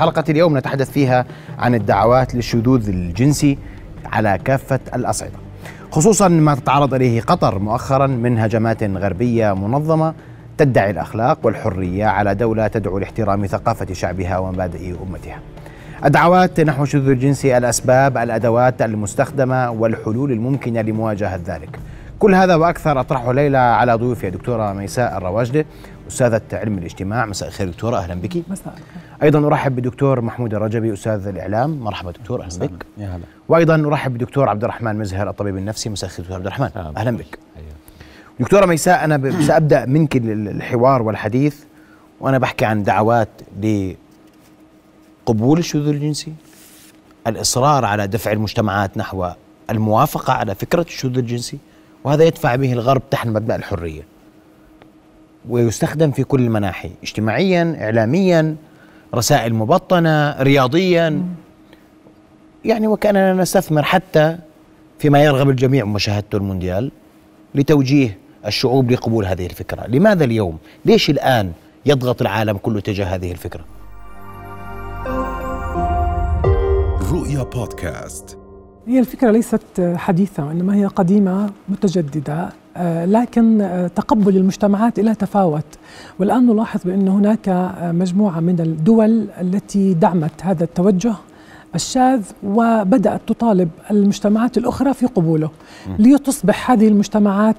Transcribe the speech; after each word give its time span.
حلقة 0.00 0.24
اليوم 0.28 0.58
نتحدث 0.58 0.90
فيها 0.90 1.26
عن 1.58 1.74
الدعوات 1.74 2.34
للشذوذ 2.34 2.88
الجنسي 2.88 3.58
على 4.12 4.38
كافة 4.44 4.80
الأصعدة. 4.94 5.32
خصوصا 5.90 6.28
ما 6.28 6.54
تتعرض 6.54 6.94
إليه 6.94 7.20
قطر 7.20 7.58
مؤخرا 7.58 8.06
من 8.06 8.38
هجمات 8.38 8.82
غربية 8.82 9.52
منظمة 9.54 10.14
تدعي 10.58 10.90
الأخلاق 10.90 11.38
والحرية 11.42 12.06
على 12.06 12.34
دولة 12.34 12.66
تدعو 12.66 12.98
لاحترام 12.98 13.46
ثقافة 13.46 13.94
شعبها 13.94 14.38
ومبادئ 14.38 14.94
أمتها. 15.08 15.38
الدعوات 16.04 16.60
نحو 16.60 16.82
الشذوذ 16.82 17.08
الجنسي 17.08 17.58
الأسباب 17.58 18.16
الأدوات 18.16 18.82
المستخدمة 18.82 19.70
والحلول 19.70 20.32
الممكنة 20.32 20.80
لمواجهة 20.80 21.40
ذلك. 21.46 21.78
كل 22.18 22.34
هذا 22.34 22.54
وأكثر 22.54 23.00
اطرحه 23.00 23.32
ليلى 23.32 23.58
على 23.58 23.94
ضيوفي 23.94 24.30
دكتورة 24.30 24.72
ميساء 24.72 25.16
الرواجده 25.16 25.64
أستاذة 26.08 26.40
علم 26.52 26.78
الاجتماع. 26.78 27.26
مساء 27.26 27.48
الخير 27.48 27.68
دكتورة 27.68 27.96
أهلا 27.96 28.14
بك. 28.14 28.42
مساء 28.50 28.74
أيضا 29.22 29.46
أرحب 29.46 29.76
بدكتور 29.76 30.20
محمود 30.20 30.54
الرجبي 30.54 30.92
أستاذ 30.92 31.26
الإعلام. 31.26 31.80
مرحبا 31.80 32.10
دكتور 32.10 32.42
أهلا 32.42 32.58
بك. 32.58 32.86
يا 32.98 33.06
هلا. 33.06 33.22
وأيضا 33.48 33.74
أرحب 33.74 34.14
بدكتور 34.14 34.48
عبد 34.48 34.64
الرحمن 34.64 34.98
مزهر 34.98 35.30
الطبيب 35.30 35.56
النفسي. 35.56 35.90
مساء 35.90 36.10
الخير 36.10 36.24
دكتور 36.24 36.36
عبد 36.36 36.46
الرحمن. 36.46 36.96
أهلا 36.96 37.16
بك. 37.16 37.38
دكتورة 38.40 38.66
ميساء 38.66 39.04
أنا 39.04 39.40
سأبدأ 39.40 39.86
منك 39.86 40.16
الحوار 40.16 41.02
والحديث 41.02 41.56
وأنا 42.20 42.38
بحكي 42.38 42.64
عن 42.64 42.82
دعوات 42.82 43.28
لقبول 45.26 45.58
الشذوذ 45.58 45.88
الجنسي 45.88 46.32
الإصرار 47.26 47.84
على 47.84 48.06
دفع 48.06 48.32
المجتمعات 48.32 48.98
نحو 48.98 49.28
الموافقة 49.70 50.32
على 50.32 50.54
فكرة 50.54 50.82
الشذوذ 50.82 51.18
الجنسي 51.18 51.58
وهذا 52.04 52.24
يدفع 52.24 52.56
به 52.56 52.72
الغرب 52.72 53.02
تحت 53.10 53.26
مبدأ 53.26 53.56
الحرية. 53.56 54.02
ويستخدم 55.48 56.10
في 56.10 56.24
كل 56.24 56.40
المناحي 56.40 56.90
اجتماعيا 57.02 57.76
إعلاميا 57.80 58.56
رسائل 59.14 59.54
مبطنة 59.54 60.42
رياضيا 60.42 61.22
يعني 62.64 62.86
وكأننا 62.86 63.34
نستثمر 63.34 63.82
حتى 63.82 64.38
فيما 64.98 65.24
يرغب 65.24 65.50
الجميع 65.50 65.84
مشاهدته 65.84 66.36
المونديال 66.36 66.92
لتوجيه 67.54 68.18
الشعوب 68.46 68.90
لقبول 68.90 69.26
هذه 69.26 69.46
الفكرة 69.46 69.86
لماذا 69.86 70.24
اليوم؟ 70.24 70.58
ليش 70.84 71.10
الآن 71.10 71.52
يضغط 71.86 72.20
العالم 72.20 72.56
كله 72.56 72.80
تجاه 72.80 73.06
هذه 73.06 73.32
الفكرة؟ 73.32 73.64
رؤيا 77.12 77.42
بودكاست 77.42 78.38
هي 78.86 78.98
الفكرة 78.98 79.30
ليست 79.30 79.94
حديثة 79.96 80.46
وإنما 80.46 80.74
هي 80.74 80.86
قديمة 80.86 81.50
متجددة 81.68 82.32
آه، 82.32 82.52
لكن 83.06 83.60
آه، 83.60 83.86
تقبل 83.86 84.36
المجتمعات 84.36 84.98
إلى 84.98 85.14
تفاوت. 85.14 85.64
والآن 86.18 86.46
نلاحظ 86.46 86.80
بأن 86.84 87.08
هناك 87.08 87.48
آه، 87.48 87.92
مجموعة 87.92 88.40
من 88.40 88.60
الدول 88.60 89.26
التي 89.40 89.94
دعمت 89.94 90.32
هذا 90.42 90.64
التوجه 90.64 91.14
الشاذ 91.74 92.20
وبدأت 92.42 93.20
تطالب 93.26 93.68
المجتمعات 93.90 94.58
الأخرى 94.58 94.94
في 94.94 95.06
قبوله 95.06 95.50
لتصبح 95.98 96.70
هذه 96.70 96.88
المجتمعات 96.88 97.56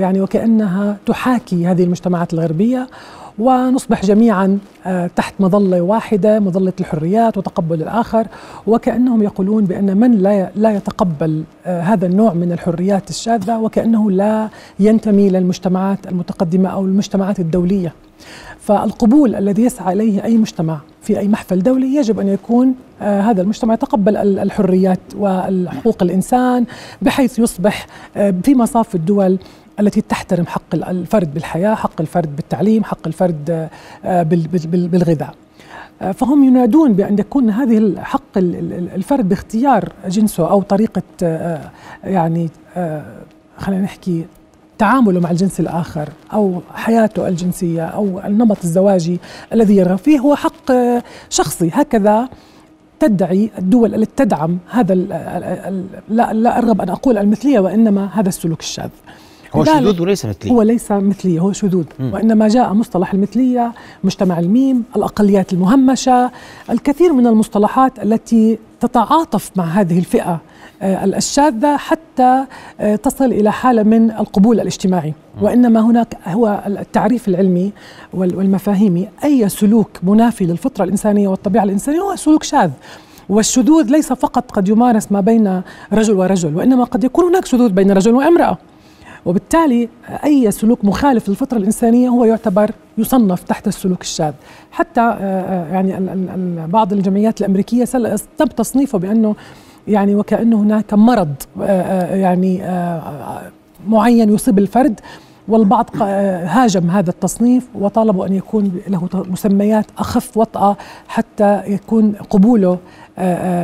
يعني 0.00 0.20
وكأنها 0.20 0.96
تحاكي 1.06 1.66
هذه 1.66 1.84
المجتمعات 1.84 2.34
الغربية 2.34 2.88
ونصبح 3.38 4.04
جميعا 4.04 4.58
آه، 4.86 5.10
تحت 5.16 5.34
مظلة 5.40 5.80
واحدة 5.80 6.40
مظلة 6.40 6.72
الحريات 6.80 7.38
وتقبل 7.38 7.82
الآخر 7.82 8.26
وكأنهم 8.66 9.22
يقولون 9.22 9.64
بأن 9.64 9.96
من 9.96 10.12
لا 10.12 10.50
لا 10.56 10.70
يتقبل 10.70 11.44
آه، 11.66 11.80
هذا 11.80 12.06
النوع 12.06 12.32
من 12.32 12.52
الحريات 12.52 13.10
الشاذة 13.10 13.58
وكأنه 13.58 14.10
لا 14.10 14.48
ينتمي 14.80 15.28
للمجتمعات 15.30 16.06
المتقدمة 16.06 16.68
أو 16.68 16.84
المجتمعات 16.84 17.40
الدولية. 17.40 17.92
فالقبول 18.64 19.34
الذي 19.34 19.62
يسعى 19.62 19.92
إليه 19.92 20.24
أي 20.24 20.36
مجتمع 20.36 20.80
في 21.02 21.18
أي 21.18 21.28
محفل 21.28 21.62
دولي 21.62 21.94
يجب 21.94 22.20
أن 22.20 22.28
يكون 22.28 22.74
آه 23.02 23.20
هذا 23.20 23.42
المجتمع 23.42 23.74
يتقبل 23.74 24.16
الحريات 24.16 25.00
والحقوق 25.16 26.02
الإنسان 26.02 26.64
بحيث 27.02 27.38
يصبح 27.38 27.86
آه 28.16 28.34
في 28.42 28.54
مصاف 28.54 28.94
الدول 28.94 29.38
التي 29.80 30.00
تحترم 30.00 30.46
حق 30.46 30.74
الفرد 30.74 31.34
بالحياة، 31.34 31.74
حق 31.74 32.00
الفرد 32.00 32.36
بالتعليم، 32.36 32.84
حق 32.84 33.06
الفرد 33.06 33.68
آه، 34.04 34.22
بالغذاء. 34.22 35.34
فهم 36.14 36.44
ينادون 36.44 36.92
بأن 36.92 37.18
يكون 37.18 37.50
هذه 37.50 37.94
حق 37.98 38.36
الفرد 38.36 39.28
باختيار 39.28 39.92
جنسه 40.08 40.50
أو 40.50 40.62
طريقة 40.62 41.02
آه، 41.22 41.70
يعني 42.04 42.48
خلينا 43.58 43.82
نحكي 43.82 44.24
تعامله 44.78 45.20
مع 45.20 45.30
الجنس 45.30 45.60
الآخر 45.60 46.08
أو 46.32 46.60
حياته 46.74 47.28
الجنسية 47.28 47.84
أو 47.84 48.20
النمط 48.24 48.56
الزواجي 48.64 49.20
الذي 49.52 49.76
يرغب 49.76 49.98
فيه 49.98 50.18
هو 50.18 50.34
حق 50.34 50.72
شخصي. 51.30 51.70
هكذا 51.72 52.28
تدعي 53.00 53.50
الدول 53.58 53.94
التي 53.94 54.24
تدعم 54.24 54.58
هذا 54.70 54.94
لا, 54.94 56.32
لا 56.32 56.58
أرغب 56.58 56.80
أن 56.80 56.88
أقول 56.88 57.18
المثلية 57.18 57.60
وإنما 57.60 58.08
هذا 58.12 58.28
السلوك 58.28 58.60
الشاذ. 58.60 58.90
هو 59.54 59.64
شذوذ 59.64 60.00
وليس 60.00 60.26
مثلية 60.26 60.50
هو 60.52 60.62
ليس 60.62 60.92
مثلية 60.92 61.40
هو 61.40 61.52
شذوذ. 61.52 61.84
وإنما 62.00 62.48
جاء 62.48 62.72
مصطلح 62.72 63.12
المثلية 63.12 63.72
مجتمع 64.04 64.38
الميم 64.38 64.82
الأقليات 64.96 65.52
المهمشة 65.52 66.30
الكثير 66.70 67.12
من 67.12 67.26
المصطلحات 67.26 67.98
التي 68.02 68.58
تتعاطف 68.80 69.50
مع 69.56 69.64
هذه 69.64 69.98
الفئة 69.98 70.40
الشاذة 70.82 71.76
حتى 71.76 72.44
آه، 72.80 72.96
تصل 72.96 73.24
إلى 73.24 73.52
حالة 73.52 73.82
من 73.82 74.10
القبول 74.10 74.60
الاجتماعي. 74.60 75.14
وإنما 75.42 75.80
هناك 75.80 76.16
هو 76.26 76.62
التعريف 76.66 77.28
العلمي 77.28 77.72
والمفاهيمي 78.14 79.08
أي 79.24 79.48
سلوك 79.48 79.90
منافي 80.02 80.44
للفطرة 80.44 80.84
الإنسانية 80.84 81.28
والطبيعة 81.28 81.64
الإنسانية 81.64 82.00
هو 82.00 82.16
سلوك 82.16 82.42
شاذ. 82.42 82.70
والشذوذ 83.28 83.84
ليس 83.90 84.12
فقط 84.12 84.50
قد 84.50 84.68
يمارس 84.68 85.12
ما 85.12 85.20
بين 85.20 85.62
رجل 85.92 86.14
ورجل 86.14 86.56
وإنما 86.56 86.84
قد 86.84 87.04
يكون 87.04 87.24
هناك 87.24 87.44
شذوذ 87.44 87.68
بين 87.68 87.90
رجل 87.90 88.14
وامرأة. 88.14 88.58
وبالتالي 89.26 89.88
أي 90.24 90.50
سلوك 90.50 90.84
مخالف 90.84 91.28
للفطرة 91.28 91.58
الإنسانية 91.58 92.08
هو 92.08 92.24
يعتبر 92.24 92.70
يصنف 92.98 93.42
تحت 93.42 93.68
السلوك 93.68 94.00
الشاذ. 94.00 94.32
حتى 94.72 95.00
آه، 95.00 95.14
آه، 95.20 95.72
يعني 95.72 95.96
بعض 96.66 96.92
الجمعيات 96.92 97.40
الأمريكية 97.40 97.84
تم 98.38 98.46
تصنيفه 98.46 98.98
بأنه 98.98 99.34
يعني 99.88 100.14
وكأنه 100.14 100.60
هناك 100.60 100.94
مرض 100.94 101.34
آه، 101.62 102.14
يعني 102.14 102.62
معين 103.88 104.34
يصيب 104.34 104.58
الفرد 104.58 105.00
والبعض 105.48 105.90
هاجم 106.02 106.90
هذا 106.90 107.10
التصنيف 107.10 107.68
وطالبوا 107.74 108.26
أن 108.26 108.32
يكون 108.32 108.80
له 108.88 109.08
مسميات 109.14 109.86
أخف 109.98 110.36
وطأة 110.36 110.76
حتى 111.08 111.62
يكون 111.66 112.12
قبوله 112.30 112.78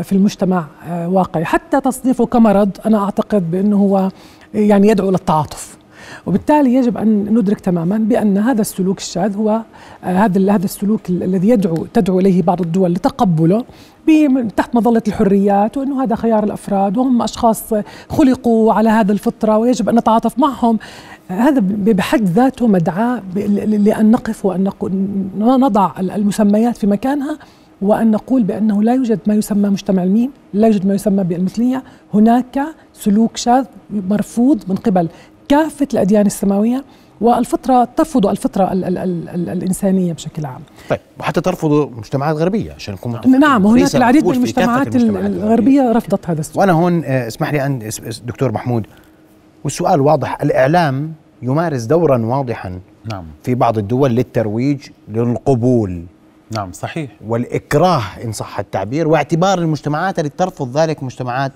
في 0.03 0.13
المجتمع 0.13 0.65
واقعي. 0.91 1.45
حتى 1.45 1.81
تصنيفه 1.81 2.27
كمرض 2.27 2.71
أنا 2.87 3.05
أعتقد 3.05 3.51
بأنه 3.51 3.77
هو 3.77 4.09
يعني 4.55 4.89
يدعو 4.89 5.11
للتعاطف. 5.11 5.80
وبالتالي 6.27 6.75
يجب 6.75 6.97
أن 6.97 7.25
ندرك 7.39 7.61
تماما 7.61 7.99
بأن 7.99 8.39
هذا 8.39 8.61
السلوك 8.61 8.99
الشاذ 8.99 9.37
هو 9.37 9.63
آه، 10.05 10.07
هذا 10.07 10.53
هذا 10.53 10.65
السلوك 10.65 11.11
الذي 11.11 11.49
يدعو 11.49 11.87
تدعو 11.95 12.21
إليه 12.21 12.43
بعض 12.43 12.61
الدول 12.61 12.93
لتقبله 12.93 13.65
تحت 14.57 14.75
مظلة 14.75 15.03
الحريات 15.09 15.77
وإنه 15.77 16.03
هذا 16.03 16.17
خيار 16.17 16.45
الأفراد 16.45 16.97
وهم 16.97 17.23
أشخاص 17.23 17.75
خلقوا 18.09 18.73
على 18.73 18.89
هذا 18.89 19.13
الفطرة 19.13 19.59
ويجب 19.59 19.89
أن 19.89 19.95
نتعاطف 19.95 20.39
معهم. 20.39 20.79
هذا 21.29 21.61
بحد 21.71 22.23
ذاته 22.23 22.67
مدعاة 22.67 23.23
لأن 23.67 24.11
نقف 24.11 24.47
وأن 24.47 24.71
نضع 25.39 25.93
المسميات 26.01 26.77
في 26.77 26.87
مكانها 26.87 27.39
وأن 27.83 28.11
نقول 28.11 28.43
بأنه 28.43 28.83
لا 28.83 28.95
يوجد 28.95 29.19
ما 29.27 29.35
يسمى 29.35 29.69
مجتمع 29.69 30.03
الميم 30.03 30.31
لا 30.55 30.67
يوجد 30.67 30.87
ما 30.87 30.95
يسمى 30.95 31.25
بالمثلية. 31.25 31.83
هناك 32.15 32.63
سلوك 32.93 33.37
شاذ 33.37 33.65
مرفوض 33.91 34.61
من 34.69 34.77
قبل 34.77 35.09
كافة 35.50 35.88
الأديان 35.94 36.27
السماوية 36.27 36.84
والفطرة 37.21 37.88
ترفض 37.97 38.27
الفطرة 38.27 38.72
ال 38.72 38.84
ال 38.84 38.99
ال 38.99 39.28
ال 39.28 39.49
الإنسانية 39.49 40.12
بشكل 40.12 40.47
عام. 40.47 40.61
طيب 40.91 41.00
وحتى 41.19 41.41
ترفض 41.41 41.72
المجتمعات 41.72 42.37
الغربية 42.37 42.72
عشان 42.72 42.94
نكون 42.94 43.41
نعم 43.41 43.66
هناك 43.66 43.97
العديد 43.97 44.27
من 44.27 44.34
المجتمعات 44.34 44.97
الغربية. 44.97 45.92
رفضت 45.92 46.30
هذا 46.30 46.41
السؤال. 46.41 46.59
وأنا 46.59 46.72
هون 46.72 47.04
آه، 47.04 47.27
اسمح 47.27 47.53
لي 47.53 47.66
أن 47.66 47.91
دكتور 48.25 48.53
محمود. 48.53 48.86
والسؤال 49.65 50.01
واضح 50.01 50.42
الإعلام 50.42 51.13
يمارس 51.42 51.83
دورا 51.83 52.19
واضحا 52.19 52.80
نعم. 53.13 53.25
في 53.42 53.54
بعض 53.54 53.78
الدول 53.78 54.10
للترويج 54.10 54.80
للقبول. 55.09 56.04
نعم 56.51 56.72
صحيح. 56.72 57.10
والإكراه 57.27 58.03
إن 58.25 58.33
صح 58.33 58.59
التعبير 58.59 59.09
واعتبار 59.09 59.59
المجتمعات 59.59 60.19
التي 60.19 60.36
ترفض 60.36 60.78
ذلك 60.78 61.03
مجتمعات 61.03 61.53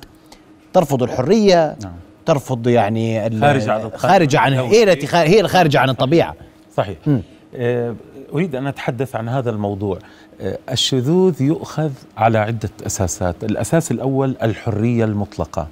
ترفض 0.72 1.02
الحرية. 1.02 1.76
نعم. 1.82 1.92
ترفض 2.26 2.68
يعني 2.68 3.30
خارج 3.40 3.68
عن 3.68 3.90
خارجة 3.96 4.38
عن 4.38 4.52
هي 4.52 4.82
التي 4.82 5.16
هي 5.16 5.40
الخارجة 5.40 5.78
عن 5.80 5.90
الطبيعة. 5.90 6.34
صحيح. 6.76 6.96
م. 7.06 7.18
آه، 7.56 7.94
أريد 8.32 8.54
أن 8.54 8.66
أتحدث 8.66 9.16
عن 9.16 9.28
هذا 9.28 9.50
الموضوع. 9.50 9.98
آه، 10.40 10.58
الشذوذ 10.70 11.42
يؤخذ 11.42 11.90
على 12.16 12.38
عدة 12.38 12.70
أساسات. 12.86 13.44
الأساس 13.44 13.90
الأول 13.90 14.36
الحرية 14.42 15.04
المطلقة. 15.04 15.68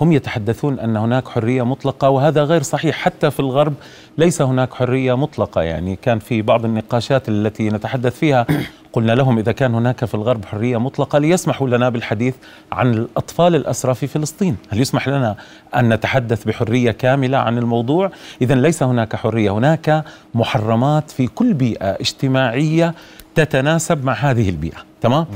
هم 0.00 0.12
يتحدثون 0.12 0.78
أن 0.78 0.96
هناك 0.96 1.28
حرية 1.28 1.62
مطلقة 1.62 2.10
وهذا 2.10 2.44
غير 2.44 2.62
صحيح. 2.62 2.96
حتى 2.96 3.30
في 3.30 3.40
الغرب 3.40 3.74
ليس 4.18 4.42
هناك 4.42 4.74
حرية 4.74 5.16
مطلقة. 5.16 5.62
يعني 5.62 5.96
كان 5.96 6.18
في 6.18 6.42
بعض 6.42 6.64
النقاشات 6.64 7.28
التي 7.28 7.68
نتحدث 7.68 8.18
فيها 8.18 8.46
قلنا 8.92 9.12
لهم 9.12 9.38
إذا 9.38 9.52
كان 9.52 9.74
هناك 9.74 10.04
في 10.04 10.14
الغرب 10.14 10.44
حرية 10.44 10.76
مطلقة 10.76 11.18
ليسمحوا 11.18 11.68
لنا 11.68 11.88
بالحديث 11.88 12.34
عن 12.72 12.94
الأطفال 12.94 13.54
الاسرى 13.54 13.94
في 13.94 14.06
فلسطين، 14.06 14.56
هل 14.68 14.80
يسمح 14.80 15.08
لنا 15.08 15.36
أن 15.76 15.88
نتحدث 15.88 16.44
بحرية 16.44 16.90
كاملة 16.90 17.38
عن 17.38 17.58
الموضوع؟ 17.58 18.10
اذا 18.42 18.54
ليس 18.54 18.82
هناك 18.82 19.16
حرية، 19.16 19.50
هناك 19.50 20.04
محرمات 20.34 21.10
في 21.10 21.26
كل 21.26 21.54
بيئة 21.54 21.90
اجتماعية 21.90 22.94
تتناسب 23.34 24.04
مع 24.04 24.12
هذه 24.12 24.48
البيئة، 24.48 24.78
تمام؟ 25.00 25.26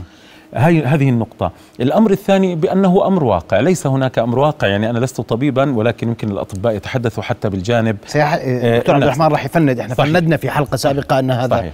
هاي 0.55 0.85
هذه 0.85 1.09
النقطة، 1.09 1.53
الأمر 1.81 2.11
الثاني 2.11 2.55
بأنه 2.55 3.07
أمر 3.07 3.25
واقع، 3.25 3.61
ليس 3.61 3.87
هناك 3.87 4.19
أمر 4.19 4.39
واقع. 4.39 4.69
يعني 4.69 4.91
أنا 4.91 4.99
لست 4.99 5.21
طبيبا 5.21 5.73
ولكن 5.77 6.09
يمكن 6.09 6.31
الأطباء 6.31 6.75
يتحدثوا 6.77 7.23
حتى 7.23 7.49
بالجانب. 7.49 7.97
سيح... 8.07 8.39
آه، 8.41 8.79
دكتور 8.79 8.95
عبد. 8.95 9.05
الرحمن 9.05 9.27
راح 9.27 9.45
يفند. 9.45 9.79
إحنا 9.81 9.95
صحيح. 9.95 10.13
فندنا 10.13 10.37
في 10.37 10.51
حلقة 10.51 10.77
سابقة 10.77 11.19
أن 11.19 11.31
هذا 11.31 11.57
صحيح. 11.57 11.73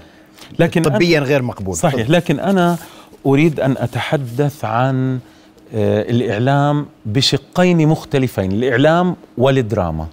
لكن 0.59 0.85
أنا- 0.85 0.89
طبيا 0.89 1.21
غير 1.21 1.43
مقبول. 1.43 1.77
صحيح. 1.77 2.11
لكن 2.11 2.41
أنا 2.41 2.77
أريد 3.27 3.61
أن 3.61 3.75
أتحدث 3.79 4.65
عن 4.65 5.19
آه، 5.75 6.03
الإعلام 6.11 6.87
بشقين 7.07 7.89
مختلفين. 7.89 8.53
الإعلام 8.53 9.17
والدراما. 9.39 10.07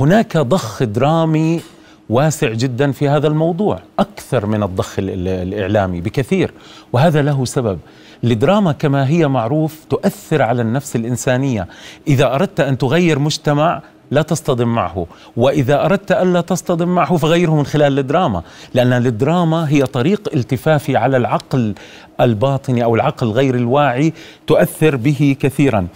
هناك 0.00 0.36
ضخ 0.36 0.82
درامي 0.82 1.60
واسع 2.08 2.52
جدا 2.52 2.92
في 2.92 3.08
هذا 3.08 3.26
الموضوع 3.26 3.78
أكثر 3.98 4.46
من 4.46 4.62
الضخ 4.62 4.98
ال- 4.98 5.10
ال- 5.10 5.28
الإعلامي 5.28 6.00
بكثير. 6.00 6.52
وهذا 6.92 7.22
له 7.22 7.44
سبب. 7.44 7.78
الدراما 8.24 8.72
كما 8.72 9.08
هي 9.08 9.28
معروف 9.28 9.84
تؤثر 9.90 10.42
على 10.42 10.62
النفس 10.62 10.96
الإنسانية. 10.96 11.68
إذا 12.08 12.34
أردت 12.34 12.60
أن 12.60 12.78
تغير 12.78 13.18
مجتمع 13.18 13.82
لا 14.10 14.22
تصطدم 14.22 14.68
معه. 14.68 15.06
وإذا 15.36 15.84
أردت 15.84 16.12
ألا 16.12 16.40
تصطدم 16.40 16.88
معه 16.88 17.16
فغيره 17.16 17.54
من 17.54 17.66
خلال 17.66 17.98
الدراما. 17.98 18.42
لأن 18.74 18.92
الدراما 18.92 19.68
هي 19.68 19.82
طريق 19.82 20.30
التفافي 20.34 20.96
على 20.96 21.16
العقل 21.16 21.74
الباطني 22.20 22.84
أو 22.84 22.94
العقل 22.94 23.26
غير 23.26 23.54
الواعي 23.54 24.12
تؤثر 24.46 24.96
به 24.96 25.36
كثيرا. 25.40 25.86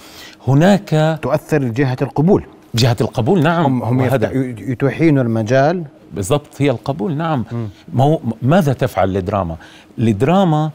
هناك 0.48 1.18
تؤثر 1.22 1.62
جهة 1.64 1.96
القبول. 2.02 2.44
جهة 2.74 2.96
القبول 3.00 3.42
نعم. 3.42 3.64
هم 3.64 3.82
هم 3.82 4.20
يتوحين 4.58 5.18
المجال 5.18 5.84
بالضبط 6.14 6.46
هي 6.58 6.70
القبول 6.70 7.16
نعم. 7.16 7.44
مو 7.92 8.20
ماذا 8.42 8.72
تفعل 8.72 9.16
الدراما 9.16 9.56
الدراما 9.98 10.70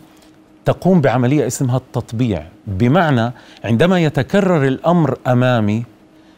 تقوم 0.66 1.02
بعملية 1.02 1.48
اسمها 1.48 1.78
التطبيع. 1.78 2.44
بمعنى 2.68 3.32
عندما 3.64 4.00
يتكرر 4.00 4.68
الأمر 4.68 5.18
أمامي 5.28 5.84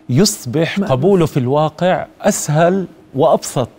يصبح 0.09 0.79
قبوله 0.79 1.25
في 1.25 1.37
الواقع 1.37 2.05
أسهل 2.21 2.85
وأبسط. 3.15 3.69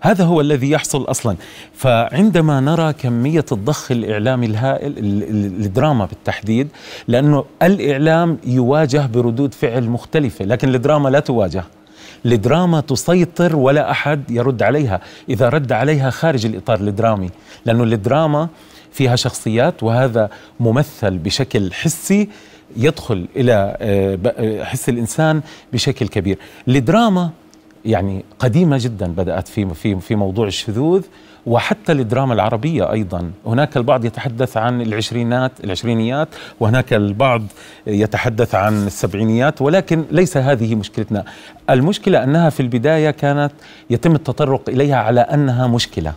هذا 0.00 0.24
هو 0.24 0.40
الذي 0.40 0.70
يحصل 0.70 1.02
أصلا. 1.04 1.36
فعندما 1.74 2.60
نرى 2.60 2.92
كمية 2.92 3.44
الضخ 3.52 3.90
الإعلامي 3.90 4.46
الهائل 4.46 4.98
ال- 4.98 5.22
ال- 5.22 5.64
الدراما 5.64 6.04
بالتحديد 6.06 6.68
لأنه 7.08 7.44
الإعلام 7.62 8.38
يواجه 8.46 9.06
بردود 9.06 9.54
فعل 9.54 9.84
مختلفة 9.88 10.44
لكن 10.44 10.74
الدراما 10.74 11.08
لا 11.08 11.20
تواجه. 11.20 11.64
الدراما 12.26 12.80
تسيطر 12.80 13.56
ولا 13.56 13.90
أحد 13.90 14.30
يرد 14.30 14.62
عليها 14.62 15.00
إذا 15.28 15.48
رد 15.48 15.72
عليها 15.72 16.10
خارج 16.10 16.46
الإطار 16.46 16.80
الدرامي 16.80 17.30
لأنه 17.66 17.84
الدراما 17.84 18.48
فيها 18.92 19.16
شخصيات 19.16 19.82
وهذا 19.82 20.30
ممثل 20.60 21.18
بشكل 21.18 21.72
حسي 21.72 22.28
يدخل 22.76 23.28
إلى 23.36 23.76
آه، 23.80 24.18
آه، 24.26 24.64
حس 24.64 24.88
الإنسان 24.88 25.42
بشكل 25.72 26.08
كبير. 26.08 26.38
الدراما 26.68 27.30
يعني 27.84 28.24
قديمة 28.38 28.78
جدا 28.80 29.06
بدأت 29.06 29.48
في 29.48 29.74
في 29.74 30.00
في 30.00 30.14
موضوع 30.14 30.46
الشذوذ 30.46 31.02
وحتى 31.46 31.92
الدراما 31.92 32.34
العربية 32.34 32.92
أيضا. 32.92 33.30
هناك 33.46 33.76
البعض 33.76 34.04
يتحدث 34.04 34.56
عن 34.56 34.82
العشرينات 34.82 35.52
العشرينيات 35.64 36.28
وهناك 36.60 36.92
البعض 36.92 37.42
يتحدث 37.86 38.54
عن 38.54 38.86
السبعينيات 38.86 39.62
ولكن 39.62 40.04
ليس 40.10 40.36
هذه 40.36 40.74
مشكلتنا. 40.74 41.24
المشكلة 41.70 42.24
أنها 42.24 42.50
في 42.50 42.60
البداية 42.60 43.10
كانت 43.10 43.52
يتم 43.90 44.14
التطرق 44.14 44.68
إليها 44.68 44.96
على 44.96 45.20
أنها 45.20 45.66
مشكلة 45.66 46.12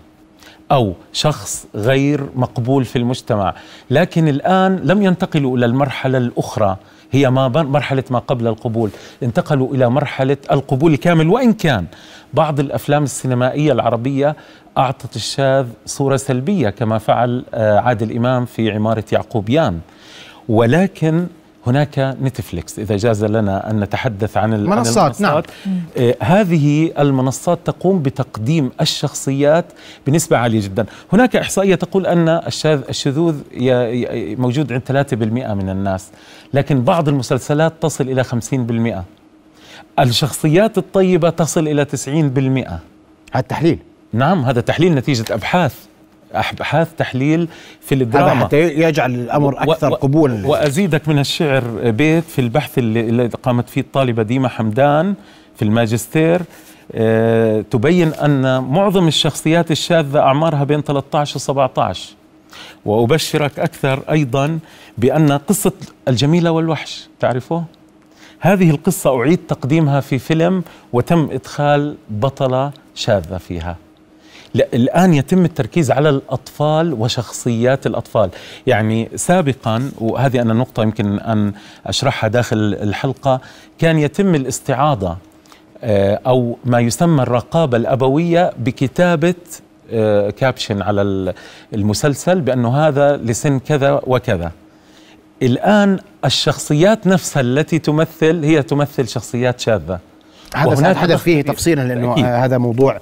أو 0.71 0.93
شخص 1.13 1.65
غير 1.75 2.27
مقبول 2.35 2.85
في 2.85 2.95
المجتمع. 2.95 3.55
لكن 3.89 4.27
الآن 4.27 4.75
لم 4.83 5.01
ينتقلوا 5.01 5.57
إلى 5.57 5.65
المرحلة 5.65 6.17
الأخرى. 6.17 6.77
هي 7.15 7.29
ما 7.29 7.47
مرحلة 7.47 8.03
ما 8.09 8.19
قبل 8.19 8.47
القبول. 8.47 8.89
انتقلوا 9.23 9.73
إلى 9.75 9.89
مرحلة 9.89 10.37
القبول 10.51 10.93
الكامل 10.93 11.27
وإن 11.27 11.53
كان 11.53 11.85
بعض 12.33 12.59
الأفلام 12.59 13.03
السينمائية 13.03 13.71
العربية 13.71 14.35
أعطت 14.77 15.15
الشاذ 15.15 15.67
صورة 15.85 16.17
سلبية 16.17 16.69
كما 16.69 16.97
فعل 16.97 17.45
آه، 17.53 17.79
عادل 17.79 18.15
إمام 18.17 18.45
في 18.45 18.71
عمارة 18.71 19.03
يعقوبيان. 19.11 19.79
ولكن 20.49 21.27
هناك 21.67 22.15
نتفليكس 22.21 22.79
إذا 22.79 22.97
جاز 22.97 23.25
لنا 23.25 23.69
أن 23.71 23.79
نتحدث 23.79 24.37
عن 24.37 24.53
ال- 24.53 24.59
عن 24.71 24.77
منصات، 24.77 25.21
نعم. 25.21 25.33
آه، 25.97 26.15
هذه 26.21 26.91
المنصات 26.99 27.59
تقوم 27.65 28.01
بتقديم 28.01 28.71
الشخصيات 28.81 29.65
بنسبة 30.07 30.37
عالية 30.37 30.61
جدا. 30.61 30.85
هناك 31.13 31.35
إحصائية 31.35 31.75
تقول 31.75 32.07
أن 32.07 32.29
الشذوذ 32.89 33.35
موجود 34.39 34.73
عند 34.73 34.81
3% 34.81 35.53
من 35.53 35.69
الناس 35.69 36.07
لكن 36.53 36.81
بعض 36.83 37.09
المسلسلات 37.09 37.73
تصل 37.81 38.03
إلى 38.09 38.23
50% 38.23 39.03
الشخصيات 39.99 40.77
الطيبة 40.77 41.29
تصل 41.29 41.67
إلى 41.67 41.85
90% 41.85 42.67
هذا 43.31 43.41
التحليل 43.43 43.79
نعم 44.13 44.45
هذا 44.45 44.61
تحليل 44.61 44.95
نتيجة 44.95 45.25
أبحاث. 45.33 45.75
أبحاث 46.35 46.87
تحليل 46.97 47.47
في 47.81 47.95
هذا 47.95 48.03
الدراما 48.03 48.45
حتى 48.45 48.57
يجعل 48.61 49.13
الأمر 49.15 49.63
أكثر 49.63 49.91
و- 49.91 49.95
قبولا. 49.95 50.47
وأزيدك 50.47 51.07
من 51.07 51.19
الشعر 51.19 51.63
بيت 51.91 52.23
في 52.23 52.39
البحث 52.41 52.77
اللي, 52.77 52.99
اللي 52.99 53.27
قامت 53.43 53.69
فيه 53.69 53.81
الطالبة 53.81 54.23
ديما 54.23 54.47
حمدان 54.49 55.13
في 55.55 55.61
الماجستير. 55.65 56.41
آه، 56.95 57.61
تبين 57.71 58.13
أن 58.13 58.63
معظم 58.63 59.07
الشخصيات 59.07 59.71
الشاذة 59.71 60.19
أعمارها 60.19 60.63
بين 60.63 60.81
13 60.83 61.35
و 61.35 61.39
17 61.39 62.09
وأبشرك 62.85 63.59
أكثر 63.59 63.99
أيضا 64.11 64.59
بأن 64.97 65.31
قصة 65.31 65.71
الجميلة 66.07 66.51
والوحش 66.51 67.07
تعرفه؟ 67.19 67.63
هذه 68.39 68.69
القصة 68.69 69.19
أعيد 69.21 69.39
تقديمها 69.47 69.99
في 69.99 70.19
فيلم 70.19 70.63
وتم 70.93 71.29
إدخال 71.31 71.95
بطلة 72.09 72.71
شاذة 72.95 73.37
فيها. 73.37 73.75
الآن 74.55 75.13
يتم 75.13 75.45
التركيز 75.45 75.91
على 75.91 76.09
الأطفال 76.09 76.93
وشخصيات 76.93 77.87
الأطفال 77.87 78.29
يعني 78.67 79.09
سابقا 79.15 79.91
وهذه 79.99 80.41
أنا 80.41 80.53
نقطة 80.53 80.83
يمكن 80.83 81.19
أن 81.19 81.53
أشرحها 81.85 82.27
داخل 82.27 82.57
الحلقة 82.81 83.41
كان 83.79 83.99
يتم 83.99 84.35
الاستعاضة 84.35 85.17
آه، 85.83 86.19
أو 86.27 86.57
ما 86.65 86.79
يسمى 86.79 87.21
الرقابة 87.23 87.77
الأبوية 87.77 88.51
بكتابة 88.57 89.33
آه، 89.91 90.29
كابشن 90.29 90.81
على 90.81 91.01
ال- 91.01 91.33
المسلسل 91.73 92.41
بأنه 92.41 92.77
هذا 92.87 93.17
لسن 93.17 93.59
كذا 93.59 94.01
وكذا 94.07 94.51
الآن 95.43 95.99
الشخصيات 96.25 97.07
نفسها 97.07 97.41
التي 97.41 97.79
تمثل 97.79 98.43
هي 98.43 98.63
تمثل 98.63 99.07
شخصيات 99.07 99.59
شاذة 99.59 99.99
هذا 100.55 100.75
سنتحدث 100.75 101.21
فيه. 101.23 101.41
تفصيلا 101.41 101.81
لأنه 101.81 102.13
أكيد. 102.13 102.25
آه، 102.25 102.45
هذا 102.45 102.57
موضوع 102.57 102.99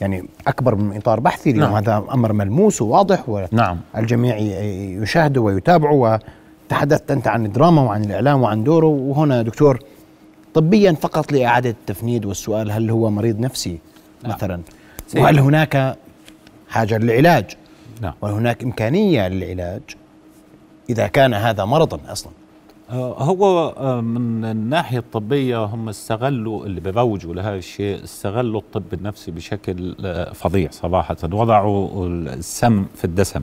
يعني 0.00 0.28
أكبر 0.46 0.74
من 0.74 0.96
إطار 0.96 1.20
بحثي 1.20 1.50
اليوم 1.50 1.64
نعم. 1.64 1.74
هذا 1.76 2.04
أمر 2.12 2.32
ملموس 2.32 2.82
وواضح 2.82 3.46
نعم. 3.52 3.78
والجميع 3.94 4.36
ي- 4.38 4.92
يشاهده 5.02 5.40
ويتابعه 5.40 6.20
وتحدثت 6.68 7.10
أنت 7.10 7.28
عن 7.28 7.46
الدراما 7.46 7.82
وعن 7.82 8.04
الإعلام 8.04 8.42
وعن 8.42 8.64
دوره. 8.64 8.86
وهنا 8.86 9.42
دكتور 9.42 9.78
طبيا 10.54 10.92
فقط 10.92 11.32
لإعادة 11.32 11.70
التفنيد 11.70 12.24
والسؤال 12.24 12.70
هل 12.72 12.90
هو 12.90 13.10
مريض 13.10 13.40
نفسي 13.40 13.78
مثلا؟ 14.24 14.60
وهل 15.16 15.38
هناك 15.38 15.96
حاجة 16.68 16.98
للعلاج؟ 16.98 17.44
نعم. 18.02 18.14
وهل 18.22 18.32
هناك 18.32 18.62
إمكانية 18.62 19.28
للعلاج 19.28 19.82
إذا 20.90 21.06
كان 21.06 21.34
هذا 21.34 21.64
مرضا 21.64 22.00
أصلا؟ 22.08 22.32
هو 22.90 23.74
آه، 23.76 24.00
من 24.00 24.44
الناحية 24.44 24.98
الطبية 24.98 25.64
هم 25.64 25.88
استغلوا 25.88 26.66
اللي 26.66 26.80
بروجوا 26.80 27.34
لهذا 27.34 27.56
الشيء 27.56 28.04
استغلوا 28.04 28.60
الطب 28.60 28.82
النفسي 28.92 29.30
بشكل 29.30 29.94
آه، 30.04 30.32
فظيع 30.32 30.70
صراحة. 30.70 31.16
وضعوا 31.24 32.06
السم 32.08 32.84
في 32.94 33.04
الدسم. 33.04 33.42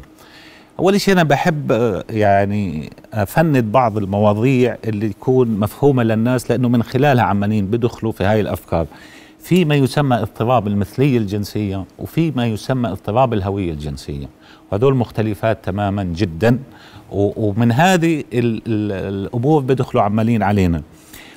أول 0.80 1.02
شيء 1.02 1.14
أنا 1.14 1.24
بحب 1.24 1.72
آه، 1.72 2.04
يعني 2.10 2.90
أفند 3.14 3.72
بعض 3.72 3.98
المواضيع 3.98 4.78
اللي 4.86 5.10
تكون 5.10 5.48
مفهومة 5.48 6.04
للناس 6.04 6.52
لأنه 6.52 6.70
من 6.70 6.84
خلالها 6.84 7.24
عمالين 7.24 7.66
بدخلوا 7.68 8.12
في 8.12 8.24
هاي 8.24 8.42
الأفكار. 8.42 8.86
في 9.40 9.66
ما 9.66 9.76
يسمى 9.76 10.16
اضطراب 10.16 10.68
المثلية 10.68 11.18
الجنسية 11.18 11.86
وفي 12.00 12.32
ما 12.32 12.48
يسمى 12.48 12.90
اضطراب 12.90 13.34
الهوية 13.34 13.72
الجنسية. 13.72 14.26
وهذول 14.72 14.96
مختلفات 14.96 15.66
تماما 15.66 16.04
جدا. 16.04 16.60
ومن 17.14 17.72
هذه 17.72 18.20
ال- 18.34 18.62
ال- 18.68 18.92
الأمور 19.26 19.62
بدخلوا 19.62 20.04
عمالين 20.04 20.44
علينا. 20.44 20.82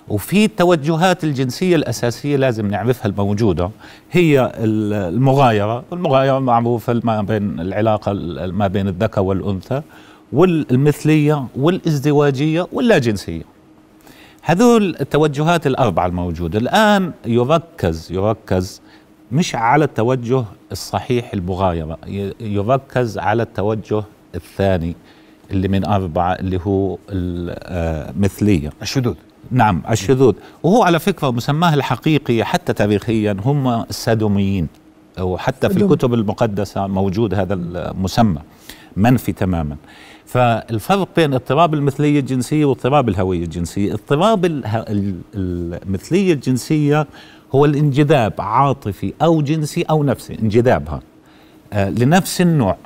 وفي 0.09 0.45
التوجهات 0.45 1.25
الجنسية 1.25 1.77
الأساسية 1.77 2.37
لازم 2.37 2.67
نعرفها 2.67 3.07
الموجودة 3.07 3.71
هي 4.13 4.53
ال- 4.55 4.93
المغايرة. 5.15 5.85
المغايرة 5.93 6.39
معروفة 6.39 7.01
ما 7.05 7.23
بين 7.23 7.61
العلاقة 7.61 8.13
ال- 8.13 8.55
ما 8.55 8.67
بين 8.67 8.89
الذكر 8.89 9.21
والأنثى 9.21 9.83
والمثلية 10.33 11.47
والازدواجية 11.57 12.67
واللاجنسية. 12.73 13.43
هذول 14.43 14.97
التوجهات 15.01 15.67
الأربعة 15.67 16.07
الموجودة. 16.07 16.59
الآن 16.59 17.13
يركز 17.27 18.13
يركز 18.13 18.81
مش 19.33 19.55
على 19.55 19.85
التوجه 19.85 20.45
الصحيح 20.73 21.33
المغايرة 21.35 21.99
يركز 22.41 23.19
على 23.19 23.43
التوجه 23.43 24.03
الثاني. 24.35 24.95
اللي 25.51 25.69
من 25.69 25.85
أربعة 25.85 26.33
اللي 26.33 26.61
هو 26.65 26.99
المثلية 27.11 28.71
الشذوذ. 28.83 29.15
نعم 29.51 29.83
الشذوذ. 29.91 30.35
وهو 30.63 30.83
على 30.83 30.99
فكرة 30.99 31.31
مسماه 31.31 31.75
الحقيقي 31.75 32.45
حتى 32.45 32.73
تاريخيا 32.73 33.37
هم 33.45 33.69
السادوميين. 33.69 34.69
وحتى 35.21 35.69
في. 35.69 35.77
الكتب 35.77 36.15
المقدسة 36.15 36.87
موجود 36.87 37.35
هذا 37.35 37.55
المسمى 37.55 38.41
منفي 38.97 39.33
تماما. 39.33 39.77
فالفرق 40.27 41.09
بين 41.17 41.35
اضطراب 41.35 41.75
المثلية 41.75 42.21
الجنسية 42.21 42.65
واضطراب 42.65 43.09
الهوية 43.09 43.45
الجنسية. 43.45 43.93
اضطراب 43.93 44.63
المثلية 45.35 46.33
الجنسية 46.33 47.07
هو 47.55 47.65
الانجذاب 47.65 48.33
عاطفي 48.39 49.13
أو 49.23 49.43
جنسي 49.43 49.83
أو 49.83 50.03
نفسي 50.03 50.39
انجذابها. 50.43 51.01
آه، 51.73 51.91
لنفس 51.91 52.41
النوع. 52.41 52.77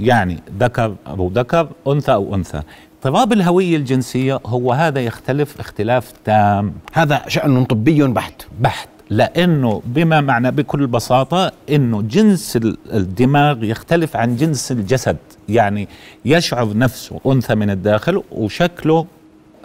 يعني 0.00 0.38
ذكر 0.60 0.94
أو 1.06 1.30
ذكر 1.34 1.68
أنثى 1.88 2.12
أو 2.12 2.34
أنثى. 2.34 2.62
اضطراب 3.04 3.32
الهوية 3.32 3.76
الجنسية 3.76 4.40
هو 4.46 4.72
هذا 4.72 5.00
يختلف 5.00 5.60
اختلاف 5.60 6.12
تام. 6.24 6.72
هذا 6.92 7.22
شأن 7.28 7.64
طبي 7.64 8.02
بحت. 8.02 8.42
بحت. 8.60 8.88
لأنه 9.10 9.82
بما 9.86 10.20
معنى 10.20 10.50
بكل 10.50 10.86
بساطة 10.86 11.52
إنه 11.70 12.02
جنس 12.02 12.56
ال- 12.56 12.78
الدماغ 12.92 13.64
يختلف 13.64 14.16
عن 14.16 14.36
جنس 14.36 14.72
الجسد. 14.72 15.16
يعني 15.48 15.88
يشعر 16.24 16.76
نفسه 16.76 17.20
أنثى 17.26 17.54
من 17.54 17.70
الداخل 17.70 18.22
وشكله 18.32 19.06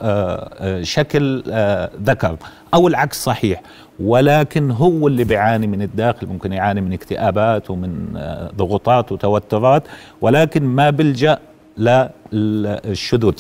آه، 0.02 0.50
آه، 0.60 0.82
شكل 0.84 1.44
آه، 1.50 1.90
ذكر. 2.04 2.38
أو 2.74 2.88
العكس 2.88 3.24
صحيح. 3.24 3.62
ولكن 4.00 4.72
هو 4.72 5.08
اللي 5.08 5.24
بيعاني 5.24 5.68
من 5.68 5.82
الداخل 5.82 6.28
ممكن 6.28 6.54
يعاني 6.54 6.82
من 6.82 6.94
اكتئابات 6.94 7.70
ومن 7.70 8.14
آه، 8.18 8.52
ضغوطات 8.58 9.12
وتوترات 9.12 9.84
ولكن 10.22 10.64
ما 10.64 10.90
بيلجا 10.90 11.40
للشذوذ 12.32 13.36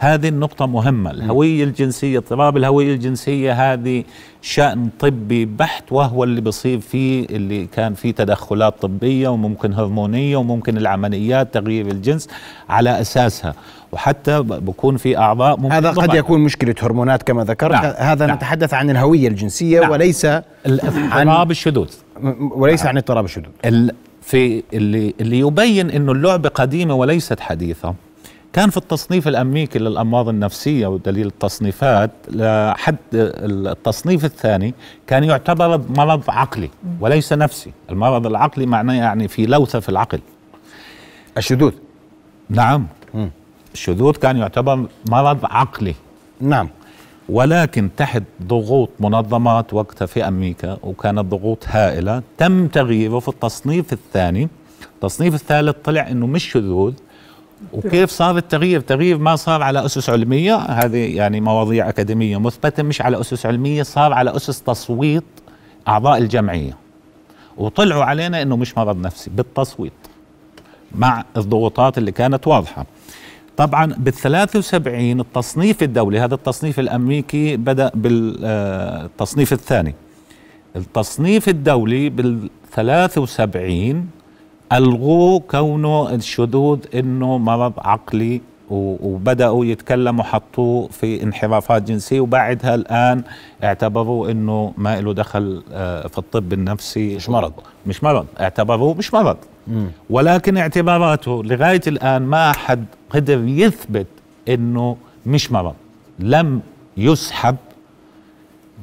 هذه 0.00 0.28
النقطة 0.28 0.66
مهمة 0.66 1.10
الهوية 1.10 1.64
الجنسية 1.64 2.18
اضطراب 2.18 2.56
الهوية 2.56 2.94
الجنسية 2.94 3.72
هذه 3.72 4.04
شأن 4.42 4.88
طبي 5.00 5.44
بحت 5.44 5.92
وهو 5.92 6.24
اللي 6.24 6.40
بصير 6.40 6.80
فيه 6.80 7.26
اللي 7.30 7.66
كان 7.66 7.94
فيه 7.94 8.10
تدخلات 8.12 8.82
طبية 8.82 9.28
وممكن 9.28 9.72
هرمونية 9.72 10.36
وممكن 10.36 10.76
العمليات 10.76 11.54
تغيير 11.54 11.86
الجنس 11.86 12.28
على 12.68 13.00
أساسها. 13.00 13.54
وحتى 13.92 14.42
بكون 14.42 14.96
في 14.96 15.18
أعضاء 15.18 15.56
ممكن 15.60 15.74
هذا 15.74 15.90
قد. 15.90 16.14
يكون 16.14 16.40
مشكلة 16.40 16.74
هرمونات 16.82 17.22
كما 17.22 17.44
ذكرت. 17.44 17.72
نعم، 17.72 17.84
هذا 17.98 18.26
نعم. 18.26 18.36
نتحدث 18.36 18.74
عن 18.74 18.90
الهوية 18.90 19.28
الجنسية 19.28 19.80
نعم. 19.80 19.90
وليس 19.90 20.26
الاضطراب 20.66 21.50
الشذوذ. 21.50 21.88
وليس 22.40 22.86
عن 22.86 22.96
اضطراب 22.96 23.24
الشذوذ. 23.24 23.48
ال- 23.64 23.94
في 24.22 24.62
اللي 24.72 25.14
اللي 25.20 25.38
يبين 25.38 25.90
إنه 25.90 26.12
اللعبة 26.12 26.48
قديمة 26.48 26.94
وليست 26.94 27.40
حديثة. 27.40 27.94
كان 28.54 28.70
في 28.70 28.76
التصنيف 28.76 29.28
الأمريكي 29.28 29.78
للأمراض 29.78 30.28
النفسية 30.28 30.86
ودليل 30.86 31.26
التصنيفات 31.26 32.10
لحد 32.28 32.96
التصنيف 33.12 34.24
الثاني 34.24 34.74
كان 35.06 35.24
يعتبر 35.24 35.80
مرض 35.96 36.22
عقلي 36.28 36.70
وليس 37.00 37.32
نفسي، 37.32 37.72
المرض 37.90 38.26
العقلي 38.26 38.66
معناه 38.66 38.94
يعني 38.94 39.28
في 39.28 39.46
لوثة 39.46 39.80
في 39.80 39.88
العقل. 39.88 40.20
الشذوذ. 41.38 41.72
نعم. 42.48 42.86
الشذوذ 43.74 44.12
كان 44.12 44.36
يعتبر 44.36 44.86
مرض 45.10 45.38
عقلي. 45.44 45.94
نعم. 46.40 46.68
ولكن 47.28 47.90
تحت 47.96 48.22
ضغوط 48.42 48.90
منظمات 49.00 49.74
وقتها 49.74 50.06
في 50.06 50.28
أمريكا 50.28 50.78
وكانت 50.82 51.18
ضغوط 51.18 51.64
هائلة 51.66 52.22
تم 52.38 52.66
تغييره 52.66 53.18
في 53.18 53.28
التصنيف 53.28 53.92
الثاني. 53.92 54.48
التصنيف 54.94 55.34
الثالث 55.34 55.76
طلع 55.84 56.08
إنه 56.10 56.26
مش 56.26 56.50
شذوذ 56.50 56.92
وكيف 57.72 58.10
صار 58.10 58.36
التغيير؟ 58.36 58.80
تغيير 58.80 59.18
ما 59.18 59.36
صار 59.36 59.62
على 59.62 59.84
أسس 59.84 60.10
علمية 60.10 60.56
هذه 60.56 61.16
يعني 61.16 61.40
مواضيع 61.40 61.88
أكاديمية 61.88 62.40
مثبتة 62.40 62.82
مش 62.82 63.02
على 63.02 63.20
أسس 63.20 63.46
علمية 63.46 63.82
صار 63.82 64.12
على 64.12 64.36
أسس 64.36 64.62
تصويت 64.62 65.24
أعضاء 65.88 66.18
الجمعية. 66.18 66.76
وطلعوا 67.56 68.04
علينا 68.04 68.42
إنه 68.42 68.56
مش 68.56 68.78
مرض 68.78 69.00
نفسي 69.00 69.30
بالتصويت 69.30 69.92
مع 70.94 71.24
الضغوطات 71.36 71.98
اللي 71.98 72.12
كانت 72.12 72.46
واضحة. 72.46 72.86
طبعا 73.56 73.86
بال 73.86 74.12
73 74.12 75.20
التصنيف 75.20 75.82
الدولي 75.82 76.20
هذا 76.20 76.34
التصنيف 76.34 76.80
الأمريكي 76.80 77.56
بدأ 77.56 77.90
بالتصنيف 77.94 79.52
الثاني. 79.52 79.94
التصنيف 80.76 81.48
الدولي 81.48 82.08
بال 82.08 82.50
73 82.72 84.06
ألغوا 84.72 85.40
كونه 85.50 86.14
الشذوذ 86.14 86.78
إنه 86.94 87.38
مرض 87.38 87.72
عقلي 87.78 88.40
وبدأوا 88.70 89.64
يتكلموا 89.64 90.24
حطوه 90.24 90.88
في 90.88 91.22
انحرافات 91.22 91.82
جنسية 91.82 92.20
وبعدها 92.20 92.74
الآن 92.74 93.22
اعتبروا 93.64 94.30
إنه 94.30 94.72
ما 94.78 95.00
له 95.00 95.14
دخل 95.14 95.62
آه، 95.72 96.06
في 96.06 96.18
الطب 96.18 96.52
النفسي. 96.52 97.16
مش 97.16 97.28
مرض. 97.28 97.52
مش 97.86 98.04
مرض. 98.04 98.26
اعتبروه 98.40 98.94
مش 98.94 99.14
مرض. 99.14 99.36
ولكن 100.10 100.56
اعتباراته 100.56 101.44
لغاية 101.44 101.80
الآن 101.86 102.22
ما 102.22 102.52
حد 102.52 102.84
قدر 103.10 103.44
يثبت 103.44 104.06
إنه 104.48 104.96
مش 105.26 105.52
مرض. 105.52 105.74
لم 106.18 106.60
يسحب 106.96 107.56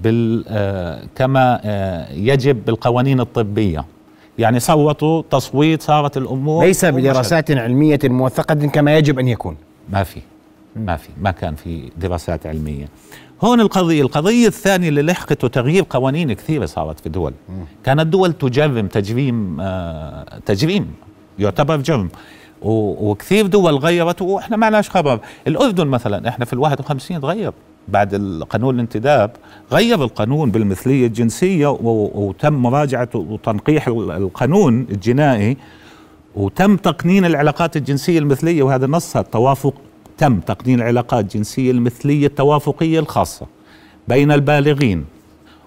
بال 0.03 0.45
آه، 0.47 1.03
كما 1.15 1.59
آه، 1.63 2.13
يجب 2.13 2.65
بالقوانين 2.65 3.19
الطبية. 3.19 3.85
يعني 4.41 4.59
صوتوا 4.59 5.23
تصويت 5.31 5.81
صارت 5.81 6.17
الأمور 6.17 6.65
ليس. 6.65 6.85
بدراسات 6.85 7.51
علمية 7.51 7.99
موثقة 8.03 8.55
كما 8.55 8.97
يجب 8.97 9.19
أن 9.19 9.27
يكون. 9.27 9.57
ما 9.89 10.03
في 10.03 10.21
ما 10.75 10.97
في 10.97 11.09
ما 11.21 11.31
كان 11.31 11.55
في 11.55 11.91
دراسات 11.97 12.45
علمية. 12.47 12.89
هون 13.43 13.61
القضية 13.61 14.01
القضية 14.01 14.47
الثانية 14.47 14.89
اللي 14.89 15.01
لحقته 15.01 15.47
تغيير 15.47 15.85
قوانين 15.89 16.33
كثيرة 16.33 16.65
صارت 16.65 16.99
في 16.99 17.09
دول. 17.09 17.33
كانت 17.83 18.07
دول 18.07 18.33
تجرم 18.33 18.87
تجريم 18.87 19.57
آه 19.61 20.39
تجريم 20.45 20.93
يعتبر 21.39 21.77
جرم. 21.77 22.09
وكثير 22.61 23.47
دول 23.47 23.75
غيرت 23.75 24.21
وإحنا 24.21 24.57
ما 24.57 24.69
لناش 24.69 24.89
خبر. 24.89 25.19
الأردن 25.47 25.87
مثلا 25.87 26.29
إحنا 26.29 26.45
في 26.45 26.53
ال 26.53 26.59
51 26.59 27.21
تغير. 27.21 27.53
بعد 27.87 28.13
القانون 28.13 28.75
الانتداب 28.75 29.31
غير 29.71 30.03
القانون 30.03 30.51
بالمثلية 30.51 31.07
الجنسية 31.07 31.67
وتم 31.81 32.53
مراجعة 32.53 33.09
وتنقيح 33.15 33.87
ال- 33.87 34.11
القانون 34.11 34.87
الجنائي 34.91 35.57
وتم 36.35 36.77
تقنين 36.77 37.25
العلاقات 37.25 37.77
الجنسية 37.77 38.19
المثلية 38.19 38.63
وهذا 38.63 38.87
نصها 38.87 39.21
التوافق 39.21 39.73
تم 40.17 40.39
تقنين 40.39 40.79
العلاقات 40.81 41.23
الجنسية 41.23 41.71
المثلية 41.71 42.27
التوافقية 42.27 42.99
الخاصة 42.99 43.45
بين 44.07 44.31
البالغين 44.31 45.05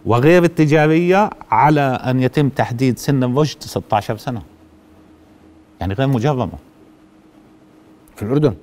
وغير 0.06 0.44
التجارية 0.44 1.30
على 1.50 1.80
أن 1.80 2.20
يتم 2.22 2.48
تحديد 2.48 2.98
سن 2.98 3.22
الرشد 3.24 3.62
16 3.62 4.16
سنة. 4.16 4.42
يعني 5.80 5.94
غير 5.94 6.06
مجرمة. 6.08 6.52
في 8.16 8.22
الأردن. 8.22 8.54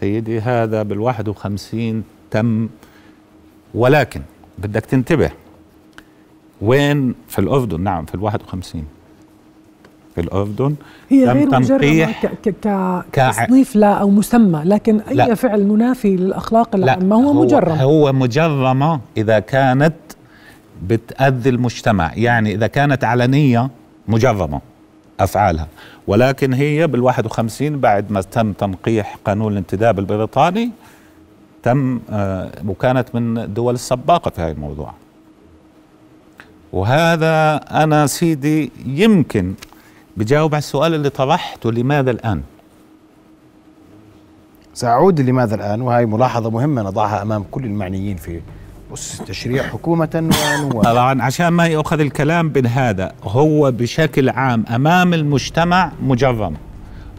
سيدي 0.00 0.40
هذا 0.40 0.82
بالواحد 0.82 1.28
وخمسين 1.28 2.04
تم. 2.32 2.68
ولكن 3.74 4.20
بدك 4.58 4.80
تنتبه 4.86 5.30
وين 6.62 7.14
في 7.28 7.38
الأردن 7.38 7.80
نعم 7.80 8.04
في 8.04 8.14
الواحد 8.14 8.42
وخمسين. 8.42 8.84
في 10.14 10.20
الأردن 10.20 10.74
هي 11.10 11.24
غير 11.24 11.46
مجرمة 11.46 11.66
تنقيح 11.66 12.26
كتصنيف 13.12 13.76
لا 13.76 13.92
أو 13.92 14.10
مسمى 14.10 14.62
لكن 14.64 15.00
أي 15.00 15.14
لا. 15.14 15.34
فعل 15.34 15.66
منافي 15.66 16.16
للأخلاق 16.16 16.74
العامة 16.76 17.16
هو, 17.16 17.32
مجرم. 17.44 17.72
هو 17.72 18.12
مجرمة 18.12 19.00
إذا 19.16 19.38
كانت 19.38 19.94
بتأذي 20.86 21.50
المجتمع 21.50 22.12
يعني 22.14 22.54
إذا 22.54 22.66
كانت 22.66 23.04
علنية 23.04 23.70
مجرمة 24.08 24.60
أفعالها. 25.20 25.68
ولكن 26.06 26.52
هي 26.52 26.86
بالواحد 26.86 27.26
وخمسين 27.26 27.80
بعد 27.80 28.12
ما 28.12 28.20
تم 28.20 28.52
تنقيح 28.52 29.18
قانون 29.24 29.52
الانتداب 29.52 29.98
البريطاني 29.98 30.70
تم 31.62 32.00
آه 32.10 32.50
وكانت 32.66 33.14
من 33.14 33.38
الدول 33.38 33.74
السباقة 33.74 34.30
في 34.30 34.40
هذا 34.40 34.52
الموضوع. 34.52 34.94
وهذا 36.72 37.56
أنا 37.56 38.06
سيدي 38.06 38.72
يمكن 38.86 39.54
بجاوب 40.16 40.54
على 40.54 40.58
السؤال 40.58 40.94
اللي 40.94 41.10
طرحته 41.10 41.72
لماذا 41.72 42.10
الآن؟ 42.10 42.42
سأعود 44.74 45.20
لماذا 45.20 45.54
الآن؟ 45.54 45.82
وهي 45.82 46.06
ملاحظة 46.06 46.50
مهمة 46.50 46.82
نضعها 46.82 47.22
أمام 47.22 47.44
كل 47.50 47.64
المعنيين 47.64 48.16
في 48.16 48.40
أسس 48.94 49.20
التشريع 49.20 49.62
حكومة 49.62 50.10
ونواب. 50.14 50.84
طبعا 50.92 51.22
عشان 51.22 51.48
ما 51.48 51.66
يأخذ 51.66 52.00
الكلام 52.00 52.48
بالهذا 52.48 53.12
هو 53.24 53.70
بشكل 53.70 54.28
عام 54.28 54.64
أمام 54.70 55.14
المجتمع 55.14 55.92
مجرم. 56.02 56.56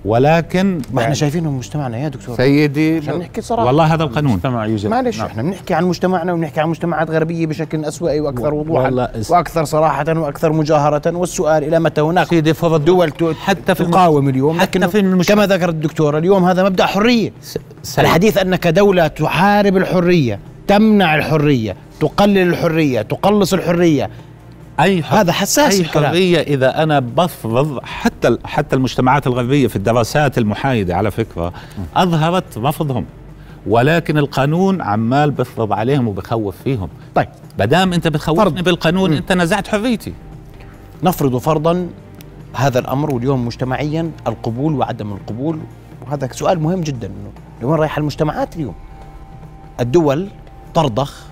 ولكن 0.05 0.81
ما 0.93 1.01
إحنا 1.01 1.13
شايفينه 1.13 1.51
مجتمعنا 1.51 1.97
يا 1.97 2.07
دكتور. 2.07 2.35
سيدي 2.37 2.97
عشان 2.97 3.19
نحكي 3.19 3.41
صراحة. 3.41 3.65
والله 3.65 3.93
هذا 3.93 4.03
القانون. 4.03 4.33
مجتمع 4.33 4.65
يوجد 4.65 4.89
معلش 4.89 5.17
نعم. 5.17 5.27
إحنا 5.27 5.41
بنحكي 5.43 5.73
عن 5.73 5.85
مجتمعنا 5.85 6.33
وبنحكي 6.33 6.61
عن 6.61 6.69
مجتمعات 6.69 7.09
غربية 7.11 7.47
بشكل 7.47 7.85
أسوأ 7.85 8.19
وأكثر 8.21 8.53
وضوحا 8.53 9.07
وأكثر 9.29 9.63
صراحة 9.65 10.05
وأكثر 10.19 10.51
مجاهرة. 10.53 11.01
والسؤال 11.17 11.63
إلى 11.63 11.79
متى 11.79 12.01
هناك 12.01 12.27
سيدي 12.27 12.53
فرض 12.53 12.85
دول 12.85 13.13
حتى 13.35 13.75
في 13.75 13.83
تقاوم 13.85 14.29
اليوم؟ 14.29 14.59
حتى 14.59 14.87
في 14.87 14.99
المش- 14.99 15.27
كما 15.27 15.47
ذكر 15.47 15.69
الدكتور 15.69 16.17
اليوم 16.17 16.43
هذا 16.45 16.63
مبدأ 16.63 16.85
حرية. 16.85 17.33
الحديث 17.99 18.37
أنك 18.37 18.67
دولة 18.67 19.07
تحارب 19.07 19.77
الحرية 19.77 20.39
تمنع 20.67 21.15
الحرية 21.15 21.75
تقلل 21.99 22.37
الحرية 22.37 23.01
تقلص 23.01 23.53
الحرية 23.53 24.09
أي 24.79 25.01
هذا 25.01 25.31
حساس 25.31 25.79
الكلام. 25.79 26.05
حرية 26.11 26.39
إذا 26.39 26.83
أنا 26.83 26.99
بفرض 26.99 27.79
حتى 27.83 28.37
حتى 28.45 28.75
المجتمعات 28.75 29.27
الغربية 29.27 29.67
في 29.67 29.75
الدراسات 29.75 30.37
المحايدة 30.37 30.95
على 30.95 31.11
فكرة 31.11 31.53
أظهرت 31.95 32.57
رفضهم 32.57 33.05
ولكن 33.67 34.17
القانون 34.17 34.81
عمال 34.81 35.31
بفرض 35.31 35.73
عليهم 35.73 36.07
وبخوف 36.07 36.55
فيهم 36.63 36.89
طيب 37.15 37.27
بدام 37.59 37.93
أنت 37.93 38.07
بتخوفني 38.07 38.43
فرض. 38.45 38.63
بالقانون 38.63 39.09
مم. 39.11 39.17
أنت 39.17 39.31
نزعت 39.31 39.67
حريتي 39.67 40.13
نفرض 41.03 41.37
فرضا 41.37 41.87
هذا 42.53 42.79
الأمر 42.79 43.13
واليوم 43.15 43.45
مجتمعيا 43.45 44.11
القبول 44.27 44.73
وعدم 44.73 45.11
القبول 45.11 45.59
وهذا 46.07 46.29
سؤال 46.31 46.59
مهم 46.59 46.81
جدا 46.81 47.11
لوين 47.61 47.75
رايحه 47.75 47.99
المجتمعات 47.99 48.55
اليوم؟ 48.55 48.75
الدول 49.79 50.27
ترضخ 50.73 51.23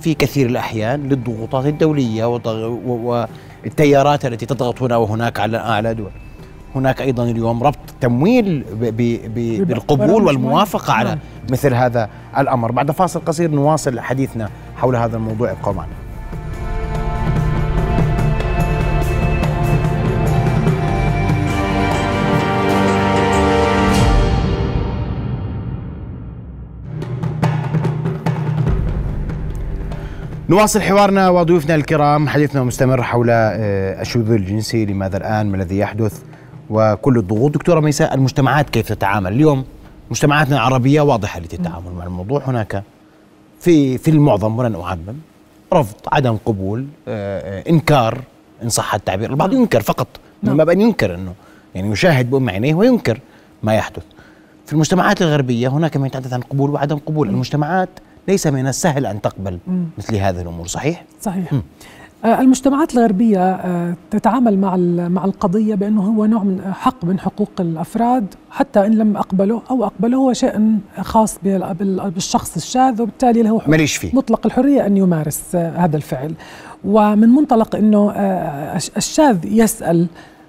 في 0.00 0.14
كثير 0.14 0.46
الأحيان 0.46 1.08
للضغوطات 1.08 1.66
و- 2.86 3.24
والتيارات 3.64 4.24
التي 4.26 4.46
تضغط 4.46 4.82
هنا 4.82 4.96
وهناك 4.96 5.40
على 5.40 5.56
اعلى 5.56 5.94
دول. 5.94 6.10
هناك 6.74 7.00
أيضا 7.02 7.24
اليوم 7.24 7.62
ربط 7.62 7.78
تمويل 8.00 8.64
بالقبول 9.64 10.22
معينة. 10.38 10.48
على 10.90 11.08
نعم. 11.08 11.18
مثل 11.50 11.74
هذا 11.74 12.10
الأمر، 12.38 12.72
بعد 12.72 12.90
فاصل 12.90 13.20
قصير 13.20 13.50
نواصل 13.50 14.00
حديثنا 14.00 14.48
حول 14.76 14.96
هذا 14.96 15.16
الموضوع 15.16 15.50
ابقوا 15.50 15.72
معنا. 15.72 15.92
نواصل 30.50 30.82
حوارنا 30.82 31.28
وضيوفنا 31.28 31.74
الكرام. 31.74 32.28
حديثنا 32.28 32.62
مستمر 32.62 33.02
حول 33.02 33.26
آه، 33.30 34.02
الشذوذ 34.02 34.30
الجنسي 34.32 34.86
لماذا 34.86 35.16
الآن 35.16 35.46
ما 35.46 35.56
الذي 35.56 35.78
يحدث 35.78 36.22
وكل 36.70 37.18
الضغوط. 37.18 37.54
دكتورة 37.54 37.80
ميساء 37.80 38.14
المجتمعات 38.14 38.70
كيف 38.70 38.88
تتعامل؟ 38.88 39.32
اليوم 39.32 39.64
مجتمعاتنا 40.10 40.56
العربية 40.56 41.00
واضحة 41.00 41.40
للتعامل 41.40 41.92
مع 41.98 42.04
الموضوع. 42.04 42.42
هناك 42.46 42.82
في 43.60 43.98
في 43.98 44.10
المعظم 44.10 44.58
ولن 44.58 44.74
أعمم 44.74 45.16
رفض 45.72 45.96
عدم 46.12 46.36
قبول 46.44 46.86
آه، 47.08 47.60
آه، 47.60 47.70
إنكار 47.70 48.18
إن 48.62 48.68
صح 48.68 48.94
التعبير. 48.94 49.30
البعض 49.30 49.52
ينكر 49.52 49.80
فقط 49.80 50.08
من 50.42 50.48
نعم. 50.48 50.56
باب 50.56 50.68
أن 50.70 50.80
ينكر 50.80 51.14
أنه 51.14 51.34
يعني 51.74 51.90
يشاهد 51.90 52.30
بأم 52.30 52.50
عينيه 52.50 52.74
وينكر 52.74 53.20
ما 53.62 53.74
يحدث. 53.74 54.02
في 54.66 54.72
المجتمعات 54.72 55.22
الغربية 55.22 55.68
هناك 55.68 55.96
ما 55.96 56.06
يتحدث 56.06 56.32
عن 56.32 56.40
قبول 56.40 56.70
وعدم 56.70 56.98
قبول. 56.98 57.28
المجتمعات 57.28 57.88
ليس 58.28 58.46
من 58.46 58.66
السهل 58.66 59.06
أن 59.06 59.20
تقبل 59.20 59.58
مثل 59.98 60.16
هذه 60.16 60.40
الأمور 60.42 60.66
صحيح؟ 60.66 61.04
صحيح. 61.22 61.52
آه، 62.24 62.40
المجتمعات 62.40 62.94
الغربية 62.94 63.50
آه، 63.52 63.94
تتعامل 64.10 64.58
مع 64.58 64.76
مع 65.08 65.24
القضية 65.24 65.74
بأنه 65.74 66.02
هو 66.02 66.24
نوع 66.26 66.42
من 66.42 66.72
حق 66.72 67.04
من 67.04 67.20
حقوق 67.20 67.50
الأفراد 67.60 68.34
حتى 68.50 68.86
إن 68.86 68.92
لم 68.94 69.16
أقبله 69.16 69.62
أو 69.70 69.84
أقبله 69.84 70.16
هو 70.16 70.32
شيء 70.32 70.78
خاص 71.00 71.38
بال- 71.42 71.74
بال- 71.74 72.10
بالشخص 72.10 72.56
الشاذ 72.56 73.02
وبالتالي 73.02 73.42
له 73.42 73.60
ماليش 73.66 73.96
فيه. 73.96 74.10
مطلق 74.16 74.46
الحرية 74.46 74.86
أن 74.86 74.96
يمارس 74.96 75.42
آه، 75.54 75.76
هذا 75.76 75.96
الفعل. 75.96 76.34
ومن 76.84 77.28
منطلق 77.28 77.76
أنه 77.76 78.10
الش- 78.76 78.90
الشاذ 78.96 79.38
يسأل 79.44 80.06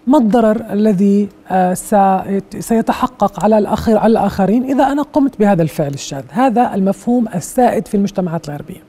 ما 0.08 0.18
الضرر 0.18 0.64
الذي 0.74 1.30
آه، 1.50 1.74
سيت- 1.74 2.58
سيتحقق 2.60 3.44
على 3.44 3.58
الآخر 3.58 3.98
على 3.98 4.12
الآخرين 4.12 4.64
إذا 4.64 4.84
أنا 4.84 5.02
قمت 5.02 5.40
بهذا 5.40 5.62
الفعل 5.62 5.94
الشاذ؟ 5.94 6.24
هذا 6.30 6.74
المفهوم 6.76 7.28
السائد 7.36 7.88
في 7.88 7.96
المجتمعات 7.96 8.50
الغربية 8.50 8.84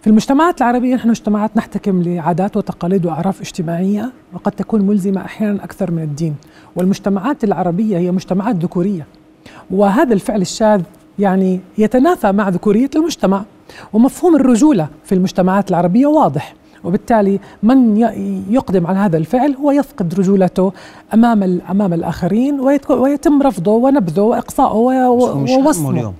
في 0.00 0.06
المجتمعات 0.06 0.60
العربية 0.62 0.94
نحن 0.94 1.08
مجتمعات 1.08 1.56
نحتكم 1.56 2.02
لعادات 2.02 2.56
وتقاليد 2.56 3.06
وأعراف 3.06 3.40
اجتماعية 3.40 4.12
وقد 4.34 4.52
تكون 4.52 4.80
ملزمة 4.82 5.24
أحيانا 5.24 5.64
أكثر 5.64 5.90
من 5.90 6.02
الدين. 6.02 6.34
والمجتمعات 6.76 7.44
العربية 7.44 7.98
هي 7.98 8.10
مجتمعات 8.10 8.56
ذكورية. 8.56 9.06
وهذا 9.70 10.14
الفعل 10.14 10.40
الشاذ 10.40 10.82
يعني 11.18 11.60
يتنافى 11.78 12.32
مع 12.32 12.48
ذكورية 12.48 12.90
المجتمع. 12.96 13.42
ومفهوم 13.92 14.36
الرجولة 14.36 14.88
في 15.04 15.14
المجتمعات 15.14 15.70
العربية 15.70 16.06
واضح. 16.06 16.54
وبالتالي 16.84 17.40
من 17.62 17.96
يقدم 18.50 18.86
على 18.86 18.98
هذا 18.98 19.16
الفعل 19.16 19.54
هو 19.54 19.70
يفقد 19.70 20.14
رجولته 20.14 20.72
أمام 21.14 21.42
ال- 21.42 21.62
أمام 21.70 21.92
الآخرين 21.92 22.60
ويت- 22.60 22.90
ويتم 22.90 23.42
رفضه 23.42 23.72
ونبذه 23.72 24.20
وإقصائه 24.20 25.08
و- 25.08 25.16
بس 25.16 25.22
هو 25.24 25.38
مش 25.38 25.50
همه 25.50 25.66
ووصمه. 25.66 25.90
اليوم. 25.90 26.14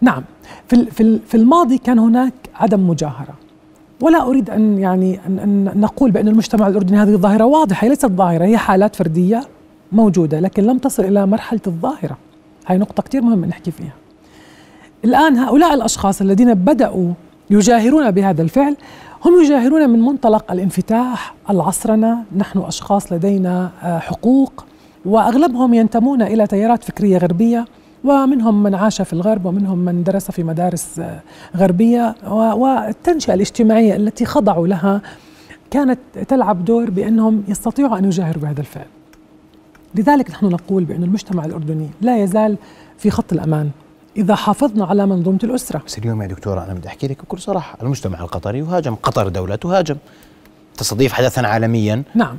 نعم. 0.00 0.22
في 0.68 0.86
في 0.90 1.02
ال- 1.02 1.20
في 1.26 1.36
الماضي 1.36 1.78
كان 1.78 1.98
هناك 1.98 2.32
عدم 2.54 2.88
مجاهرة. 2.88 3.34
ولا 4.00 4.22
أريد 4.26 4.50
أن 4.50 4.78
يعني 4.78 5.20
ان, 5.26 5.38
أن 5.38 5.80
نقول 5.80 6.10
بأن 6.10 6.28
المجتمع 6.28 6.68
الأردني 6.68 6.98
هذه 6.98 7.14
ظاهره 7.16 7.44
واضحة 7.44 7.84
هي 7.84 7.88
ليست 7.88 8.06
ظاهرة 8.06 8.44
هي 8.44 8.56
حالات 8.56 8.96
فردية 8.96 9.40
موجودة 9.92 10.40
لكن 10.40 10.62
لم 10.64 10.78
تصل 10.78 11.04
إلى 11.04 11.26
مرحلة 11.26 11.60
الظاهرة. 11.66 12.16
هاي 12.66 12.78
نقطة 12.78 13.02
كثير 13.02 13.22
مهمة 13.22 13.46
نحكي 13.46 13.70
فيها. 13.70 13.92
الآن 15.04 15.36
هؤلاء 15.36 15.74
الأشخاص 15.74 16.20
الذين 16.20 16.54
بدأوا 16.54 17.12
يجاهرون 17.50 18.10
بهذا 18.10 18.42
الفعل 18.42 18.76
هم 19.24 19.42
يجاهرون 19.42 19.90
من 19.90 19.98
منطلق 20.00 20.52
الانفتاح 20.52 21.34
العصرنه 21.50 22.18
نحن 22.36 22.58
أشخاص 22.58 23.12
لدينا 23.12 23.70
آه، 23.82 23.98
حقوق 23.98 24.64
وأغلبهم 25.04 25.74
ينتمون 25.74 26.22
إلى 26.22 26.46
تيارات 26.46 26.84
فكرية 26.84 27.18
غربية 27.18 27.64
ومنهم 28.04 28.62
من 28.62 28.74
عاش 28.74 29.02
في 29.02 29.12
الغرب 29.12 29.46
ومنهم 29.46 29.78
من 29.78 30.02
درس 30.02 30.30
في 30.30 30.42
مدارس 30.42 30.98
آه، 30.98 31.20
غربية 31.56 32.14
و- 32.30 32.34
والتنشئة 32.34 33.34
الاجتماعية 33.34 33.96
التي 33.96 34.24
خضعوا 34.24 34.66
لها 34.66 35.00
كانت 35.70 35.98
تلعب 36.28 36.64
دور 36.64 36.90
بأنهم 36.90 37.42
يستطيعوا 37.48 37.98
أن 37.98 38.04
يجاهروا 38.04 38.42
بهذا 38.42 38.60
الفعل. 38.60 38.86
لذلك 39.94 40.30
نحن 40.30 40.46
نقول 40.46 40.84
بأن 40.84 41.02
المجتمع 41.04 41.44
الأردني 41.44 41.88
لا 42.00 42.22
يزال 42.22 42.56
في 42.98 43.10
خط 43.10 43.32
الأمان 43.32 43.70
إذا 44.16 44.34
حافظنا 44.34 44.84
على 44.84 45.06
منظومة 45.06 45.38
الأسرة. 45.44 45.82
بس 45.86 45.98
اليوم 45.98 46.22
يا 46.22 46.26
دكتورة 46.26 46.64
أنا 46.64 46.74
بدي 46.74 46.88
أحكي 46.88 47.06
لك 47.06 47.22
بكل 47.22 47.38
صراحة 47.38 47.78
المجتمع 47.82 48.20
القطري 48.20 48.58
يهاجم 48.58 48.94
قطر 48.94 49.28
دولة 49.28 49.56
تهاجم 49.56 49.96
تستضيف 50.76 51.12
حدثا 51.12 51.40
عالميا. 51.40 52.02
نعم. 52.14 52.36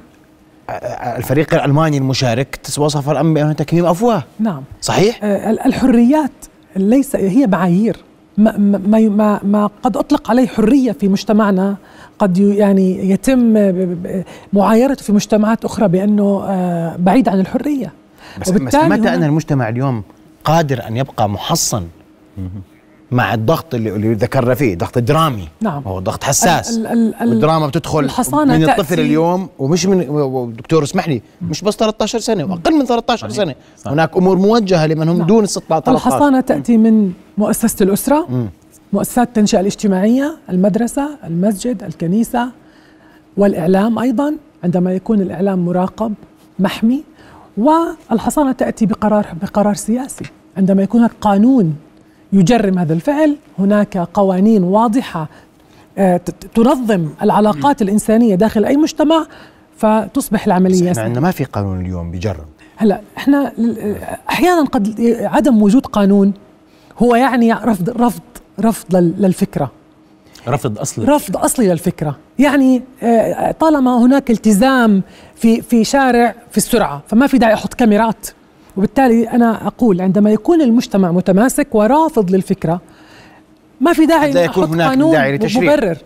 الفريق 1.17 1.53
الألماني 1.53 1.97
المشارك 1.97 2.59
وصف 2.77 3.09
الأمر 3.09 3.33
بأنه 3.33 3.53
تكميم 3.53 3.85
أفواه. 3.85 4.23
نعم. 4.39 4.63
صحيح؟ 4.81 5.19
آه، 5.23 5.49
ال- 5.51 5.59
الحريات 5.59 6.31
ليس 6.75 7.15
هي 7.15 7.47
معايير 7.47 7.97
ما, 8.37 8.57
ما, 8.57 8.99
ما, 8.99 9.39
ما 9.43 9.69
قد 9.83 9.97
أطلق 9.97 10.29
عليه 10.29 10.47
حرية 10.47 10.91
في 10.91 11.07
مجتمعنا. 11.07 11.75
قد 12.19 12.37
يعني 12.37 13.09
يتم 13.11 13.53
معايرته 14.53 15.03
في 15.03 15.11
مجتمعات 15.13 15.65
أخرى 15.65 15.87
بأنه 15.87 16.43
آه، 16.47 16.95
بعيد 16.99 17.29
عن 17.29 17.39
الحرية. 17.39 17.93
بس, 18.41 18.49
بس 18.49 18.75
متى 18.75 19.13
أن 19.13 19.23
المجتمع 19.23 19.69
اليوم 19.69 20.03
قادر 20.45 20.87
أن 20.87 20.97
يبقى 20.97 21.29
محصن 21.29 21.83
مع 23.11 23.33
الضغط 23.33 23.75
اللي, 23.75 23.95
اللي 23.95 24.13
ذكرنا 24.13 24.53
فيه 24.55 24.75
ضغط 24.77 24.97
درامي. 24.97 25.47
نعم. 25.61 25.83
هو 25.87 25.99
ضغط 25.99 26.23
حساس. 26.23 26.77
ال- 26.77 26.87
ال- 26.87 27.15
ال- 27.15 27.29
والدراما 27.29 27.67
بتدخل 27.67 27.99
الحصانة 27.99 28.57
من 28.57 28.65
تأتي- 28.65 28.69
الطفل 28.69 28.99
اليوم 28.99 29.49
ومش 29.59 29.85
من 29.85 30.53
دكتور 30.57 30.83
اسمح 30.83 31.07
لي 31.07 31.21
مش 31.41 31.61
بس 31.61 31.75
13 31.75 32.19
سنة 32.19 32.43
وأقل 32.43 32.73
من 32.73 32.85
13 32.85 33.29
سنة. 33.29 33.55
هناك 33.85 34.17
أمور 34.17 34.37
موجهة 34.37 34.85
لمن 34.87 35.09
هم 35.09 35.17
نعم. 35.17 35.27
دون 35.27 35.45
16 35.45 35.91
الحصانة 35.91 36.41
تأتي 36.41 36.77
من 36.77 37.11
مؤسسة 37.37 37.83
الأسرة 37.83 38.49
مؤسسات 38.93 39.27
التنشئة 39.27 39.59
الاجتماعية 39.59 40.37
المدرسة 40.49 41.09
المسجد 41.23 41.83
الكنيسة 41.83 42.49
والإعلام 43.37 43.99
أيضا 43.99 44.35
عندما 44.63 44.93
يكون 44.93 45.21
الإعلام 45.21 45.65
مراقب 45.65 46.13
محمي 46.59 47.03
والحصانة 47.61 48.51
تأتي 48.51 48.85
بقرار 48.85 49.27
بقرار 49.41 49.73
سياسي. 49.73 50.25
عندما 50.57 50.83
يكون 50.83 50.99
هناك 50.99 51.11
قانون 51.21 51.75
يجرم 52.33 52.79
هذا 52.79 52.93
الفعل 52.93 53.35
هناك 53.59 53.97
قوانين 53.97 54.63
واضحة 54.63 55.27
آه، 55.97 56.17
تنظم 56.55 57.09
العلاقات 57.21 57.81
الإنسانية 57.81 58.35
داخل 58.35 58.65
أي 58.65 58.77
مجتمع 58.77 59.25
فتصبح 59.77 60.45
العملية 60.45 60.81
إحنا 60.81 60.93
سهلة. 60.93 61.05
عندنا 61.07 61.21
ما 61.21 61.31
في 61.31 61.43
قانون 61.43 61.81
اليوم 61.81 62.11
بيجرم. 62.11 62.45
هلا 62.77 63.01
إحنا 63.17 63.51
أحيانا 64.29 64.63
قد 64.65 65.01
عدم 65.21 65.61
وجود 65.61 65.85
قانون 65.85 66.33
هو 66.99 67.15
يعني 67.15 67.53
رفض 67.53 67.89
رفض 67.89 68.21
رفض 68.59 68.95
لل- 68.95 69.13
للفكرة. 69.19 69.71
رفض 70.47 70.79
اصلي 70.79 71.05
رفض 71.05 71.37
اصلي 71.37 71.67
للفكره 71.67 72.17
يعني 72.39 72.81
آه، 73.03 73.51
طالما 73.51 74.05
هناك 74.05 74.31
التزام 74.31 75.01
في 75.35 75.61
في 75.61 75.83
شارع 75.83 76.35
في 76.51 76.57
السرعة 76.57 77.01
فما 77.07 77.27
في 77.27 77.37
داعي 77.37 77.53
أحط 77.53 77.73
كاميرات. 77.73 78.27
وبالتالي 78.77 79.29
أنا 79.29 79.67
أقول 79.67 80.01
عندما 80.01 80.31
يكون 80.31 80.61
المجتمع 80.61 81.11
متماسك 81.11 81.67
ورافض 81.75 82.31
للفكرة 82.31 82.81
ما 83.81 83.93
في 83.93 84.05
داعي 84.05 84.31
لا 84.31 84.43
يكون 84.43 84.63
هناك 84.63 84.89
قانون 84.89 85.11
داعي 85.11 85.35
لتشريع. 85.37 85.73
مبرر. 85.75 85.97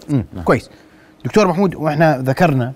كويس. 0.45 0.69
دكتور 1.25 1.47
محمود 1.47 1.75
وإحنا 1.75 2.17
ذكرنا 2.17 2.73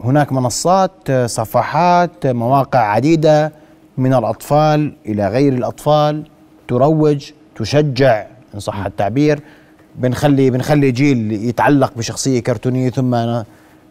هناك 0.00 0.32
منصات 0.32 0.92
آه، 1.10 1.26
صفحات 1.26 2.26
آه، 2.26 2.32
مواقع 2.32 2.78
عديدة 2.78 3.52
من 3.98 4.14
الأطفال 4.14 4.92
إلى 5.06 5.28
غير 5.28 5.52
الأطفال 5.52 6.24
تروج 6.68 7.30
تشجع 7.56 8.26
إن 8.54 8.60
صح 8.60 8.86
التعبير 8.86 9.40
بنخلي 9.98 10.50
بنخلي 10.50 10.90
جيل 10.90 11.32
يتعلق 11.32 11.92
بشخصية 11.96 12.40
كرتونية 12.40 12.90
ثم 12.90 13.42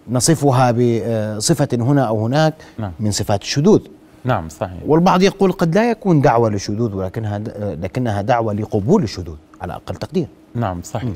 نصفها 0.09 0.71
بصفه 0.71 1.67
هنا 1.73 2.03
أو 2.03 2.25
هناك 2.25 2.53
نعم. 2.79 2.91
من 2.99 3.11
صفات 3.11 3.41
الشذوذ. 3.41 3.81
نعم 4.25 4.49
صحيح. 4.49 4.77
والبعض 4.85 5.21
يقول 5.21 5.51
قد 5.51 5.75
لا 5.75 5.91
يكون 5.91 6.21
دعوة 6.21 6.49
للشذوذ 6.49 6.95
ولكنها 6.95 7.39
لكنها 7.75 8.21
دعوة 8.21 8.53
لقبول 8.53 9.03
الشذوذ 9.03 9.35
على 9.61 9.73
أقل 9.73 9.95
تقدير. 9.95 10.27
نعم 10.55 10.81
صحيح. 10.81 11.11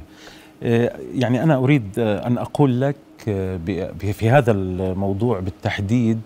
آه، 0.64 0.94
يعني 1.16 1.44
أنا 1.44 1.56
أريد 1.56 1.84
آه، 2.00 2.28
أن 2.28 2.38
أقول 2.38 2.82
لك 2.82 2.96
آه، 3.28 3.60
في 4.12 4.30
هذا 4.30 4.52
الموضوع 4.52 5.40
بالتحديد 5.40 6.20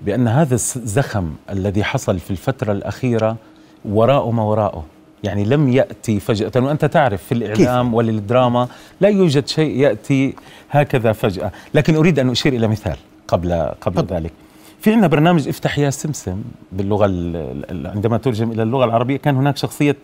بأن 0.00 0.28
هذا 0.28 0.54
الزخم 0.54 1.32
الذي 1.50 1.84
حصل 1.84 2.18
في 2.18 2.30
الفترة 2.30 2.72
الأخيرة 2.72 3.36
وراءه 3.84 4.30
ما 4.30 4.42
وراءه. 4.42 4.84
يعني 5.24 5.44
لم 5.44 5.68
يأتي 5.68 6.20
فجأة. 6.20 6.50
وأنت 6.56 6.84
تعرف 6.84 7.22
في 7.24 7.32
الإعلام 7.32 7.94
وللدراما 7.94 8.68
لا 9.00 9.08
يوجد 9.08 9.48
شيء 9.48 9.76
يأتي 9.76 10.34
هكذا 10.70 11.12
فجأة. 11.12 11.50
لكن 11.74 11.96
أريد 11.96 12.18
أن 12.18 12.30
أشير 12.30 12.52
إلى 12.52 12.68
مثال 12.68 12.96
قبل 13.28 13.52
قبل 13.80 14.04
ذلك. 14.14 14.32
في 14.80 14.90
عندنا 14.92 15.06
برنامج 15.06 15.48
افتح 15.48 15.78
يا 15.78 15.90
سمسم 15.90 16.42
باللغة 16.72 17.06
ال- 17.06 17.64
ال- 17.70 17.86
عندما 17.86 18.18
ترجم 18.18 18.52
إلى 18.52 18.62
اللغة 18.62 18.84
العربية 18.84 19.16
كان 19.16 19.36
هناك 19.36 19.56
شخصية 19.56 19.96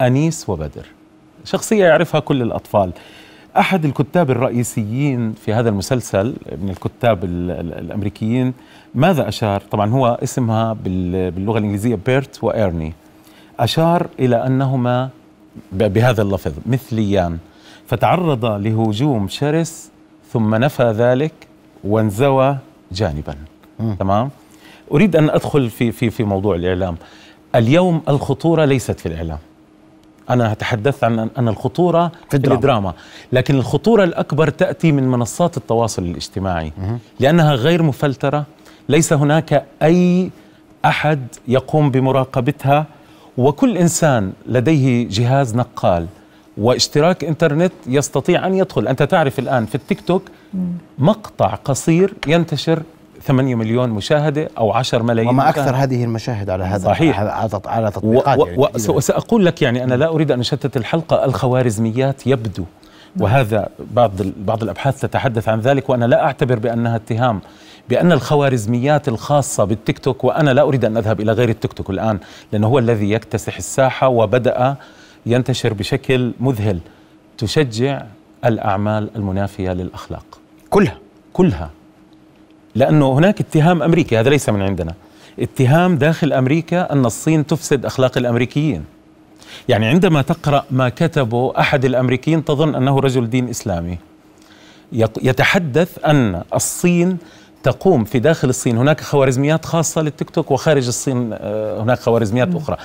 أنيس 0.00 0.48
وبدر. 0.48 0.86
شخصية 1.44 1.84
يعرفها 1.84 2.20
كل 2.20 2.42
الأطفال. 2.42 2.92
أحد 3.58 3.84
الكتاب 3.84 4.30
الرئيسيين 4.30 5.32
في 5.32 5.52
هذا 5.52 5.68
المسلسل 5.68 6.34
من 6.62 6.68
الكتاب 6.70 7.24
ال- 7.24 7.50
ال- 7.50 7.78
الأمريكيين 7.78 8.52
ماذا 8.94 9.28
أشار؟ 9.28 9.62
طبعا 9.70 9.90
هو 9.90 10.18
اسمها 10.22 10.72
بال- 10.72 11.30
باللغة 11.30 11.58
الإنجليزية 11.58 11.98
بيرت 12.06 12.44
وإيرني 12.44 12.92
أشار 13.60 14.06
إلى 14.18 14.46
أنهما 14.46 15.08
بهذا 15.72 16.22
اللفظ 16.22 16.52
مثليان. 16.66 17.38
فتعرض 17.86 18.44
لهجوم 18.44 19.28
شرس 19.28 19.90
ثم 20.32 20.54
نفى 20.54 20.90
ذلك 20.90 21.32
وانزوى 21.84 22.58
جانبا. 22.92 23.34
تمام؟ 23.98 24.30
أريد 24.92 25.16
أن 25.16 25.30
أدخل 25.30 25.70
في 25.70 25.92
في 25.92 26.10
في 26.10 26.24
موضوع 26.24 26.54
الإعلام. 26.54 26.96
اليوم 27.54 28.02
الخطورة 28.08 28.64
ليست 28.64 29.00
في 29.00 29.06
الإعلام. 29.06 29.38
أنا 30.30 30.54
تحدثت 30.54 31.04
عن 31.04 31.30
أن 31.38 31.48
الخطورة 31.48 32.08
في 32.08 32.14
في 32.30 32.36
الدراما. 32.36 32.54
الدراما. 32.56 32.92
لكن 33.32 33.54
الخطورة 33.54 34.04
الأكبر 34.04 34.50
تأتي 34.50 34.92
من 34.92 35.08
منصات 35.08 35.56
التواصل 35.56 36.02
الاجتماعي. 36.02 36.72
لأنها 37.20 37.54
غير 37.54 37.82
مفلترة 37.82 38.44
ليس 38.88 39.12
هناك 39.12 39.66
أي 39.82 40.30
أحد 40.84 41.26
يقوم 41.48 41.90
بمراقبتها 41.90 42.86
وكل 43.38 43.76
إنسان 43.78 44.32
لديه 44.46 45.08
جهاز 45.08 45.56
نقال 45.56 46.06
واشتراك 46.58 47.24
إنترنت 47.24 47.72
يستطيع 47.86 48.46
أن 48.46 48.54
يدخل، 48.54 48.88
أنت 48.88 49.02
تعرف 49.02 49.38
الآن 49.38 49.66
في 49.66 49.74
التيك 49.74 50.00
توك 50.00 50.22
مقطع 50.98 51.54
قصير 51.54 52.14
ينتشر 52.26 52.82
8 53.26 53.54
مليون 53.54 53.90
مشاهدة 53.90 54.48
أو 54.58 54.72
10 54.72 55.02
ملايين 55.02 55.30
وما. 55.30 55.48
أكثر 55.48 55.74
هذه 55.76 56.04
المشاهد 56.04 56.50
على 56.50 56.64
هذا 56.64 56.84
صحيح. 56.84 57.20
على 57.66 57.86
و 57.86 57.90
تطبيقات 57.90 58.38
و 58.38 58.46
يعني 58.46 58.58
و 58.58 58.66
كثيرة. 58.66 58.92
وسأقول 58.92 59.46
لك 59.46 59.62
يعني 59.62 59.84
أنا 59.84 59.94
لا 59.94 60.08
أريد 60.08 60.30
أن 60.30 60.40
أشتت 60.40 60.76
الحلقة 60.76 61.24
الخوارزميات 61.24 62.26
يبدو 62.26 62.64
وهذا 63.20 63.68
بعض 63.94 64.20
ال- 64.20 64.32
بعض 64.44 64.62
الأبحاث 64.62 65.00
تتحدث 65.00 65.48
عن 65.48 65.60
ذلك 65.60 65.90
وأنا 65.90 66.04
لا 66.04 66.24
أعتبر 66.24 66.58
بأنها 66.58 66.96
اتهام 66.96 67.40
بأن 67.88 68.12
الخوارزميات 68.12 69.08
الخاصة 69.08 69.64
بالتيك 69.64 69.98
توك 69.98 70.24
وأنا 70.24 70.50
لا 70.50 70.62
أريد 70.62 70.84
أن 70.84 70.96
أذهب 70.96 71.20
إلى 71.20 71.32
غير 71.32 71.48
التيك 71.48 71.72
توك 71.72 71.90
الآن 71.90 72.18
لأنه 72.52 72.66
هو 72.66 72.78
الذي 72.78 73.10
يكتسح 73.10 73.56
الساحة 73.56 74.08
وبدأ 74.08 74.76
ينتشر 75.26 75.72
بشكل 75.72 76.32
مذهل 76.40 76.80
تشجع 77.38 78.02
الأعمال 78.44 79.10
المنافية 79.16 79.72
للأخلاق. 79.72 80.24
كلها. 80.70 80.98
كلها. 81.32 81.70
لأنه 82.74 83.12
هناك 83.12 83.40
اتهام 83.40 83.82
أمريكي 83.82 84.18
هذا 84.18 84.30
ليس 84.30 84.48
من 84.48 84.62
عندنا. 84.62 84.94
اتهام 85.38 85.96
داخل 85.96 86.32
أمريكا 86.32 86.92
أن 86.92 87.06
الصين 87.06 87.46
تفسد 87.46 87.86
أخلاق 87.86 88.18
الأمريكيين. 88.18 88.84
يعني 89.68 89.86
عندما 89.86 90.22
تقرأ 90.22 90.64
ما 90.70 90.88
كتبه 90.88 91.52
أحد 91.58 91.84
الأمريكيين 91.84 92.44
تظن 92.44 92.74
أنه 92.74 92.98
رجل 93.00 93.30
دين 93.30 93.48
إسلامي. 93.48 93.98
يتحدث 95.22 95.98
أن 96.04 96.42
الصين 96.54 97.18
تقوم 97.62 98.04
في 98.04 98.18
داخل 98.18 98.48
الصين. 98.48 98.78
هناك 98.78 99.00
خوارزميات 99.00 99.64
خاصة 99.64 100.02
للتيك 100.02 100.30
توك 100.30 100.50
وخارج 100.50 100.86
الصين 100.86 101.30
آه، 101.32 101.82
هناك 101.82 101.98
خوارزميات 101.98 102.48
أخرى. 102.54 102.76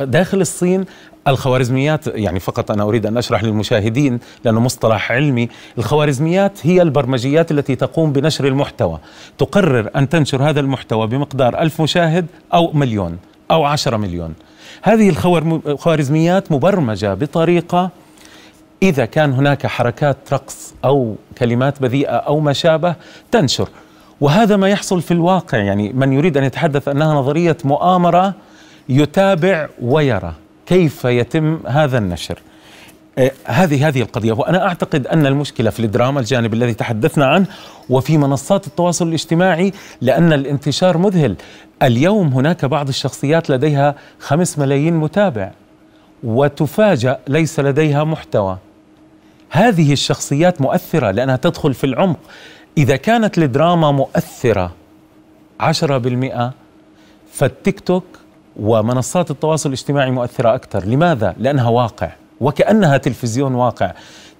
داخل 0.00 0.40
الصين 0.40 0.84
الخوارزميات 1.28 2.06
يعني 2.06 2.40
فقط 2.40 2.70
أنا 2.70 2.82
أريد 2.82 3.06
أن 3.06 3.16
أشرح 3.16 3.44
للمشاهدين 3.44 4.18
لأنه 4.44 4.60
مصطلح 4.60 5.12
علمي 5.12 5.48
الخوارزميات 5.78 6.52
هي 6.66 6.82
البرمجيات 6.82 7.50
التي 7.50 7.76
تقوم 7.76 8.12
بنشر 8.12 8.46
المحتوى. 8.46 8.98
تقرر 9.38 9.90
أن 9.96 10.08
تنشر 10.08 10.42
هذا 10.50 10.60
المحتوى 10.60 11.06
بمقدار 11.06 11.58
ألف 11.58 11.80
مشاهد 11.82 12.26
أو 12.54 12.72
مليون 12.72 13.18
أو 13.50 13.64
عشرة 13.64 13.96
مليون. 13.96 14.34
هذه 14.82 15.08
الخوار- 15.08 15.60
الخوارزميات 15.66 16.52
مبرمجة 16.52 17.14
بطريقة 17.14 17.90
إذا 18.82 19.04
كان 19.04 19.32
هناك 19.32 19.66
حركات 19.66 20.16
رقص 20.32 20.74
أو 20.84 21.14
كلمات 21.38 21.82
بذيئة 21.82 22.16
أو 22.16 22.40
ما 22.40 22.52
شابه 22.52 22.94
تنشر. 23.30 23.68
وهذا 24.24 24.56
ما 24.56 24.68
يحصل 24.68 25.02
في 25.02 25.10
الواقع. 25.10 25.58
يعني 25.58 25.92
من 25.92 26.12
يريد 26.12 26.36
أن 26.36 26.44
يتحدث 26.44 26.88
أنها 26.88 27.14
نظرية 27.14 27.56
مؤامرة 27.64 28.34
يتابع 28.88 29.68
ويرى 29.82 30.34
كيف 30.66 31.04
يتم 31.04 31.60
هذا 31.66 31.98
النشر. 31.98 32.38
آه، 33.18 33.30
هذه 33.44 33.88
هذه 33.88 34.02
القضية. 34.02 34.32
وأنا 34.32 34.66
أعتقد 34.66 35.06
أن 35.06 35.26
المشكلة 35.26 35.70
في 35.70 35.80
الدراما 35.80 36.20
الجانب 36.20 36.54
الذي 36.54 36.74
تحدثنا 36.74 37.26
عنه 37.26 37.46
وفي 37.90 38.18
منصات 38.18 38.66
التواصل 38.66 39.08
الاجتماعي 39.08 39.72
لأن 40.00 40.32
الانتشار 40.32 40.98
مذهل. 40.98 41.36
اليوم 41.82 42.28
هناك 42.28 42.64
بعض 42.64 42.88
الشخصيات 42.88 43.50
لديها 43.50 43.94
خمس 44.18 44.58
ملايين 44.58 44.94
متابع 44.94 45.50
وتفاجأ 46.22 47.18
ليس 47.28 47.60
لديها 47.60 48.04
محتوى. 48.04 48.58
هذه 49.50 49.92
الشخصيات 49.92 50.60
مؤثرة 50.60 51.10
لأنها 51.10 51.36
تدخل 51.36 51.74
في 51.74 51.84
العمق. 51.84 52.18
إذا 52.78 52.96
كانت 52.96 53.38
الدراما 53.38 53.90
مؤثرة 53.90 54.72
عشرة 55.60 55.98
بالمئة 55.98 56.52
فالتيك 57.32 57.80
توك 57.80 58.04
ومنصات 58.56 59.30
التواصل 59.30 59.68
الاجتماعي 59.68 60.10
مؤثرة 60.10 60.54
أكثر. 60.54 60.84
لماذا؟ 60.84 61.34
لأنها 61.38 61.68
واقع 61.68 62.10
وكأنها 62.40 62.96
تلفزيون 62.96 63.54
واقع. 63.54 63.92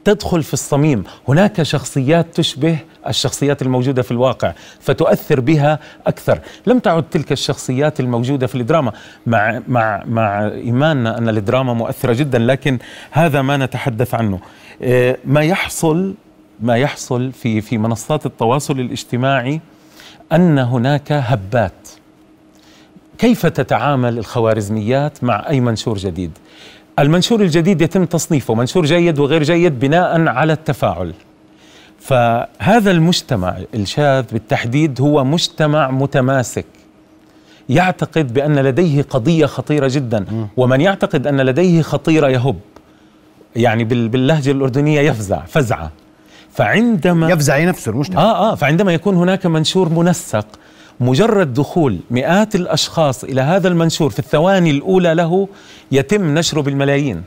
تدخل 0.05 0.43
في 0.43 0.53
الصميم 0.53 1.05
هناك 1.29 1.63
شخصيات 1.63 2.27
تشبه 2.35 2.79
الشخصيات 3.09 3.63
الموجودة 3.63 4.03
في 4.03 4.11
الواقع 4.11 4.53
فتؤثر 4.81 5.41
بها 5.41 5.79
أكثر. 6.07 6.41
لم 6.67 6.79
تعد 6.79 7.03
تلك 7.03 7.33
الشخصيات 7.33 8.01
الموجودة 8.01 8.47
في 8.47 8.55
الدراما. 8.55 8.93
مع, 9.27 9.63
مع, 9.69 10.03
مع 10.07 10.47
إيماننا 10.47 11.19
أن 11.19 11.29
الدراما 11.29 11.75
مؤثرة 11.75 12.13
جدا 12.13 12.39
لكن 12.39 12.79
هذا 13.11 13.43
ما 13.43 13.57
نتحدث 13.57 14.15
عنه. 14.15 14.39
آه، 14.83 15.17
ما 15.25 15.41
يحصل 15.41 16.15
ما 16.61 16.77
يحصل 16.77 17.33
في 17.33 17.61
في 17.61 17.79
منصات 17.79 18.27
التواصل 18.27 18.81
الاجتماعي 18.81 19.61
أن 20.33 20.59
هناك 20.59 21.13
هبات. 21.13 21.89
كيف 23.19 23.47
تتعامل 23.47 24.19
الخوارزميات 24.19 25.25
مع 25.25 25.49
أي 25.49 25.61
منشور 25.61 25.99
جديد؟ 25.99 26.31
المنشور 26.99 27.41
الجديد 27.41 27.81
يتم 27.81 28.05
تصنيفه 28.05 28.55
منشور 28.55 28.85
جيد 28.85 29.19
وغير 29.19 29.43
جيد 29.43 29.79
بناء 29.81 30.29
على 30.29 30.53
التفاعل. 30.53 31.15
فهذا 32.01 32.91
المجتمع 32.91 33.57
الشاذ 33.75 34.25
بالتحديد 34.33 35.01
هو 35.01 35.25
مجتمع 35.25 35.91
متماسك. 35.91 36.65
يعتقد 37.69 38.35
بأن 38.35 38.59
لديه 38.59 39.03
قضية 39.03 39.47
خطيرة 39.47 39.89
جدا 39.93 40.25
ومن 40.57 40.81
يعتقد 40.81 41.27
أن 41.27 41.41
لديه 41.41 41.83
خطيرة 41.83 42.29
يهب. 42.29 42.57
يعني 43.57 43.85
بال- 43.85 44.09
باللهجة 44.09 44.51
الأردنية 44.51 45.01
يفزع 45.01 45.41
فزعة. 45.45 45.91
فعندما 46.55 47.31
يفزع 47.31 47.65
نفسه 47.65 47.91
المجتمع. 47.91 48.23
آه 48.23 48.53
آه 48.53 48.55
فعندما 48.55 48.95
يكون 48.95 49.17
هناك 49.17 49.47
منشور 49.47 49.89
منسق 49.89 50.47
مجرد 51.01 51.55
دخول 51.55 51.99
مئات 52.11 52.55
الأشخاص 52.55 53.25
إلى 53.25 53.41
هذا 53.41 53.69
المنشور 53.69 54.11
في 54.11 54.19
الثواني 54.19 54.71
الأولى 54.71 55.15
له 55.15 55.49
يتم 55.93 56.35
نشره 56.39 56.61
بالملايين. 56.61 57.23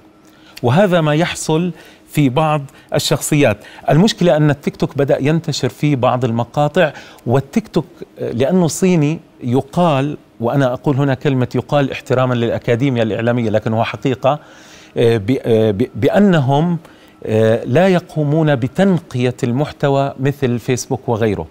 وهذا 0.64 1.02
ما 1.02 1.16
يحصل 1.16 1.72
في 2.12 2.30
بعض 2.30 2.62
الشخصيات. 2.94 3.58
المشكلة 3.90 4.38
أن 4.38 4.50
التيك 4.50 4.76
توك 4.76 4.98
بدأ 4.98 5.18
ينتشر 5.22 5.70
في 5.70 5.96
بعض 5.96 6.26
المقاطع 6.26 6.92
والتيك 7.26 7.68
توك 7.68 7.86
لأنه 8.34 8.68
صيني 8.68 9.20
يقال 9.44 10.18
وأنا 10.40 10.74
أقول 10.74 10.96
هنا 10.96 11.14
كلمة 11.14 11.48
يقال 11.56 11.92
احتراما 11.92 12.34
للأكاديمية 12.34 13.04
الإعلامية 13.04 13.50
لكن 13.50 13.74
هو 13.74 13.84
حقيقة 13.84 14.40
آه، 14.98 15.76
آه، 17.26 17.64
لا 17.66 17.88
يقومون 17.88 18.56
بتنقية 18.56 19.36
المحتوى 19.44 20.14
مثل 20.20 20.60
فيسبوك 20.60 21.10
وغيره. 21.10 21.48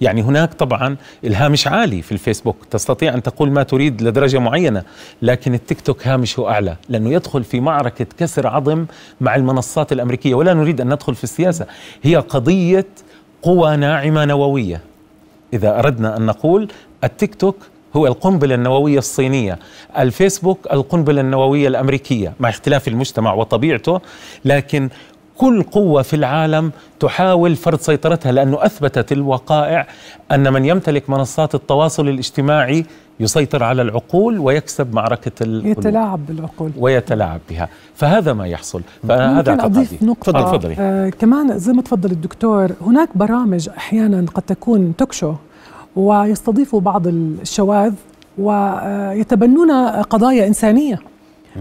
يعني 0.00 0.22
هناك 0.22 0.54
طبعا 0.54 0.96
إلهامش 1.24 1.66
عالي 1.66 2.02
في 2.02 2.12
الفيسبوك. 2.12 2.56
تستطيع 2.70 3.14
أن 3.14 3.22
تقول 3.22 3.50
ما 3.50 3.62
تريد 3.62 4.02
لدرجة 4.02 4.38
معينة 4.38 4.82
لكن 5.22 5.54
التيك 5.54 5.80
توك 5.80 6.06
هامشه 6.06 6.48
أعلى 6.50 6.76
لأنه 6.88 7.10
يدخل 7.12 7.44
في 7.44 7.60
معركة 7.60 8.06
كسر 8.18 8.46
عظم 8.46 8.86
مع 9.20 9.34
المنصات 9.36 9.92
الأمريكية. 9.92 10.34
ولا 10.34 10.54
نريد 10.54 10.80
أن 10.80 10.92
ندخل 10.92 11.14
في 11.14 11.24
السياسة. 11.24 11.66
هي 12.02 12.16
قضية 12.16 12.86
قوى 13.42 13.76
ناعمة 13.76 14.24
نووية. 14.24 14.80
إذا 15.52 15.78
أردنا 15.78 16.16
أن 16.16 16.26
نقول 16.26 16.68
التيك 17.04 17.34
توك 17.34 17.56
هو 17.96 18.06
القنبلة 18.06 18.54
النووية 18.54 18.98
الصينية. 18.98 19.58
الفيسبوك 19.98 20.58
القنبلة 20.72 21.20
النووية 21.20 21.68
الأمريكية 21.68 22.32
مع 22.40 22.48
اختلاف 22.48 22.88
المجتمع 22.88 23.34
وطبيعته 23.34 24.00
لكن 24.44 24.88
كل 25.36 25.62
قوة 25.62 26.02
في 26.02 26.16
العالم 26.16 26.72
تحاول 27.00 27.56
فرض 27.56 27.78
سيطرتها 27.78 28.32
لأنه 28.32 28.64
أثبتت 28.66 29.12
الوقائع 29.12 29.86
أن 30.32 30.52
من 30.52 30.64
يمتلك 30.64 31.10
منصات 31.10 31.54
التواصل 31.54 32.08
الاجتماعي 32.08 32.84
يسيطر 33.20 33.62
على 33.62 33.82
العقول 33.82 34.38
ويكسب 34.38 34.94
معركة 34.94 35.32
القلوب. 35.40 35.78
يتلاعب 35.78 36.26
بالعقول. 36.26 36.70
ويتلاعب 36.78 37.40
بها. 37.50 37.68
فهذا 37.94 38.32
ما 38.32 38.46
يحصل. 38.46 38.82
فهذا 39.08 39.34
ممكن 39.34 39.50
اعتقادي 39.50 39.78
أضيف 39.78 40.02
نقطة. 40.02 40.32
تفضل 40.32 40.58
تفضلي. 40.58 40.74
آه 40.78 41.08
كمان 41.08 41.58
زي 41.58 41.72
ما 41.72 41.82
تفضل 41.82 42.10
الدكتور 42.10 42.72
هناك 42.80 43.08
برامج 43.14 43.68
أحيانا 43.68 44.26
قد 44.34 44.42
تكون 44.42 44.96
توكشو 44.96 45.34
ويستضيفوا 45.96 46.80
بعض 46.80 47.06
الشواذ 47.06 47.92
ويتبنون 48.38 49.70
قضايا 49.88 50.46
إنسانية. 50.46 50.98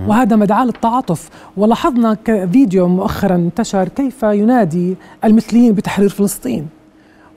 وهذا 0.07 0.35
مدعاة 0.35 0.65
للتعاطف. 0.65 1.29
ولاحظنا 1.57 2.17
كفيديو 2.25 2.87
مؤخرا 2.87 3.35
انتشر 3.35 3.87
كيف 3.87 4.23
ينادي 4.23 4.95
المثليين 5.23 5.73
بتحرير 5.73 6.09
فلسطين. 6.09 6.67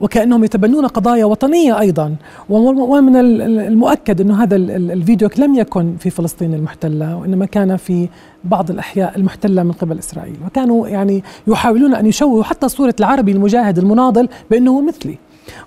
وكأنهم 0.01 0.43
يتبنون 0.43 0.87
قضايا 0.87 1.25
وطنية 1.25 1.79
أيضا. 1.79 2.15
ومن 2.49 3.15
المؤكد 3.15 4.21
أن 4.21 4.31
هذا 4.31 4.55
الفيديو 4.55 5.29
لم 5.37 5.55
يكن 5.55 5.95
في 5.99 6.09
فلسطين 6.09 6.53
المحتلة 6.53 7.17
وإنما 7.17 7.45
كان 7.45 7.77
في 7.77 8.09
بعض 8.43 8.69
الأحياء 8.69 9.17
المحتلة 9.17 9.63
من 9.63 9.71
قبل 9.71 9.99
إسرائيل. 9.99 10.35
وكانوا 10.45 10.87
يعني 10.87 11.23
يحاولون 11.47 11.95
أن 11.95 12.05
يشوهوا 12.05 12.43
حتى 12.43 12.69
صورة 12.69 12.95
العربي 12.99 13.31
المجاهد 13.31 13.77
المناضل 13.77 14.29
بأنه 14.51 14.81
مثلي. 14.81 15.17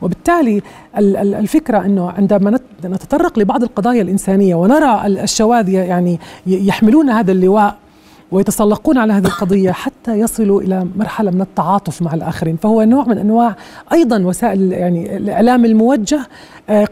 وبالتالي 0.02 0.62
الفكرة 0.98 1.78
أنه 1.78 2.10
عندما 2.10 2.58
نتطرق 2.84 3.38
لبعض 3.38 3.62
القضايا 3.62 4.02
الإنسانية 4.02 4.54
ونرى 4.54 5.06
الشواذ 5.06 5.68
يعني 5.68 6.20
يحملون 6.46 7.10
هذا 7.10 7.32
اللواء 7.32 7.76
ويتسلقون 8.32 8.98
على 8.98 9.12
هذه 9.12 9.26
القضية 9.26 9.70
حتى 9.70 10.12
يصلوا 10.12 10.60
إلى 10.60 10.86
مرحلة 10.96 11.30
من 11.30 11.40
التعاطف 11.40 12.02
مع 12.02 12.14
الآخرين. 12.14 12.56
فهو 12.56 12.82
نوع 12.82 13.04
من 13.04 13.18
أنواع 13.18 13.56
أيضا 13.92 14.18
وسائل 14.18 14.72
يعني 14.72 15.16
الإعلام 15.16 15.64
الموجه 15.64 16.20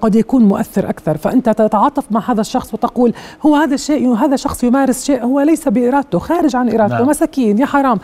قد 0.01 0.15
يكون 0.15 0.45
مؤثر 0.45 0.91
أكثر. 0.91 1.17
فأنت 1.17 1.49
تتعاطف 1.49 2.05
مع 2.11 2.31
هذا 2.31 2.41
الشخص 2.41 2.75
وتقول 2.75 3.13
هو 3.47 3.57
هذا 3.57 3.75
الشيء 3.75 4.15
هذا 4.15 4.37
شخص 4.37 4.65
يمارس 4.65 5.05
شيء 5.05 5.25
هو 5.25 5.41
ليس 5.41 5.69
بإرادته 5.69 6.19
خارج 6.19 6.57
عن 6.57 6.75
إرادته 6.75 6.99
نعم. 6.99 7.09
مساكين 7.09 7.59
يا 7.59 7.67
حرام. 7.67 7.99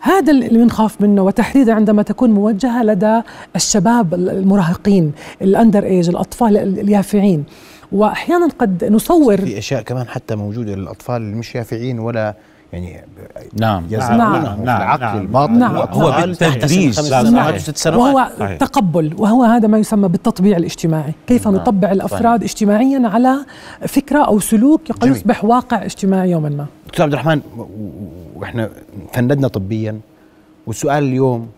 هذا 0.00 0.32
اللي 0.32 0.48
بنخاف 0.48 1.00
منه 1.00 1.22
وتحديدا 1.22 1.72
عندما 1.72 2.02
تكون 2.02 2.30
موجهة 2.30 2.82
لدى 2.82 3.20
الشباب 3.56 4.14
المراهقين 4.14 5.12
الأندر 5.42 5.84
إيج 5.84 6.08
الأطفال 6.08 6.56
اليافعين. 6.56 7.44
وأحيانا 7.92 8.48
قد 8.58 8.84
نصور 8.84 9.36
في 9.36 9.58
أشياء 9.58 9.82
كمان 9.82 10.08
حتى 10.08 10.36
موجودة 10.36 10.74
للأطفال 10.74 11.16
اللي 11.16 11.36
مش 11.36 11.54
يافعين 11.54 11.98
ولا 11.98 12.34
يعني 12.72 13.04
نعم 13.52 13.86
نعم. 13.90 14.18
نعم. 14.18 14.62
العقل 14.62 15.00
نعم. 15.00 15.18
الباطن 15.18 15.58
نعم. 15.58 15.76
هو 15.76 16.20
بالتدريج 16.20 16.90
سنوات 16.90 17.86
وهو 17.86 18.28
صحيح. 18.38 18.56
تقبل 18.56 19.14
وهو 19.18 19.44
هذا 19.44 19.68
ما 19.68 19.78
يسمى 19.78 20.08
بالتطبيع 20.08 20.56
الاجتماعي 20.56 21.12
كيف 21.26 21.48
نعم. 21.48 21.56
نطبع 21.56 21.92
الأفراد 21.92 22.42
اجتماعيا 22.42 23.08
على 23.08 23.36
فكرة 23.86 24.24
أو 24.24 24.40
سلوك 24.40 24.92
قد. 24.92 25.08
يصبح 25.10 25.44
واقع 25.44 25.84
اجتماعي 25.84 26.30
يوما 26.30 26.48
ما 26.48 26.66
دكتور 26.86 27.04
عبد 27.04 27.12
الرحمن 27.12 27.40
وإحنا 28.36 28.70
فندنا 29.12 29.48
طبيا 29.48 30.00
والسؤال 30.66 31.04
اليوم 31.04 31.48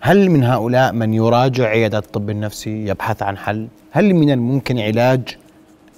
هل 0.00 0.30
من 0.30 0.44
هؤلاء 0.44 0.92
من 0.92 1.14
يراجع 1.14 1.68
عيادات 1.68 2.04
الطب 2.04 2.30
النفسي 2.30 2.86
يبحث 2.86 3.22
عن 3.22 3.36
حل؟ 3.36 3.68
هل 3.90 4.14
من 4.14 4.30
الممكن 4.30 4.78
علاج 4.78 5.20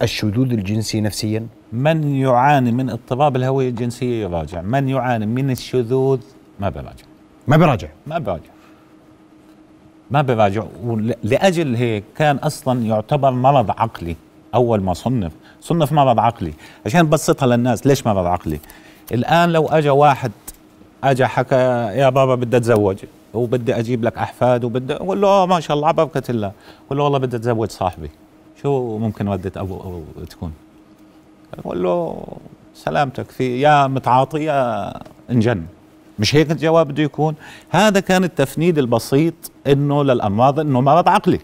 الشذوذ 0.03 0.53
الجنسي 0.53 1.01
نفسيا؟ 1.01 1.47
من 1.75 2.15
يعاني 2.17 2.73
من 2.73 2.91
اضطراب 2.91 3.37
الهوية 3.37 3.69
الجنسية 3.69 4.23
يراجع. 4.23 4.61
من 4.63 4.89
يعاني 4.89 5.27
من 5.27 5.51
الشذوذ 5.51 6.21
ما 6.61 6.69
بيراجع 6.69 7.05
ما 7.49 7.57
بيراجع 7.57 7.89
ما 8.07 8.19
بيراجع 8.19 8.51
ما 10.11 10.23
بيراجع 10.23 10.65
ول- 10.85 11.15
لأجل 11.23 11.75
هيك 11.75 12.05
كان 12.17 12.37
أصلا 12.37 12.83
يعتبر 12.87 13.31
مرض 13.31 13.71
عقلي. 13.71 14.17
أول 14.55 14.81
ما 14.83 14.95
صنف. 14.95 15.33
صنف 15.61 15.93
مرض 15.93 16.19
عقلي. 16.19 16.53
عشان 16.87 17.09
بسطها 17.09 17.47
للناس 17.47 17.87
ليش 17.87 18.07
مرض 18.07 18.27
عقلي؟ 18.27 18.61
الآن 19.13 19.53
لو 19.53 19.67
أجا 19.67 19.91
واحد 19.91 20.33
أجا 21.05 21.27
حكى 21.27 21.55
يا 22.01 22.09
بابا 22.09 22.35
بدي 22.35 22.57
أتزوج. 22.57 22.97
وبدي 23.35 23.79
أجيب 23.79 24.05
لك 24.05 24.19
أحفاد 24.19 24.65
وبدي 24.65 24.95
أقول 24.95 25.21
له 25.21 25.29
آه 25.29 25.47
ما 25.47 25.61
شاء 25.61 25.77
الله 25.77 25.87
على 25.87 25.97
بركة 25.97 26.31
الله. 26.31 26.53
أقول 26.87 26.99
له 26.99 27.05
والله 27.05 27.19
بدي 27.19 27.37
أتزوج 27.37 27.71
صاحبي. 27.71 28.11
شو 28.63 28.99
ممكن 28.99 29.29
ردة 29.29 29.61
أبو, 29.61 29.81
أبو 29.81 30.25
تكون؟ 30.31 30.53
أقول 31.59 31.83
له 31.83 32.27
سلامتك 32.75 33.31
في 33.31 33.61
يا 33.61 33.87
متعاطي 33.87 34.45
يا 34.45 34.93
انجن. 35.31 35.63
مش 36.19 36.35
هيك 36.35 36.51
الجواب 36.51 36.89
بده 36.89 37.03
يكون؟ 37.03 37.35
هذا 37.71 38.01
كان 38.01 38.25
التفنيد 38.25 38.79
البسيط 38.79 39.35
إنه 39.67 40.05
للأمراض 40.05 40.61
إنه 40.61 40.81
مرض 40.81 41.09
عقلي. 41.09 41.41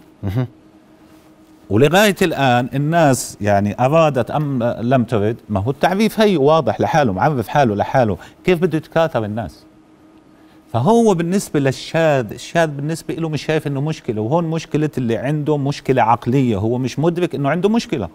ولغاية 1.70 2.16
الآن 2.22 2.68
الناس 2.74 3.36
يعني 3.40 3.76
أرادت 3.80 4.30
أم 4.30 4.62
لم 4.62 5.04
ترد 5.04 5.36
ما 5.48 5.60
هو 5.60 5.70
التعريف 5.70 6.20
هي 6.20 6.36
واضح 6.36 6.80
لحاله 6.80 7.12
معرف 7.12 7.48
حاله 7.48 7.74
لحاله 7.74 8.16
كيف 8.44 8.58
بده 8.58 8.78
يتكاثر 8.78 9.24
الناس؟ 9.24 9.64
فهو 10.72 11.14
بالنسبة 11.14 11.60
للشاذ 11.60 12.32
الشاذ 12.32 12.66
بالنسبة 12.66 13.14
له 13.14 13.28
مش 13.28 13.44
شايف 13.44 13.66
إنه 13.66 13.80
مشكلة 13.80 14.20
وهون 14.22 14.44
مشكلة 14.44 14.90
اللي 14.98 15.16
عنده 15.16 15.56
مشكلة 15.56 16.02
عقلية 16.02 16.56
هو 16.56 16.78
مش 16.78 16.98
مدرك 16.98 17.34
إنه 17.34 17.50
عنده 17.50 17.68
مشكلة. 17.68 18.08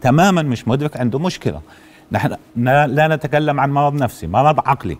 تماما 0.00 0.42
مش 0.42 0.68
مدرك 0.68 0.96
عنده 0.96 1.18
مشكلة. 1.18 1.60
نحن 2.12 2.36
لا 2.86 3.08
نتكلم 3.08 3.60
عن 3.60 3.70
مرض 3.70 3.94
نفسي 3.94 4.26
مرض 4.26 4.60
عقلي. 4.60 4.98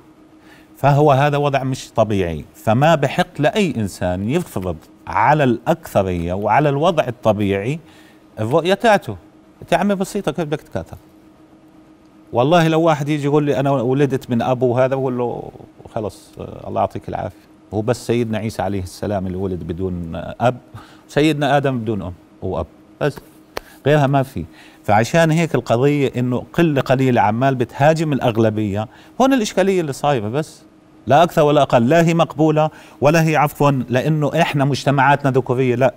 فهو 0.77 1.13
هذا 1.13 1.37
وضع 1.37 1.63
مش 1.65 1.91
طبيعي. 1.91 2.45
فما 2.55 2.95
بحق 2.95 3.41
لأي 3.41 3.75
إنسان 3.77 4.31
يفرض 4.31 4.77
على 5.07 5.45
الأكثرية 5.45 6.33
وعلى 6.33 6.69
الوضع 6.69 7.09
الطبيعي 7.09 7.79
الرؤية 8.41 8.75
تاعته 8.75 9.17
يا 9.73 9.77
عمي 9.77 9.95
بسيطة 9.95 10.33
كيف 10.33 10.45
بدك 10.45 10.61
تكاثر؟ 10.61 10.97
والله 12.33 12.69
لو 12.69 12.83
واحد 12.83 13.09
يجي 13.09 13.25
يقول 13.25 13.45
لي 13.45 13.61
أنا 13.61 13.71
ولدت 13.71 14.31
من 14.31 14.43
أبو 14.43 14.79
هذا 14.79 14.95
بقول 14.95 15.19
له 15.19 15.51
خلص 15.95 16.31
الله 16.67 16.81
يعطيك 16.81 17.09
العافية. 17.09 17.49
هو 17.75 17.83
بس 17.83 18.07
سيدنا 18.07 18.39
عيسى 18.39 18.63
عليه 18.63 18.83
السلام 18.83 19.27
اللي 19.27 19.39
ولد 19.39 19.63
بدون 19.65 20.13
أب 20.41 20.57
سيدنا 21.09 21.57
آدم 21.57 21.79
بدون 21.79 22.03
أم 22.03 22.13
وأب 22.43 22.67
بس. 23.01 23.19
غيرها 23.87 24.07
ما 24.07 24.23
في. 24.23 24.45
فعشان 24.89 25.31
هيك 25.31 25.55
القضية 25.55 26.13
إنه 26.17 26.45
قلة 26.53 26.81
قليلة 26.81 27.21
عمال 27.21 27.55
بتهاجم 27.55 28.13
الأغلبية. 28.13 28.89
هون 29.21 29.33
الإشكالية 29.33 29.81
اللي 29.81 29.93
صايرة 29.93 30.29
بس. 30.29 30.63
لا 31.07 31.23
أكثر 31.23 31.43
ولا 31.43 31.63
أقل. 31.63 31.89
لا 31.89 32.07
هي 32.07 32.15
مقبولة 32.15 32.71
ولا 33.01 33.23
هي 33.23 33.37
عفوا 33.37 33.71
لأنه 33.71 34.31
إحنا 34.41 34.65
مجتمعاتنا 34.65 35.31
ذكورية. 35.31 35.75
لا 35.75 35.95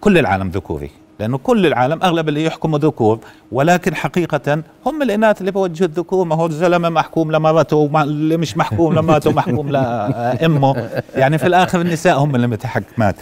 كل 0.00 0.18
العالم 0.18 0.48
ذكوري. 0.48 0.90
لأنه 1.18 1.38
كل 1.38 1.66
العالم 1.66 2.02
أغلب 2.02 2.28
اللي 2.28 2.44
يحكموا 2.44 2.78
ذكور 2.78 3.18
ولكن 3.52 3.94
حقيقة 3.94 4.62
هم 4.86 5.02
الإناث 5.02 5.40
اللي 5.40 5.50
بوجهوا 5.50 5.88
الذكور 5.88 6.24
ما 6.24 6.34
هو 6.34 6.46
الزلمة 6.46 6.88
محكوم 6.88 7.32
لمرته 7.32 8.02
اللي 8.02 8.36
مش 8.36 8.56
محكوم 8.56 8.94
لمراته 8.94 9.32
محكوم 9.32 9.70
لأمه 9.70 10.88
يعني 11.14 11.38
في 11.38 11.46
الآخر 11.46 11.80
النساء 11.80 12.18
هم 12.18 12.34
اللي 12.34 12.46
متحكمات. 12.46 13.16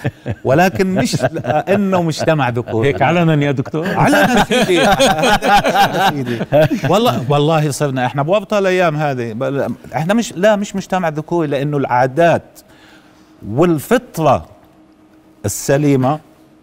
ولكن 0.44 0.94
مش 0.94 1.16
إنه 1.46 2.02
مجتمع 2.02 2.48
ذكوري 2.48 2.88
هيك 2.88 3.02
علنا 3.02 3.44
يا 3.44 3.52
دكتور؟ 3.52 3.86
على 3.94 4.44
سيدي. 4.48 6.40
والله 6.88 7.24
والله 7.28 7.70
صرنا 7.70 8.06
إحنا 8.06 8.22
بورطه 8.22 8.58
الأيام 8.58 8.96
هذه. 8.96 9.36
إحنا 9.96 10.14
مش 10.14 10.32
لا 10.36 10.56
مش 10.56 10.76
مجتمع 10.76 11.08
ذكوري 11.08 11.48
لأنه 11.48 11.76
العادات 11.76 12.60
والفطرة 13.48 14.46
السليمة 15.44 16.18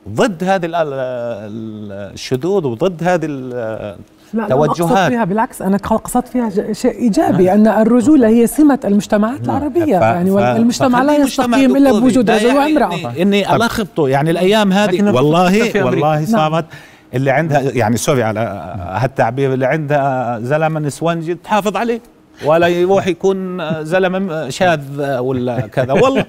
ضد 0.09 0.43
هذه 0.43 0.65
ال- 0.65 0.75
ال- 0.75 2.11
الشذوذ 2.13 2.65
وضد 2.67 3.03
هذه 3.03 3.25
ال- 3.25 3.95
لا 4.33 4.47
توجهات. 4.47 5.11
فيها 5.11 5.23
بالعكس 5.25 5.61
أنا 5.61 5.77
قصدت 5.77 6.27
فيها 6.27 6.73
شيء 6.73 6.91
إيجابي 6.91 7.51
أن 7.51 7.67
الرجولة 7.67 8.27
هي 8.27 8.47
سمة 8.47 8.79
المجتمعات 8.85 9.45
العربية 9.45 9.99
ف- 9.99 10.01
يعني 10.01 10.29
ف- 10.29 10.33
والمجتمع 10.33 11.01
لا 11.03 11.15
يستقيم 11.15 11.75
إلا 11.77 11.85
دكتوري. 11.89 12.01
بوجود 12.01 12.31
رجل 12.31 12.45
يعني 12.45 12.59
وامرأة 12.59 12.95
إني, 12.95 13.21
إني 13.21 13.55
ألخبطه 13.55 14.07
يعني 14.09 14.31
الأيام 14.31 14.69
لكن 14.69 14.77
هذه 14.77 15.15
والله. 15.15 15.85
والله 15.85 16.15
نعم. 16.15 16.25
صارت 16.25 16.65
اللي 17.13 17.31
عندها 17.31 17.61
يعني 17.61 17.97
سوري 17.97 18.23
على 18.23 18.39
هالتعبير 18.79 19.53
اللي 19.53 19.65
عندها 19.65 20.39
زلمة 20.39 20.79
نسوانجي 20.79 21.35
تحافظ 21.35 21.77
عليه 21.77 21.99
ولا 22.45 22.67
يروح 22.67 23.07
يكون 23.07 23.61
زلمة 23.85 24.49
شاذ 24.49 24.81
ولا 25.19 25.59
كذا 25.59 25.93
والله 25.93 26.25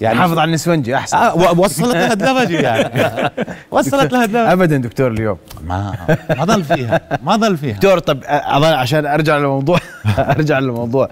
يعني 0.00 0.18
حافظ 0.18 0.38
على 0.38 0.48
النسونجي 0.48 0.96
أحسن. 0.96 1.16
آه 1.16 1.34
وصلت 1.60 1.94
لهالدرجه 1.96 2.60
يعني. 2.60 3.30
وصلت 3.70 4.12
لهالدرجه 4.12 4.52
ابدا 4.52 4.76
دكتور 4.76 5.10
اليوم. 5.10 5.38
ما 5.66 5.94
ما 6.38 6.44
ضل 6.44 6.64
فيها 6.64 7.00
ما 7.22 7.36
ضل 7.36 7.56
فيها. 7.56 7.74
دكتور 7.74 7.98
طب 7.98 8.20
أظن 8.24 8.72
عشان 8.72 9.06
أرجع 9.06 9.36
للموضوع 9.36 9.78
أرجع 10.18 10.58
للموضوع. 10.58 11.08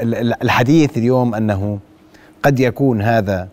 ال- 0.00 0.14
ال- 0.14 0.42
الحديث 0.42 0.98
اليوم 0.98 1.34
أنه 1.34 1.78
قد 2.42 2.60
يكون 2.60 3.02
هذا 3.02 3.48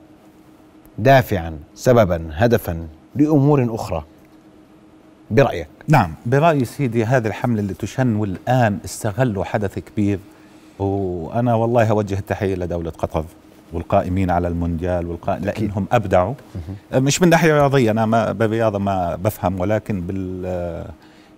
دافعا 0.97 1.57
سببا 1.75 2.29
هدفا 2.33 2.87
لأمور 3.15 3.75
أخرى. 3.75 4.03
برأيك؟ 5.31 5.67
نعم 5.87 6.13
برأيي 6.25 6.65
سيدي 6.65 7.05
هذه 7.05 7.27
الحملة 7.27 7.59
اللي 7.59 7.73
تشن 7.73 8.15
والآن 8.15 8.77
استغلوا 8.85 9.43
حدث 9.43 9.79
كبير 9.79 10.19
وأنا 10.79 11.53
والله 11.55 11.89
أوجه 11.89 12.19
التحية 12.19 12.55
لدولة 12.55 12.89
قطر. 12.91 13.25
والقائمين 13.73 14.29
على 14.29 14.47
المونديال 14.47 15.07
والقائم 15.07 15.45
لأنهم 15.45 15.85
أبدعوا. 15.91 16.33
مش 16.93 17.21
من 17.21 17.29
ناحية 17.29 17.53
رياضية 17.53 17.91
أنا 17.91 18.05
ما 18.05 18.31
بالرياضة 18.31 18.79
ما 18.79 19.15
بفهم 19.15 19.59
ولكن 19.59 20.01
بال 20.01 20.85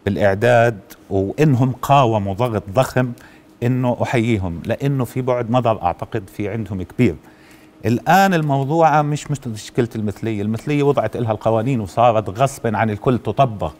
بالإعداد 0.05 0.79
وإنهم 1.09 1.71
قاوموا 1.81 2.33
ضغط 2.33 2.63
ضخم 2.73 3.11
إنه 3.63 3.97
أحييهم 4.01 4.61
لأنه 4.65 5.05
في 5.05 5.21
بعد 5.21 5.51
نظر 5.51 5.81
أعتقد 5.83 6.23
في 6.33 6.49
عندهم 6.49 6.81
كبير. 6.83 7.15
الآن 7.85 8.33
الموضوع 8.33 9.01
مش 9.01 9.31
مش 9.31 9.37
مشكلة 9.47 9.87
المثلية 9.95 10.41
المثلية 10.41 10.83
وضعت 10.83 11.17
لها 11.17 11.31
القوانين 11.31 11.79
وصارت 11.79 12.29
غصبا 12.29 12.77
عن 12.77 12.89
الكل 12.89 13.17
تطبق. 13.19 13.73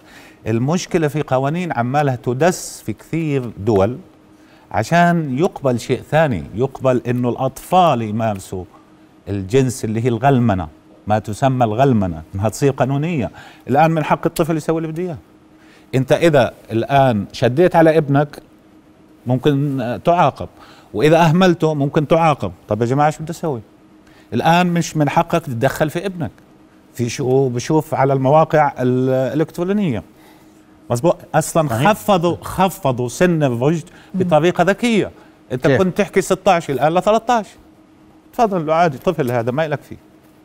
المشكلة 0.47 1.07
في 1.07 1.21
قوانين 1.21 1.71
عمالها 1.73 2.15
تدس 2.15 2.81
في 2.86 2.93
كثير 2.93 3.51
دول. 3.57 3.97
عشان 4.71 5.38
يقبل 5.38 5.80
شيء 5.80 6.01
ثاني 6.01 6.43
يقبل 6.56 7.01
إنه 7.08 7.30
الأطفال 7.30 8.01
يمارسوا 8.01 8.63
الجنس 9.30 9.86
اللي 9.86 10.03
هي 10.03 10.08
الغلمنة 10.08 10.67
ما 11.08 11.19
تسمى 11.19 11.65
الغلمنة 11.65 12.23
انها 12.36 12.49
تصير 12.49 12.71
قانونية. 12.71 13.32
الآن 13.67 13.91
من 13.91 14.03
حق 14.03 14.25
الطفل 14.25 14.58
يسوي 14.58 14.77
اللي 14.77 14.91
بده 14.91 15.03
إياه. 15.03 15.17
أنت 15.95 16.12
إذا 16.12 16.53
الآن 16.71 17.25
شديت 17.32 17.75
على 17.75 17.97
ابنك 17.97 18.41
ممكن 19.27 19.99
تعاقب. 20.06 20.47
وإذا 20.93 21.17
أهملته 21.17 21.73
ممكن 21.73 22.08
تعاقب. 22.08 22.51
طب 22.67 22.82
يا 22.82 22.86
جماعة 22.86 23.10
شو 23.10 23.23
بدي 23.23 23.32
أسوي؟ 23.32 23.62
الآن 24.34 24.67
مش 24.67 24.97
من 24.97 25.10
حقك 25.10 25.45
تتدخل 25.45 25.89
في 25.89 26.06
ابنك. 26.06 26.32
في 26.93 27.10
شو 27.10 27.49
بشوف 27.49 27.93
على 27.93 28.13
المواقع 28.13 28.73
الإلكترونية. 28.80 30.03
مظبوط 30.89 31.17
أصلا 31.36 31.67
صحيح. 31.69 31.89
خفضوا 31.91 32.36
خفضوا 32.41 33.10
سن 33.10 33.43
الرشد 33.43 33.86
بطريقة 34.13 34.63
ذكية 34.63 35.12
أنت 35.52 35.67
كيف؟ 35.67 35.78
كنت 35.82 35.97
تحكي 35.97 36.21
16 36.21 36.73
الآن 36.73 36.93
ل 36.93 37.02
13 37.02 37.50
تفضل 38.34 38.65
له 38.65 38.73
عادي 38.73 38.97
طفل 38.97 39.32
هذا 39.32 39.52
ما 39.52 39.67
لك 39.67 39.80
فيه 39.82 39.97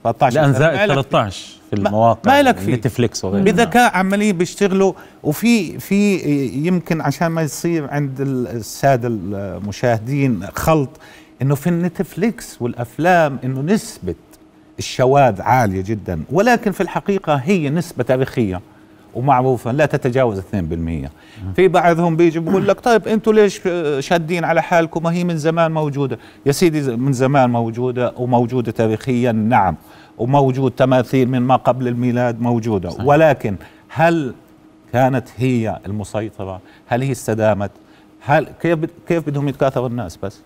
13 0.05 0.40
الآن 0.40 0.52
زائد 0.52 0.76
ما 0.78 0.85
إلك 0.85 0.94
فيه. 0.94 1.02
13 1.02 1.52
في 1.70 1.76
المواقع 1.76 2.33
ما 2.33 2.42
لك 2.42 2.57
فيه. 2.59 2.74
نتفليكس 2.74 3.24
وغيرها 3.24 3.44
بذكاء 3.44 3.96
عمالين 3.96 4.38
بيشتغلوا 4.38 4.92
وفي 5.22 5.78
في 5.78 6.18
يمكن 6.66 7.00
عشان 7.00 7.26
ما 7.26 7.42
يصير 7.42 7.90
عند 7.90 8.20
السادة 8.20 9.09
المشاهدين 9.09 10.46
خلط 10.55 10.90
إنه 11.42 11.55
في 11.55 11.66
النتفليكس 11.66 12.62
والأفلام 12.62 13.38
إنه 13.44 13.61
نسبة 13.61 14.14
الشواذ 14.78 15.42
عالية 15.42 15.83
جدا 15.83 16.22
ولكن 16.31 16.72
في 16.72 16.81
الحقيقة 16.81 17.35
هي 17.35 17.70
نسبة 17.70 18.05
تاريخية 18.05 18.61
ومعروفه 19.14 19.72
لا 19.72 19.87
تتجاوز 19.87 20.40
2% 20.40 20.42
في 21.57 21.68
بعضهم 21.68 22.16
بيجي 22.16 22.40
بيقول 22.40 22.68
لك 22.68 22.81
طيب 22.81 23.09
أنتوا 23.09 23.33
ليش 23.33 23.61
شادين 24.07 24.44
على 24.44 24.62
حالكم؟ 24.62 25.03
ما 25.03 25.12
هي 25.12 25.25
من 25.25 25.37
زمان 25.37 25.72
موجودة. 25.72 26.18
يا 26.46 26.53
سيدي 26.53 26.96
من 26.96 27.12
زمان 27.12 27.51
موجودة 27.51 28.12
وموجودة 28.16 28.72
تاريخيا 28.72 29.33
نعم. 29.33 29.77
وموجود 30.18 30.72
تماثيل 30.72 31.29
من 31.29 31.42
ما 31.42 31.57
قبل 31.57 31.88
الميلاد 31.88 32.40
موجودة. 32.40 32.90
صحيح. 32.90 33.07
ولكن 33.07 33.57
هل 33.88 34.35
كانت 34.92 35.29
هي 35.37 35.79
المسيطرة؟ 35.87 36.61
هل 36.87 37.03
هي 37.03 37.12
استدامت؟ 37.12 37.70
هل 38.20 38.46
كيف 38.61 38.79
كيف 39.09 39.27
بدهم 39.27 39.48
يتكاثروا 39.48 39.88
الناس 39.88 40.18
بس؟ 40.22 40.40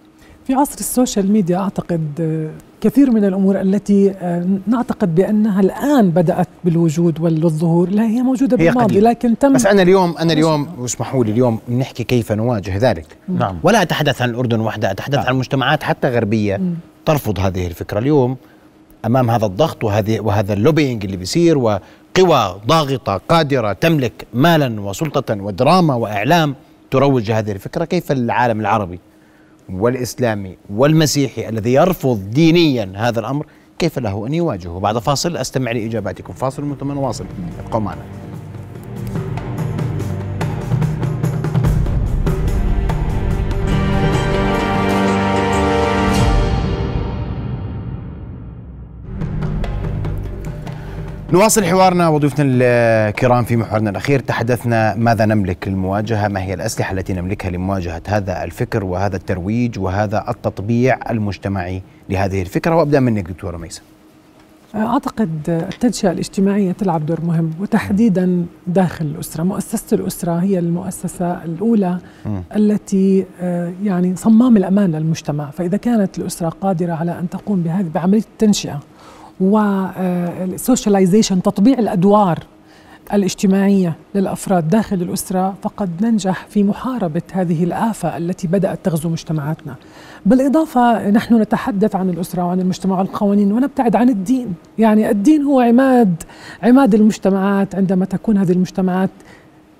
في 0.46 0.54
عصر 0.54 0.78
ال 0.80 0.88
social 0.88 1.32
media 1.32 1.56
أعتقد 1.56 2.08
آه، 2.20 2.50
كثير 2.80 3.10
من 3.10 3.24
الأمور 3.24 3.60
التي 3.60 4.10
آه، 4.10 4.46
نعتقد 4.66 5.14
بأنها 5.14 5.60
الآن 5.60 6.10
بدأت 6.10 6.48
بالوجود 6.64 7.20
والظهور 7.20 7.88
لا 7.88 8.02
هي 8.02 8.22
موجودة 8.22 8.56
هي 8.60 8.68
بالماضي. 8.68 9.00
لكن 9.00 9.38
تم 9.38 9.52
بس 9.52 9.66
أنا 9.66 9.82
اليوم 9.82 10.16
أنا 10.18 10.32
اليوم 10.32 10.68
اسمحوا 10.84 11.24
لي 11.24 11.30
اليوم 11.30 11.58
نحكي 11.78 12.04
كيف 12.04 12.32
نواجه 12.32 12.76
ذلك. 12.76 13.06
نعم. 13.28 13.58
ولا 13.62 13.82
أتحدث 13.82 14.22
عن 14.22 14.30
الأردن 14.30 14.60
وحدها 14.60 14.90
أتحدث 14.90 15.18
نعم. 15.18 15.26
عن 15.26 15.34
مجتمعات 15.36 15.82
حتى 15.82 16.08
غربية 16.08 16.60
ترفض 17.04 17.40
هذه 17.40 17.66
الفكرة. 17.66 17.98
اليوم 17.98 18.36
أمام 19.06 19.30
هذا 19.30 19.46
الضغط 19.46 19.84
وهذه 19.84 20.20
وهذا 20.20 20.52
اللوبينج 20.52 21.04
اللي 21.04 21.16
بيصير 21.16 21.58
وقوى 21.58 22.60
ضاغطة 22.66 23.20
قادرة 23.28 23.72
تملك 23.72 24.26
مالا 24.34 24.80
وسلطة 24.80 25.42
ودراما 25.42 25.94
وإعلام 25.94 26.54
تروج 26.90 27.30
هذه 27.30 27.52
الفكرة 27.52 27.84
كيف 27.84 28.12
العالم 28.12 28.60
العربي؟ 28.60 29.00
والإسلامي 29.72 30.56
والمسيحي 30.70 31.48
الذي 31.48 31.72
يرفض 31.72 32.30
دينيا 32.30 32.92
هذا 32.96 33.20
الأمر 33.20 33.46
كيف 33.78 33.98
له 33.98 34.26
أن 34.26 34.34
يواجهه؟ 34.34 34.80
بعد 34.80 34.98
فاصل 34.98 35.36
أستمع 35.36 35.72
لإجاباتكم. 35.72 36.32
فاصل 36.32 36.76
ثم 36.80 36.92
نواصل 36.92 37.24
ابقوا 37.66 37.80
معنا. 37.80 38.25
نواصل 51.32 51.64
حوارنا 51.64 52.08
وضيوفنا 52.08 52.46
الكرام 52.48 53.44
في 53.44 53.56
محورنا 53.56 53.90
الأخير. 53.90 54.20
تحدثنا 54.20 54.94
ماذا 54.94 55.24
نملك 55.26 55.68
للمواجهة؟ 55.68 56.28
ما 56.28 56.42
هي 56.42 56.54
الأسلحة 56.54 56.92
التي 56.92 57.12
نملكها 57.12 57.50
لمواجهة 57.50 58.02
هذا 58.08 58.44
الفكر 58.44 58.84
وهذا 58.84 59.16
الترويج 59.16 59.78
وهذا 59.78 60.24
التطبيع 60.28 60.98
المجتمعي 61.10 61.82
لهذه 62.10 62.42
الفكرة؟ 62.42 62.74
وأبدأ 62.76 63.00
منك 63.00 63.30
دكتورة 63.30 63.56
ميسه 63.56 63.82
أعتقد 64.74 65.30
التنشئة 65.48 66.10
الاجتماعية 66.10 66.72
تلعب 66.72 67.06
دور 67.06 67.20
مهم 67.20 67.50
وتحديدا 67.60 68.46
داخل 68.66 69.04
الأسرة. 69.04 69.42
مؤسسة 69.42 69.94
الأسرة 69.94 70.32
هي 70.32 70.58
المؤسسة 70.58 71.44
الأولى 71.44 71.98
مم. 72.26 72.42
التي 72.56 73.26
آه، 73.40 73.72
يعني 73.84 74.16
صمام 74.16 74.56
الأمان 74.56 74.92
للمجتمع. 74.94 75.50
فإذا 75.50 75.76
كانت 75.76 76.18
الأسرة 76.18 76.48
قادرة 76.48 76.92
على 76.92 77.18
أن 77.18 77.28
تقوم 77.28 77.62
بهذه 77.62 77.86
بعملية 77.94 78.22
التنشئة 78.32 78.80
والسوشياليزيشن 79.40 81.42
تطبيع 81.42 81.78
الأدوار 81.78 82.38
الاجتماعية 83.12 83.96
للأفراد 84.14 84.68
داخل 84.68 85.02
الأسرة 85.02 85.54
فقد 85.62 85.90
ننجح 86.00 86.46
في 86.50 86.64
محاربة 86.64 87.22
هذه 87.32 87.64
الآفة 87.64 88.16
التي 88.16 88.46
بدأت 88.46 88.78
تغزو 88.84 89.08
مجتمعاتنا. 89.08 89.74
بالإضافة 90.26 91.10
نحن 91.10 91.40
نتحدث 91.40 91.96
عن 91.96 92.10
الأسرة 92.10 92.44
وعن 92.44 92.60
المجتمع 92.60 92.98
والقوانين 92.98 93.52
ونبتعد 93.52 93.96
عن 93.96 94.08
الدين. 94.08 94.54
يعني 94.78 95.10
الدين 95.10 95.42
هو 95.42 95.60
عماد 95.60 96.22
عماد 96.62 96.94
المجتمعات 96.94 97.74
عندما 97.74 98.04
تكون 98.04 98.38
هذه 98.38 98.52
المجتمعات 98.52 99.10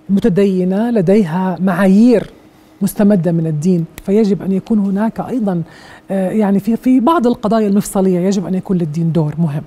متدينة 0.09 0.91
لديها 0.91 1.59
معايير 1.61 2.31
مستمدة 2.83 3.33
من 3.33 3.47
الدين 3.47 3.85
فيجب 4.07 4.43
أن 4.43 4.53
يكون 4.53 4.79
هناك 4.79 5.21
أيضا 5.21 5.63
آه، 6.11 6.31
يعني 6.31 6.61
في 6.61 6.77
في 6.77 7.01
بعض 7.01 7.27
القضايا 7.27 7.69
المفصلية 7.69 8.19
يجب 8.21 8.47
أن 8.47 8.55
يكون 8.55 8.77
للدين 8.79 9.13
دور 9.13 9.35
مهم. 9.39 9.63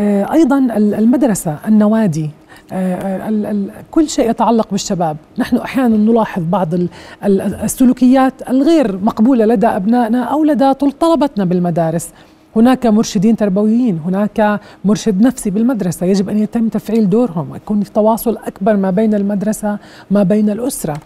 آه، 0.00 0.32
أيضا 0.32 0.58
ال- 0.58 0.94
المدرسة 0.94 1.56
النوادي 1.66 2.30
آه، 2.72 3.54
كل 3.90 4.08
شيء 4.08 4.30
يتعلق 4.30 4.70
بالشباب. 4.70 5.16
نحن 5.38 5.56
أحيانا 5.56 5.96
نلاحظ 5.96 6.42
بعض 6.42 6.74
ال- 6.74 6.88
ال- 7.24 7.40
السلوكيات 7.40 8.32
الغير 8.50 8.98
مقبولة 8.98 9.44
لدى 9.46 9.66
أبنائنا 9.66 10.22
أو 10.24 10.44
لدى 10.44 10.74
طل- 10.74 10.92
طلبتنا 10.92 11.44
بالمدارس. 11.44 12.08
هناك 12.56 12.86
مرشدين 12.86 13.36
تربويين 13.36 14.00
هناك 14.06 14.60
مرشد 14.84 15.20
نفسي 15.22 15.50
بالمدرسة. 15.50 16.06
يجب 16.06 16.28
أن 16.28 16.38
يتم 16.38 16.68
تفعيل 16.68 17.10
دورهم 17.10 17.54
يكون 17.54 17.82
في 17.82 17.90
تواصل 17.92 18.36
أكبر 18.46 18.76
ما 18.76 18.90
بين 18.90 19.14
المدرسة 19.14 19.78
ما 20.10 20.22
بين 20.22 20.50
الأسرة. 20.50 20.96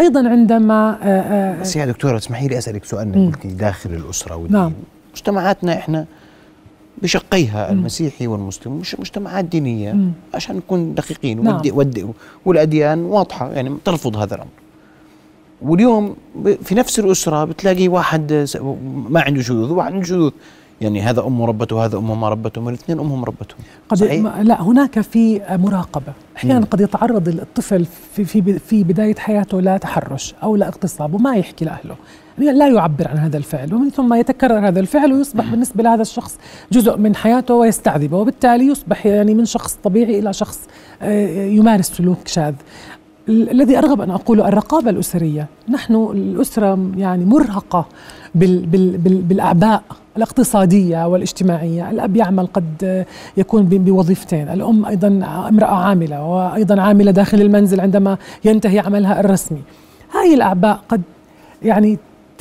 أيضا 0.00 0.28
عندما 0.28 0.98
آه، 1.02 1.20
آه، 1.20 1.60
بس 1.60 1.76
يا 1.76 1.86
دكتورة 1.86 2.16
اسمحي 2.16 2.48
لي 2.48 2.58
أسألك 2.58 2.84
سؤال 2.84 3.18
مم. 3.18 3.30
قلتي 3.30 3.48
داخل 3.48 3.90
الأسرة 3.90 4.36
والدين 4.36 4.60
نعم. 4.60 4.72
مجتمعاتنا 5.14 5.72
إحنا 5.72 6.06
بشقيها 7.02 7.72
المسيحي 7.72 8.26
والمسلم 8.26 8.72
مش 8.72 9.00
مجتمعات 9.00 9.44
دينية 9.44 9.96
عشان 10.34 10.56
نكون 10.56 10.94
دقيقين 10.94 11.44
نعم. 11.44 11.54
والدي 11.54 11.70
والدي 11.70 12.06
والأديان 12.44 13.04
واضحة 13.04 13.52
يعني 13.52 13.76
ترفض 13.84 14.16
هذا 14.16 14.34
الأمر 14.34 14.50
واليوم 15.62 16.16
في 16.62 16.74
نفس 16.74 16.98
الأسرة 16.98 17.44
بتلاقي 17.44 17.88
واحد 17.88 18.46
ما 19.08 19.20
عنده 19.20 19.42
شذوذ 19.42 19.70
وواحد 19.70 19.92
عنده 19.92 20.06
شذوذ 20.06 20.30
يعني 20.80 21.00
هذا 21.02 21.20
أمه 21.26 21.46
ربته 21.46 21.76
وهذا 21.76 21.98
أمه 21.98 22.14
ما 22.14 22.28
ربته 22.28 22.68
الاثنين 22.68 22.98
أمهم 23.00 23.24
ربتهم. 23.24 23.58
قد 23.88 23.96
صحيح؟ 23.98 24.38
لا 24.38 24.62
هناك 24.62 25.00
في 25.00 25.40
مراقبة. 25.50 26.12
أحيانا 26.36 26.66
قد 26.66 26.80
يتعرض 26.80 27.28
الطفل 27.28 27.84
في 28.14 28.24
في 28.24 28.58
في 28.58 28.84
بداية 28.84 29.14
حياته 29.14 29.60
لتحرش 29.60 30.34
أو 30.42 30.56
لاغتصاب 30.56 31.14
وما 31.14 31.36
يحكي 31.36 31.64
لأهله. 31.64 31.94
يعني 32.38 32.58
لا 32.58 32.68
يعبر 32.68 33.08
عن 33.08 33.16
هذا 33.18 33.36
الفعل 33.36 33.74
ومن 33.74 33.90
ثم 33.90 34.14
يتكرر 34.14 34.68
هذا 34.68 34.80
الفعل 34.80 35.12
ويصبح 35.12 35.50
بالنسبة 35.50 35.82
لهذا 35.82 36.02
الشخص 36.02 36.38
جزء 36.72 36.96
من 36.96 37.16
حياته 37.16 37.54
ويستعذبه 37.54 38.16
وبالتالي 38.16 38.66
يصبح 38.66 39.06
يعني 39.06 39.34
من 39.34 39.44
شخص 39.44 39.78
طبيعي 39.84 40.18
إلى 40.18 40.32
شخص 40.32 40.60
آه، 41.02 41.46
يمارس 41.46 41.86
سلوك 41.90 42.28
شاذ. 42.28 42.54
ال- 43.28 43.50
الذي 43.50 43.78
أرغب 43.78 44.00
أن 44.00 44.10
أقوله 44.10 44.48
الرقابة 44.48 44.90
الأسرية، 44.90 45.46
نحن 45.68 45.94
الأسرة 45.94 46.90
يعني 46.96 47.24
مرهقة 47.24 47.86
بال 48.34 48.66
بال 48.66 48.96
بال 48.98 49.22
بالأعباء. 49.22 49.82
الاقتصادية 50.16 51.06
والاجتماعية، 51.06 51.90
الأب 51.90 52.16
يعمل 52.16 52.46
قد 52.46 53.04
يكون 53.36 53.64
بوظيفتين، 53.64 54.48
الأم 54.48 54.86
أيضا 54.86 55.08
امرأة 55.48 55.74
عاملة 55.74 56.24
وأيضا 56.24 56.80
عاملة 56.82 57.10
داخل 57.10 57.40
المنزل 57.40 57.80
عندما 57.80 58.16
ينتهي 58.44 58.78
عملها 58.78 59.20
الرسمي. 59.20 59.62
هذه 60.14 60.34
الأعباء 60.34 60.80
قد 60.88 61.02
يعني 61.62 61.98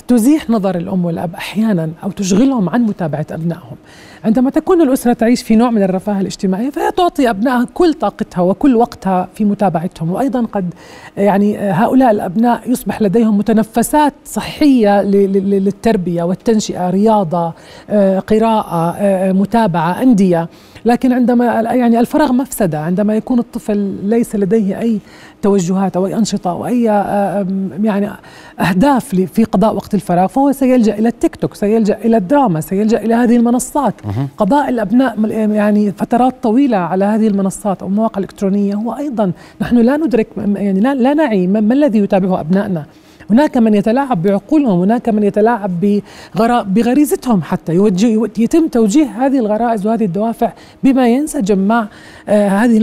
تزيح 0.07 0.49
نظر 0.49 0.75
الأم 0.77 1.05
والأب 1.05 1.35
أحيانا 1.35 1.89
أو 2.03 2.11
تشغلهم 2.11 2.69
عن 2.69 2.81
متابعة 2.83 3.25
أبنائهم. 3.31 3.75
عندما 4.25 4.49
تكون 4.49 4.81
الأسرة 4.81 5.13
تعيش 5.13 5.43
في 5.43 5.55
نوع 5.55 5.69
من 5.69 5.83
الرفاه 5.83 6.21
الاجتماعي 6.21 6.71
فهي 6.71 6.91
تعطي 6.91 7.29
أبنائها 7.29 7.67
كل 7.73 7.93
طاقتها 7.93 8.41
وكل 8.41 8.75
وقتها 8.75 9.27
في 9.35 9.45
متابعتهم 9.45 10.11
وأيضا 10.11 10.45
قد 10.45 10.73
يعني 11.17 11.57
هؤلاء 11.57 12.11
الأبناء 12.11 12.71
يصبح 12.71 13.01
لديهم 13.01 13.37
متنفسات 13.37 14.13
صحية 14.25 15.01
ل- 15.01 15.11
ل- 15.33 15.49
للتربية 15.63 16.23
والتنشئة 16.23 16.89
رياضة 16.89 17.53
آه، 17.89 18.19
آه، 20.85 20.89
لكن 20.89 21.13
عندما 21.13 21.45
يعني 21.61 21.99
الفراغ 21.99 22.33
مفسدة 22.33 22.79
عندما 22.79 23.15
يكون 23.15 23.39
الطفل 23.39 23.77
ليس 24.03 24.35
لديه 24.35 24.79
أي 24.79 24.99
توجهات 25.41 25.95
أو 25.97 26.07
أي 26.07 26.15
أنشطة 26.15 26.51
أو 26.51 26.65
أي 26.65 26.89
آه، 26.89 27.47
يعني 27.83 28.09
أهداف 28.59 29.13
ل- 29.13 29.27
في 29.27 29.43
قضاء 29.43 29.75
وقت 29.75 29.93
الفراغ 29.95 30.27
فهو 30.27 30.51
سيلجأ 30.51 30.93
إلى 30.99 31.07
التيك 31.09 31.35
توك 31.35 31.53
سيلجأ 31.53 31.97
إلى 32.05 32.17
الدراما 32.17 32.61
سيلجأ 32.61 32.97
إلى 33.01 33.13
هذه 33.13 33.35
المنصات. 33.35 33.93
قضاء 34.37 34.69
الأبناء 34.69 35.19
مل- 35.19 35.31
يعني 35.31 35.91
فترات 35.91 36.35
طويلة 36.43 36.77
على 36.77 37.05
هذه 37.05 37.27
المنصات 37.27 37.81
أو 37.81 37.87
المواقع 37.87 38.17
الالكترونيه 38.19 38.75
هو 38.75 38.93
أيضا 38.97 39.31
نحن 39.61 39.77
لا 39.77 39.97
ندرك 39.97 40.27
يعني 40.37 40.79
لا, 40.79 40.95
لا 40.95 41.13
نعي 41.13 41.47
ما 41.47 41.59
ما 41.59 41.73
الذي 41.73 41.99
يتابعه 41.99 42.39
أبنائنا. 42.39 42.85
هناك 43.29 43.57
من 43.57 43.73
يتلاعب 43.73 44.21
بعقولهم 44.23 44.79
هناك 44.79 45.09
من 45.09 45.23
يتلاعب 45.23 46.01
بغريزتهم 46.65 47.41
حتى 47.41 47.73
يوجه 47.73 48.29
يتم 48.37 48.67
توجيه 48.67 49.05
هذه 49.05 49.39
الغرائز 49.39 49.87
وهذه 49.87 50.05
الدوافع 50.05 50.51
بما 50.83 51.07
ينسجم 51.07 51.59
مع 51.59 51.87
آه، 52.29 52.47
هذه 52.47 52.77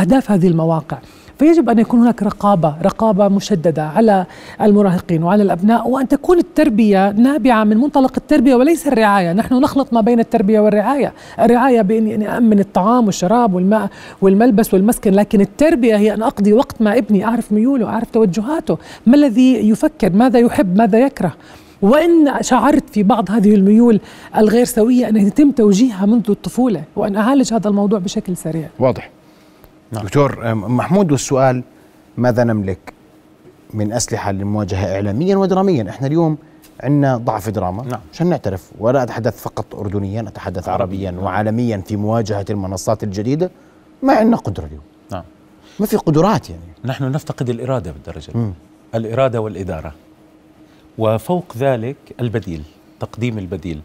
أهداف 0.00 0.30
هذه 0.30 0.48
المواقع. 0.48 0.98
فيجب 1.38 1.70
أن 1.70 1.78
يكون 1.78 2.00
هناك 2.00 2.22
رقابة 2.22 2.74
رقابة 2.82 3.28
مشددة 3.28 3.82
على 3.82 4.26
المراهقين 4.62 5.22
وعلى 5.22 5.42
الأبناء 5.42 5.88
وأن 5.88 6.08
تكون 6.08 6.38
التربية 6.38 7.10
نابعة 7.10 7.64
من 7.64 7.76
منطلق 7.76 8.12
التربية 8.16 8.54
وليس 8.54 8.86
الرعاية. 8.86 9.32
نحن 9.32 9.54
نخلط 9.54 9.92
ما 9.92 10.00
بين 10.00 10.20
التربية 10.20 10.60
والرعاية. 10.60 11.12
الرعاية 11.40 11.82
باني 11.82 12.14
اني 12.14 12.36
امن 12.36 12.60
الطعام 12.60 13.06
والشراب 13.06 13.54
والماء 13.54 13.88
والملبس 14.22 14.74
والمسكن 14.74 15.12
لكن 15.12 15.40
التربية 15.40 15.96
هي 15.96 16.14
أن 16.14 16.22
أقضي 16.22 16.52
وقت 16.52 16.82
مع 16.82 16.96
ابني 16.96 17.24
أعرف 17.24 17.52
ميوله 17.52 17.86
أعرف 17.86 18.10
توجهاته. 18.10 18.78
ما 19.06 19.16
الذي 19.16 19.68
يفكر؟ 19.68 20.12
ماذا 20.12 20.38
يحب؟ 20.38 20.78
ماذا 20.78 20.98
يكره؟ 20.98 21.32
وإن 21.82 22.32
شعرت 22.40 22.90
في 22.90 23.02
بعض 23.02 23.30
هذه 23.30 23.54
الميول 23.54 24.00
الغير 24.36 24.64
سوية 24.64 25.08
أن 25.08 25.16
يتم 25.16 25.50
توجيهها 25.50 26.06
منذ 26.06 26.30
الطفولة 26.30 26.82
وأن 26.96 27.16
أعالج 27.16 27.54
هذا 27.54 27.68
الموضوع 27.68 27.98
بشكل 27.98 28.36
سريع. 28.36 28.68
واضح. 28.78 29.10
نعم. 29.94 30.04
دكتور 30.04 30.54
محمود 30.54 31.12
والسؤال 31.12 31.62
ماذا 32.16 32.44
نملك 32.44 32.92
من 33.74 33.92
أسلحة 33.92 34.32
للمواجهة 34.32 34.94
إعلاميا 34.94 35.36
ودراميا؟ 35.36 35.90
إحنا 35.90 36.06
اليوم 36.06 36.38
عندنا 36.80 37.16
ضعف 37.16 37.48
دراما. 37.48 37.82
نعم. 37.82 38.00
عشان 38.12 38.26
نعترف 38.26 38.70
ولا 38.78 39.02
أتحدث 39.02 39.42
فقط 39.42 39.74
أردنيا 39.74 40.22
أتحدث 40.22 40.68
عربيا. 40.68 41.10
وعالميا 41.10 41.82
في 41.86 41.96
مواجهة 41.96 42.44
المنصات 42.50 43.04
الجديدة. 43.04 43.50
ما 44.02 44.12
عندنا 44.12 44.36
قدرة 44.36 44.66
اليوم. 44.66 44.82
نعم. 45.12 45.22
ما 45.80 45.86
في 45.86 45.96
قدرات 45.96 46.50
يعني. 46.50 46.62
نحن 46.84 47.04
نفتقد 47.04 47.48
الإرادة 47.48 47.92
بالدرجة 47.92 48.28
الأولى 48.28 48.52
الإرادة 48.94 49.40
والإدارة. 49.40 49.94
وفوق 50.98 51.56
ذلك 51.56 51.96
البديل 52.20 52.62
تقديم 53.00 53.38
البديل. 53.38 53.80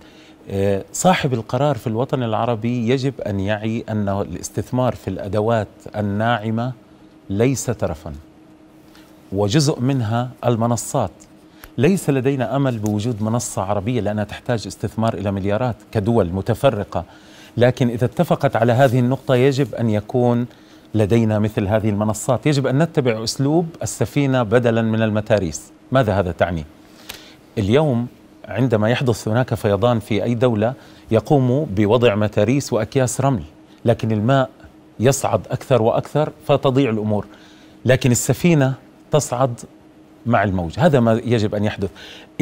صاحب 0.93 1.33
القرار 1.33 1.77
في 1.77 1.87
الوطن 1.87 2.23
العربي 2.23 2.89
يجب 2.89 3.21
أن 3.21 3.39
يعي 3.39 3.83
أن 3.89 4.09
الاستثمار 4.09 4.95
في 4.95 5.07
الأدوات 5.07 5.67
الناعمة 5.95 6.73
ليس 7.29 7.65
ترفا 7.65 8.13
وجزء 9.31 9.79
منها 9.79 10.29
المنصات. 10.45 11.11
ليس 11.77 12.09
لدينا 12.09 12.55
أمل 12.55 12.77
بوجود 12.77 13.21
منصة 13.21 13.61
عربية 13.61 14.01
لأنها 14.01 14.23
تحتاج 14.23 14.67
استثمار 14.67 15.13
إلى 15.13 15.31
مليارات 15.31 15.75
كدول 15.91 16.29
متفرقة. 16.29 17.03
لكن 17.57 17.89
إذا 17.89 18.05
اتفقت 18.05 18.55
على 18.55 18.73
هذه 18.73 18.99
النقطة 18.99 19.35
يجب 19.35 19.75
أن 19.75 19.89
يكون 19.89 20.45
لدينا 20.93 21.39
مثل 21.39 21.67
هذه 21.67 21.89
المنصات. 21.89 22.45
يجب 22.45 22.67
أن 22.67 22.77
نتبع 22.77 23.23
أسلوب 23.23 23.67
السفينة 23.81 24.43
بدلا 24.43 24.81
من 24.81 25.01
المتاريس. 25.01 25.71
ماذا 25.91 26.19
هذا 26.19 26.31
تعني؟ 26.31 26.65
اليوم 27.57 28.07
عندما 28.49 28.89
يحدث 28.89 29.27
هناك 29.27 29.53
فيضان 29.53 29.99
في 29.99 30.23
أي 30.23 30.33
دولة 30.35 30.73
يقوم 31.11 31.67
بوضع 31.75 32.15
متاريس 32.15 32.73
وأكياس 32.73 33.21
رمل 33.21 33.43
لكن 33.85 34.11
الماء 34.11 34.49
يصعد 34.99 35.41
أكثر 35.51 35.81
وأكثر 35.81 36.31
فتضيع 36.47 36.89
الأمور 36.89 37.25
لكن 37.85 38.11
السفينة 38.11 38.73
تصعد 39.11 39.59
مع 40.25 40.43
الموج. 40.43 40.79
هذا 40.79 40.99
ما 40.99 41.21
يجب 41.25 41.55
أن 41.55 41.63
يحدث. 41.63 41.89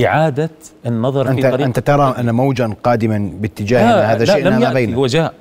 إعادة 0.06 0.50
النظر 0.86 1.30
أنت 1.30 1.40
في 1.40 1.52
طريق 1.52 1.66
أنت 1.66 1.80
ترى 1.80 2.16
أن 2.20 2.36
موجا 2.36 2.74
قادما 2.84 3.32
باتجاهنا 3.34 4.14
هذا 4.14 4.26
لا 4.26 4.34
شيء 4.34 4.46
لم 4.46 4.54
ما 4.54 4.60
يأتي 4.60 4.74
بين 4.74 4.94
هو 4.94 5.08
جاء 5.08 5.34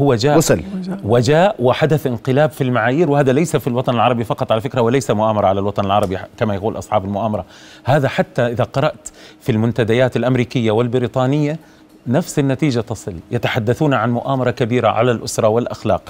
هو 0.00 0.14
جاء 0.14 0.38
وصل. 0.38 0.62
وجاء 1.04 1.56
وحدث 1.58 2.06
انقلاب 2.06 2.50
في 2.50 2.64
المعايير 2.64 3.10
وهذا 3.10 3.32
ليس 3.32 3.56
في 3.56 3.66
الوطن 3.66 3.94
العربي 3.94 4.24
فقط 4.24 4.52
على 4.52 4.60
فكرة 4.60 4.80
وليس 4.80 5.10
مؤامرة 5.10 5.46
على 5.46 5.60
الوطن 5.60 5.84
العربي 5.84 6.18
كما 6.36 6.54
يقول 6.54 6.78
أصحاب 6.78 7.04
المؤامرة. 7.04 7.44
هذا 7.84 8.08
حتى 8.08 8.46
إذا 8.46 8.64
قرأت 8.64 9.08
في 9.40 9.52
المنتديات 9.52 10.16
الأمريكية 10.16 10.70
والبريطانية 10.70 11.58
نفس 12.06 12.38
النتيجة 12.38 12.80
تصل. 12.80 13.14
يتحدثون 13.30 13.94
عن 13.94 14.10
مؤامرة 14.10 14.50
كبيرة 14.50 14.88
على 14.88 15.10
الأسرة 15.10 15.48
والأخلاق. 15.48 16.02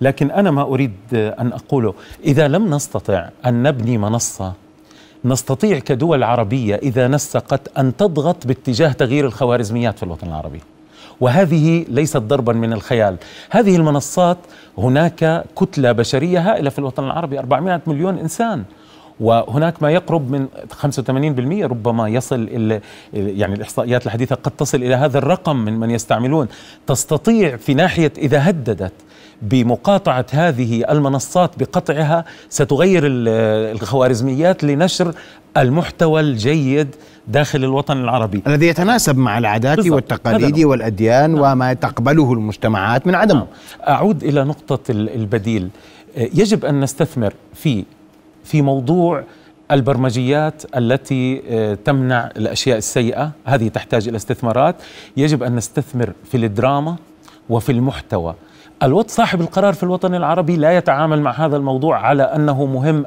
لكن 0.00 0.30
أنا 0.30 0.50
ما 0.50 0.62
أريد 0.62 0.92
أن 1.12 1.52
أقوله 1.52 1.94
إذا 2.24 2.48
لم 2.48 2.74
نستطع 2.74 3.28
أن 3.46 3.62
نبني 3.62 3.98
منصة 3.98 4.52
نستطيع 5.24 5.78
كدول 5.78 6.22
عربية 6.22 6.74
إذا 6.74 7.08
نسقت 7.08 7.78
أن 7.78 7.96
تضغط 7.96 8.46
باتجاه 8.46 8.92
تغيير 8.92 9.26
الخوارزميات 9.26 9.96
في 9.96 10.02
الوطن 10.02 10.26
العربي. 10.26 10.60
وهذه 11.20 11.84
ليست 11.88 12.16
ضربا 12.16 12.52
من 12.52 12.72
الخيال. 12.72 13.16
هذه 13.50 13.76
المنصات 13.76 14.38
هناك 14.78 15.44
كتلة 15.60 15.92
بشرية 15.92 16.52
هائلة 16.52 16.70
في 16.70 16.78
الوطن 16.78 17.04
العربي 17.04 17.38
400 17.38 17.80
مليون 17.86 18.18
إنسان. 18.18 18.64
وهناك 19.20 19.82
ما 19.82 19.90
يقرب 19.90 20.30
من 20.30 20.48
85% 20.70 21.66
ربما 21.66 22.08
يصل 22.08 22.48
يعني 23.12 23.54
الإحصائيات 23.54 24.06
الحديثة 24.06 24.34
قد 24.34 24.50
تصل 24.50 24.78
إلى 24.78 24.94
هذا 24.94 25.18
الرقم 25.18 25.56
من 25.56 25.80
من 25.80 25.90
يستعملون. 25.90 26.48
تستطيع 26.86 27.56
في 27.56 27.74
ناحية 27.74 28.12
إذا 28.18 28.50
هددت 28.50 28.92
بمقاطعة 29.42 30.26
هذه 30.30 30.84
المنصات 30.90 31.50
بقطعها 31.58 32.24
ستغير 32.48 33.06
ال- 33.06 33.28
الخوارزميات 33.76 34.64
لنشر 34.64 35.14
المحتوى 35.56 36.20
الجيد 36.20 36.94
داخل 37.28 37.64
الوطن 37.64 37.96
العربي. 37.96 38.42
الذي 38.46 38.66
يتناسب 38.66 39.18
مع 39.18 39.38
العادات 39.38 39.76
بالضبط. 39.76 39.94
والتقاليد. 39.94 40.64
والأديان 40.64 41.34
وما 41.38 41.72
تقبله 41.72 42.32
المجتمعات 42.32 43.06
من 43.06 43.14
عدم. 43.14 43.36
نعم. 43.36 43.46
أعود 43.88 44.24
إلى 44.24 44.44
نقطة 44.44 44.90
ال- 44.90 45.14
البديل. 45.14 45.68
آه، 46.16 46.28
يجب 46.34 46.64
أن 46.64 46.80
نستثمر 46.80 47.32
في 47.54 47.84
في 48.44 48.62
موضوع 48.62 49.24
البرمجيات 49.70 50.62
التي 50.76 51.42
آه، 51.50 51.78
تمنع 51.84 52.30
الأشياء 52.36 52.78
السيئة. 52.78 53.30
هذه 53.44 53.68
تحتاج 53.68 54.08
إلى 54.08 54.16
استثمارات. 54.16 54.76
يجب 55.16 55.42
أن 55.42 55.56
نستثمر 55.56 56.12
في 56.30 56.36
الدراما 56.36 56.96
وفي 57.50 57.72
المحتوى. 57.72 58.34
الوط 58.82 59.10
صاحب 59.10 59.40
القرار 59.40 59.72
في 59.74 59.82
الوطن 59.82 60.14
العربي 60.14 60.56
لا 60.56 60.76
يتعامل 60.76 61.20
مع 61.20 61.30
هذا 61.30 61.56
الموضوع 61.56 61.98
على 62.06 62.22
أنه 62.22 62.64
مهم 62.66 63.06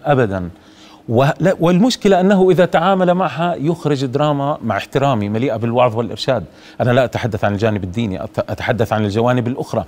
ولا- 1.09 1.55
والمشكلة 1.59 2.19
أنه 2.19 2.49
إذا 2.51 2.65
تعامل 2.65 3.13
معها 3.13 3.55
يخرج 3.55 4.05
دراما 4.05 4.57
مع 4.63 4.77
احترامي 4.77 5.29
مليئة 5.29 5.55
بالوعظ 5.55 5.95
والإرشاد. 5.95 6.43
أنا 6.81 6.91
لا 6.91 7.03
أتحدث 7.03 7.43
عن 7.45 7.53
الجانب 7.53 7.83
الديني 7.83 8.19
أت- 8.19 8.23
أتحدث 8.49 8.93
عن 8.93 9.05
الجوانب 9.05 9.47
الأخرى. 9.47 9.85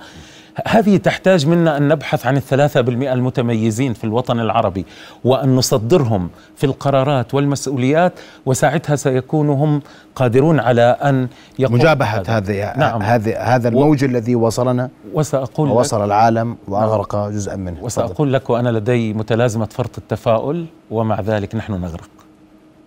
هذه 0.66 0.96
تحتاج 0.96 1.46
منا 1.46 1.76
أن 1.76 1.88
نبحث 1.88 2.26
عن 2.26 2.36
الثلاثة 2.36 2.80
بالمئة 2.80 3.12
المتميزين 3.12 3.92
في 3.92 4.04
الوطن 4.04 4.40
العربي 4.40 4.86
وأن 5.24 5.56
نصدرهم 5.56 6.28
في 6.56 6.64
القرارات 6.64 7.34
والمسؤوليات 7.34 8.12
وساعتها 8.46 8.96
سيكونوا 8.96 9.64
هم 9.64 9.82
قادرون 10.14 10.60
على 10.60 10.82
أن 10.82 11.28
يقوموا 11.58 11.78
مجابهة 11.78 12.22
بهذا. 12.22 12.38
هذه 12.38 12.78
نعم. 12.78 13.02
هذه 13.02 13.38
هذا 13.38 13.68
الموج 13.68 14.04
الذي 14.04 14.34
وصلنا 14.36 14.90
وسأقول 15.12 15.68
لك 15.68 15.74
ووصل 15.74 16.04
العالم 16.04 16.56
وأغرق 16.68 17.28
جزءا 17.28 17.56
منه. 17.56 17.76
وسأقول 17.82 18.32
لك 18.32 18.50
وأنا 18.50 18.68
لدي 18.68 19.12
متلازمة 19.12 19.66
فرط 19.66 19.98
التفاؤل 19.98 20.66
ومع 20.90 21.20
ذلك 21.20 21.54
نحن 21.54 21.72
نغرق 21.72 22.10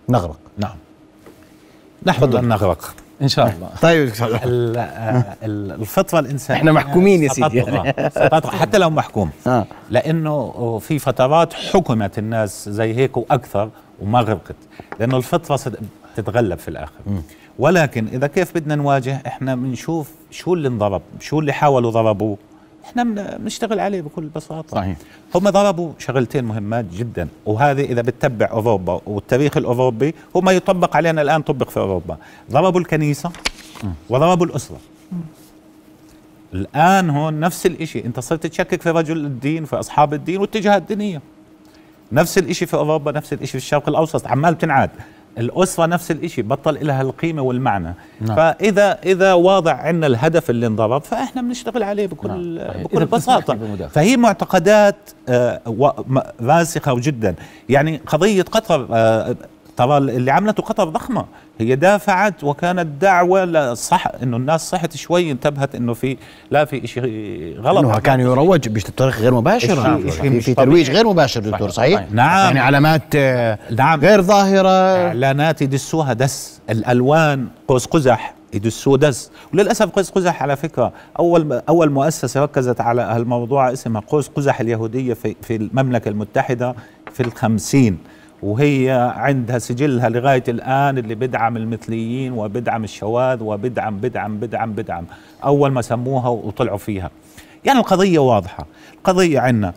نغرق 0.08 0.38
نعم 0.58 0.76
نحن 2.06 2.24
لن 2.24 2.48
نغرق 2.48 2.94
إن 3.22 3.28
شاء 3.28 3.46
الله. 3.46 3.68
طيب 3.82 4.12
ال- 4.44 4.76
آه، 4.78 5.24
ال- 5.42 5.72
الفطره 5.72 6.18
الانسانيه 6.18 6.60
إحنا 6.60 6.72
محكومين 6.72 7.22
يا 7.22 7.28
سيدي. 7.28 7.64
حتى 8.46 8.78
لو 8.78 8.90
محكوم. 8.90 9.30
آه. 9.46 9.66
لأنه 9.90 10.78
في 10.78 10.98
فترات 10.98 11.52
حكمت 11.52 12.18
الناس 12.18 12.68
زي 12.68 12.94
هيك 12.96 13.16
وأكثر 13.16 13.68
وما 14.02 14.20
غرقت. 14.20 14.56
لأنه 15.00 15.16
الفطره 15.16 15.60
تتغلب 16.16 16.58
في 16.58 16.68
الآخر. 16.68 16.92
ولكن 17.58 18.06
إذا 18.12 18.26
كيف 18.26 18.54
بدنا 18.54 18.74
نواجه؟ 18.74 19.22
إحنا 19.26 19.54
بنشوف 19.54 20.10
شو 20.30 20.54
اللي 20.54 20.68
انضرب 20.68 21.02
شو 21.20 21.40
اللي 21.40 21.52
حاولوا 21.52 21.90
ضربوه. 21.90 22.36
إحنا 22.86 23.04
بن- 23.04 23.36
بنشتغل 23.38 23.80
عليه 23.80 24.00
بكل 24.02 24.26
بساطة. 24.36 24.68
صحيح. 24.76 24.96
هم 25.34 25.50
ضربوا 25.50 25.92
شغلتين 25.98 26.44
مهمات 26.44 26.84
جدا 26.84 27.28
وهذه 27.46 27.84
إذا 27.84 28.02
بتتبع 28.02 28.48
أوروبا 28.50 29.00
والتاريخ 29.06 29.56
الأوروبي 29.56 30.14
هو 30.36 30.40
ما 30.40 30.52
يطبق 30.52 30.96
علينا 30.96 31.22
الآن 31.22 31.42
طبق 31.42 31.70
في 31.70 31.76
أوروبا. 31.80 32.16
ضربوا 32.50 32.80
الكنيسة 32.80 33.30
وضربوا 34.10 34.46
الأسرة. 34.46 34.76
الآن 36.54 37.10
هون 37.10 37.40
نفس 37.40 37.66
الشيء 37.66 38.06
أنت 38.06 38.20
صرت 38.20 38.46
تشكك 38.46 38.82
في 38.82 38.90
رجل 38.90 39.16
الدين 39.26 39.64
في 39.64 39.76
أصحاب 39.76 40.14
الدين 40.14 40.40
والاتجاهات 40.40 40.82
الدينية. 40.82 41.20
نفس 42.12 42.38
الشيء 42.38 42.68
في 42.68 42.74
أوروبا 42.74 43.12
نفس 43.12 43.32
الشيء 43.32 43.46
في 43.46 43.54
الشرق 43.54 43.88
الأوسط 43.88 44.26
عمال 44.26 44.54
بتنعاد. 44.54 44.90
الأسرة 45.38 45.86
نفس 45.86 46.10
الشيء 46.10 46.44
بطل 46.44 46.86
لها 46.86 47.02
القيمة 47.02 47.42
والمعنى 47.42 47.94
نعم. 48.20 48.36
فإذا 48.36 48.98
إذا 49.04 49.32
واضع 49.32 49.72
عندنا 49.72 50.06
الهدف 50.06 50.50
اللي 50.50 50.66
انضرب 50.66 51.02
فإحنا 51.02 51.42
بنشتغل 51.42 51.82
عليه 51.82 52.06
بكل 52.06 52.28
نعم،. 52.28 52.82
بكل 52.82 53.04
بساطة. 53.06 53.88
فهي 53.88 54.16
معتقدات 54.16 54.96
آه، 55.28 55.60
راسخة 56.40 57.00
جدا 57.00 57.34
يعني 57.68 58.00
قضية 58.06 58.42
قطر 58.42 58.86
ترى 59.76 59.98
اللي 59.98 60.30
عملته 60.30 60.62
قطر 60.62 60.88
ضخمة 60.88 61.24
هي 61.60 61.76
دافعت 61.76 62.44
وكانت 62.44 63.02
دعوة 63.02 63.44
لصح 63.44 64.06
إنه 64.22 64.36
الناس 64.36 64.70
صحت 64.70 64.96
شوي 64.96 65.30
انتبهت 65.30 65.74
إنه 65.74 65.94
في 65.94 66.16
لا 66.50 66.64
في 66.64 66.86
شيء 66.86 67.56
غلط 67.60 67.84
إنه 67.84 67.98
كان 67.98 68.20
يروج 68.20 68.68
بطريقه 68.68 69.18
غير 69.20 69.34
مباشره 69.34 69.96
في, 70.10 70.40
في 70.40 70.54
ترويج. 70.54 70.90
غير 70.90 71.06
مباشر 71.08 71.40
دكتور 71.40 71.70
صحيح. 71.70 71.94
صحيح؟ 71.94 72.00
صحيح. 72.00 72.12
نعم. 72.14 72.46
يعني 72.46 72.60
علامات 72.60 73.02
آه، 73.16 73.58
نعم 73.76 74.00
غير 74.00 74.22
ظاهرة 74.22 74.68
إعلانات 75.06 75.62
يدسوها 75.62 76.12
دس 76.12 76.60
الألوان 76.70 77.46
قوس 77.68 77.86
قزح 77.86 78.34
يدسوه 78.54 78.98
دس 78.98 79.30
وللأسف 79.54 79.90
قوس 79.90 80.10
قزح 80.10 80.42
على 80.42 80.56
فكرة 80.56 80.92
أول 81.18 81.52
أول 81.68 81.90
مؤسسة 81.90 82.42
ركزت 82.42 82.80
على 82.80 83.02
هالموضوع 83.02 83.72
اسمها 83.72 84.02
قوس 84.08 84.28
قزح 84.28 84.60
اليهودية 84.60 85.14
في 85.14 85.36
في 85.42 85.56
المملكة 85.56 86.08
المتحدة 86.08 86.74
في 87.12 87.22
الخمسين 87.22 87.98
وهي 88.42 89.12
عندها 89.16 89.58
سجلها 89.58 90.08
لغاية 90.08 90.44
الآن 90.48 90.98
اللي 90.98 91.14
بدعم 91.14 91.56
المثليين 91.56 92.32
وبدعم 92.32 92.84
الشواذ 92.84 93.42
وبدعم 93.42 93.96
بدعم 93.96 94.38
بدعم 94.38 94.72
بدعم. 94.72 95.04
أول 95.44 95.72
ما 95.72 95.82
سموها 95.82 96.28
وطلعوا 96.28 96.78
فيها. 96.78 97.10
يعني 97.64 97.78
القضية 97.78 98.18
واضحة. 98.18 98.66
القضية 98.94 99.40
عندنا 99.40 99.72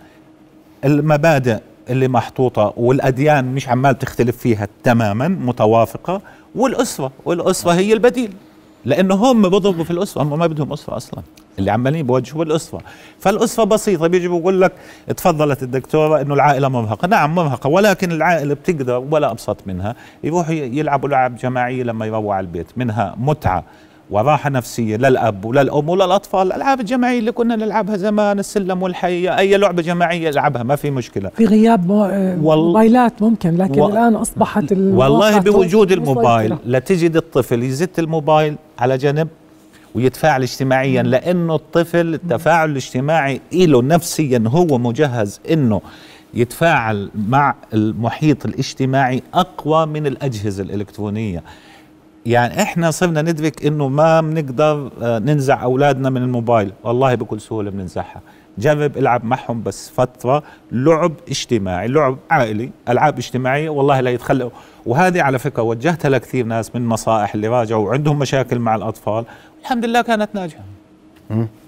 المبادئ 0.86 1.58
اللي 1.90 2.08
محطوطة 2.08 2.74
والأديان 2.78 3.46
مش 3.46 3.70
عمال 3.70 4.00
تختلف 4.00 4.38
فيها 4.38 4.68
تماما 4.84 5.28
متوافقة 5.28 6.22
والأسرة 6.56 7.12
والأسرة 7.26 7.72
هي 7.72 7.94
البديل. 7.94 8.34
لأنه 8.86 9.16
هم 9.16 9.50
بيضربوا 9.50 9.84
في 9.84 9.92
الأسرة 9.92 10.24
هم 10.24 10.40
ما 10.40 10.48
بدهم 10.48 10.74
أسرة 10.74 10.98
أصلا. 10.98 11.22
اللي 11.60 11.72
عمالين 11.72 12.06
بوجهوا 12.06 12.44
الأسرة. 12.44 12.82
فالأسرة 13.20 13.64
بسيطة 13.64 14.08
بيجي 14.08 14.28
بيقول 14.28 14.62
لك 14.62 14.72
تفضلت 15.18 15.64
الدكتورة 15.64 16.22
أنه 16.22 16.34
العائلة 16.34 16.68
مرهقة. 16.68 17.08
نعم 17.08 17.36
مرهقة 17.36 17.68
ولكن 17.68 18.12
العائلة 18.12 18.54
بتقدر 18.54 19.04
ولا 19.12 19.32
أبسط 19.32 19.58
منها. 19.66 19.96
يروحوا 20.24 20.54
يلعبوا 20.54 21.10
لعب 21.10 21.36
جماعية 21.36 21.84
لما 21.84 22.06
يروحوا 22.06 22.34
على 22.34 22.44
البيت 22.46 22.68
منها 22.78 23.16
متعة. 23.18 23.64
وراحة 24.12 24.50
نفسية 24.50 24.96
للأب 24.98 25.46
وللأم 25.46 25.90
وللأطفال 25.90 26.48
الألعاب 26.48 26.80
الجماعية 26.80 27.20
اللي 27.20 27.32
كنا 27.32 27.56
نلعبها 27.56 27.98
زمان 27.98 28.40
السلم 28.40 28.82
والحية 28.84 29.38
أي 29.38 29.58
لعبة 29.58 29.82
جماعية 29.82 30.30
ألعبها 30.30 30.64
ما 30.64 30.76
في 30.76 30.92
مشكلة 30.92 31.30
في 31.30 31.46
غياب. 31.46 31.92
آه، 31.92 32.36
موبايلات 32.36 33.22
ممكن 33.22 33.58
لكن 33.58 33.82
و- 33.82 33.90
الآن 33.90 34.16
أصبحت 34.16 34.72
المواقع 34.72 35.08
والله 35.08 35.40
بوجود. 35.40 35.92
الموبايل 35.92 36.56
لتجد 36.66 37.16
الطفل 37.16 37.64
يزت 37.64 38.00
الموبايل 38.00 38.56
على 38.80 38.98
جنب 38.98 39.28
ويتفاعل 39.96 40.42
اجتماعيا 40.42 41.04
لأنه 41.04 41.56
الطفل 41.56 42.14
التفاعل 42.14 42.70
الاجتماعي 42.70 43.42
له 43.54 43.82
نفسيا 43.82 44.44
هو 44.48 44.78
مجهز 44.78 45.40
إنه 45.52 45.82
يتفاعل 46.34 47.10
مع 47.30 47.56
المحيط 47.74 48.46
الاجتماعي 48.46 49.24
أقوى 49.34 49.86
من 49.86 50.08
الأجهزة 50.08 50.64
الإلكترونية 50.64 51.44
يعني 52.26 52.62
إحنا 52.62 52.92
صرنا 52.92 53.22
ندرك 53.22 53.66
إنه 53.66 53.88
ما 53.88 54.22
بنقدر 54.22 54.92
آه، 55.02 55.20
ننزع 55.20 55.64
أولادنا 55.64 56.10
من 56.10 56.22
الموبايل. 56.22 56.72
والله 56.84 57.16
بكل 57.16 57.42
سهولة 57.42 57.72
بننزعها. 57.72 58.22
جرب 58.58 58.98
إلعب 58.98 59.26
معهم 59.26 59.64
بس 59.64 59.90
فترة. 59.90 60.44
لعب 60.72 61.12
اجتماعي 61.30 61.88
لعب 61.88 62.18
عائلي 62.32 62.70
ألعاب 62.90 63.18
اجتماعية 63.18 63.70
والله 63.70 64.00
لا 64.00 64.10
يتخلوا 64.12 64.50
وهذه 64.86 65.22
على 65.22 65.40
فكرة 65.40 65.64
وجهتها 65.64 66.10
لكثير 66.10 66.46
ناس 66.46 66.76
من 66.76 66.90
نصائح 66.90 67.34
اللي 67.36 67.48
راجعوا 67.48 67.88
وعندهم 67.88 68.20
مشاكل 68.20 68.60
مع 68.60 68.76
الأطفال. 68.76 69.26
الحمد 69.62 69.86
لله 69.86 70.02
كانت 70.02 70.30
ناجحة. 70.34 70.64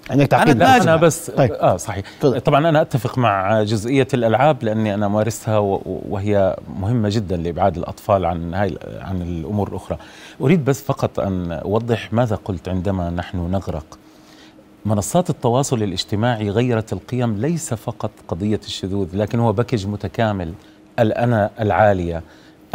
عندك 0.09 0.27
تعقيب؟ 0.27 0.61
أنا. 0.61 0.83
أنا 0.83 0.95
بس 0.95 1.31
طيب. 1.31 1.51
آه 1.51 1.77
صحيح. 1.77 2.05
تفضل. 2.19 2.41
طبعا 2.41 2.69
أنا 2.69 2.81
أتفق 2.81 3.17
مع 3.17 3.63
جزئية 3.63 4.07
الألعاب 4.13 4.63
لأني 4.63 4.93
أنا 4.93 5.07
مارستها 5.07 5.57
وهي 5.85 6.55
مهمة 6.79 7.09
جدا 7.09 7.37
لإبعاد 7.37 7.77
الأطفال 7.77 8.25
عن 8.25 8.53
هاي 8.53 8.77
عن 9.01 9.21
الأمور 9.21 9.67
الأخرى. 9.69 9.97
أريد 10.41 10.65
بس 10.65 10.81
فقط 10.81 11.19
أن 11.19 11.51
أوضح 11.51 12.13
ماذا 12.13 12.35
قلت 12.35 12.69
عندما 12.69 13.09
نحن 13.09 13.37
نغرق. 13.51 13.99
منصات 14.85 15.29
التواصل 15.29 15.83
الاجتماعي 15.83 16.49
غيرت 16.49 16.93
القيم 16.93 17.37
ليس 17.37 17.73
فقط 17.73 18.11
قضية 18.27 18.59
الشذوذ 18.63 19.07
لكن 19.13 19.39
هو 19.39 19.53
package 19.53 19.87
متكامل. 19.87 20.53
الأنا 20.99 21.49
العالية 21.59 22.23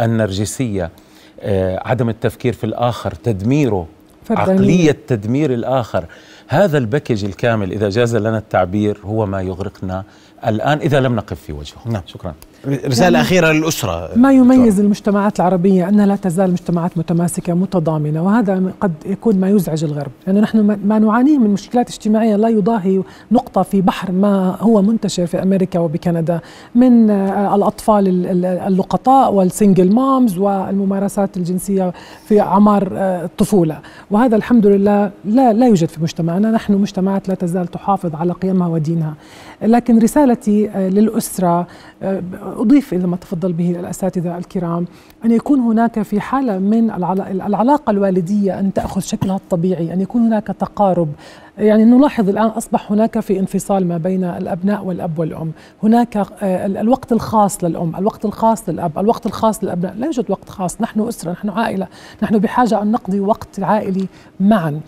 النرجسية 0.01 0.91
آه، 1.39 1.81
عدم 1.85 2.09
التفكير 2.09 2.53
في 2.53 2.63
الآخر 2.63 3.11
تدميره 3.11 3.87
فردانية. 4.23 4.51
عقلية 4.51 4.97
تدمير 5.07 5.53
الآخر. 5.53 6.05
هذا 6.47 6.77
ال 6.77 6.83
package 6.83 7.25
الكامل 7.25 7.71
إذا 7.71 7.89
جاز 7.89 8.15
لنا 8.15 8.37
التعبير 8.37 8.97
هو 9.05 9.25
ما 9.25 9.41
يغرقنا 9.41 10.03
الآن 10.47 10.77
إذا 10.77 10.99
لم 10.99 11.15
نقف 11.15 11.41
في 11.41 11.53
وجهه. 11.53 11.77
نعم. 11.85 12.03
شكرا. 12.05 12.33
رسالة 12.67 13.21
أخيرة 13.21 13.51
للأسرة. 13.51 14.09
ما 14.15 14.31
يميز 14.33 14.79
المجتمعات 14.79 15.39
العربية 15.39 15.89
أنها 15.89 16.05
لا 16.05 16.15
تزال 16.15 16.51
مجتمعات 16.51 16.97
متماسكة 16.97 17.53
متضامنة 17.53 18.23
وهذا 18.23 18.63
قد 18.81 18.91
يكون 19.05 19.39
ما 19.39 19.49
يزعج 19.49 19.83
الغرب. 19.83 20.11
لأنه 20.27 20.39
نحن 20.39 20.59
ما- 20.85 20.99
نعانيه 20.99 21.37
من 21.37 21.49
مشكلات 21.49 21.89
اجتماعية 21.89 22.35
لا 22.35 22.49
يضاهي 22.49 23.01
نقطة 23.31 23.61
في 23.61 23.81
بحر 23.81 24.11
ما 24.11 24.55
هو 24.59 24.81
منتشر 24.81 25.25
في 25.25 25.43
أمريكا 25.43 25.79
وبكندا 25.79 26.39
من 26.75 27.09
آه، 27.09 27.55
الأطفال 27.55 28.07
ال- 28.07 28.25
ال- 28.27 28.45
اللقطاء 28.45 29.33
والسنجل 29.33 29.93
مامز 29.95 30.37
والممارسات 30.37 31.37
الجنسية 31.37 31.93
في 32.27 32.41
أعمار 32.41 32.89
آه، 32.93 33.25
الطفولة 33.25 33.79
وهذا 34.11 34.35
الحمد 34.35 34.67
لله 34.67 35.11
لا, 35.25 35.53
لا 35.53 35.67
يوجد 35.67 35.87
في 35.89 36.01
مجتمعنا. 36.03 36.51
نحن 36.51 36.73
مجتمعات 36.73 37.29
لا 37.29 37.35
تزال 37.35 37.67
تحافظ 37.67 38.15
على 38.15 38.33
قيمها 38.33 38.67
ودينها. 38.67 39.13
لكن 39.61 39.99
رسالتي 39.99 40.69
آه، 40.69 40.89
للأسرة 40.89 41.47
آه، 41.57 41.96
أضيف 42.41 42.93
إلى 42.93 43.07
ما 43.07 43.15
تفضل 43.17 43.53
به 43.53 43.71
الأساتذة 43.79 44.37
الكرام 44.37 44.85
أن 45.25 45.31
يكون 45.31 45.59
هناك 45.59 46.01
في 46.01 46.19
حالة 46.21 46.57
من 46.59 46.91
العلا- 46.91 47.31
العلاقة 47.31 47.91
الوالدية 47.91 48.59
أن 48.59 48.73
تأخذ 48.73 49.01
شكلها 49.01 49.35
الطبيعي 49.35 49.93
أن 49.93 50.01
يكون 50.01 50.21
هناك 50.21 50.47
تقارب. 50.47 51.09
يعني 51.57 51.85
نلاحظ 51.85 52.29
الآن 52.29 52.45
أصبح 52.45 52.91
هناك 52.91 53.19
في 53.19 53.39
انفصال 53.39 53.87
ما 53.87 53.97
بين 53.97 54.23
الأبناء 54.23 54.85
والأب 54.85 55.19
والأم. 55.19 55.51
هناك 55.83 56.17
آه، 56.17 56.65
ال- 56.65 56.77
الوقت 56.77 57.11
الخاص 57.11 57.63
للأم 57.63 57.95
الوقت 57.95 58.25
الخاص 58.25 58.69
للأب 58.69 58.99
الوقت 58.99 59.25
الخاص 59.25 59.63
للأبناء. 59.63 59.93
لا 59.95 60.05
يوجد 60.05 60.25
وقت 60.31 60.49
خاص 60.49 60.81
نحن 60.81 60.99
أسرة 61.07 61.31
نحن 61.31 61.49
عائلة. 61.49 61.87
نحن 62.23 62.37
بحاجة 62.37 62.81
أن 62.81 62.91
نقضي 62.91 63.19
وقت 63.19 63.59
عائلي 63.59 64.07
معا. 64.39 64.69
آه، 64.69 64.79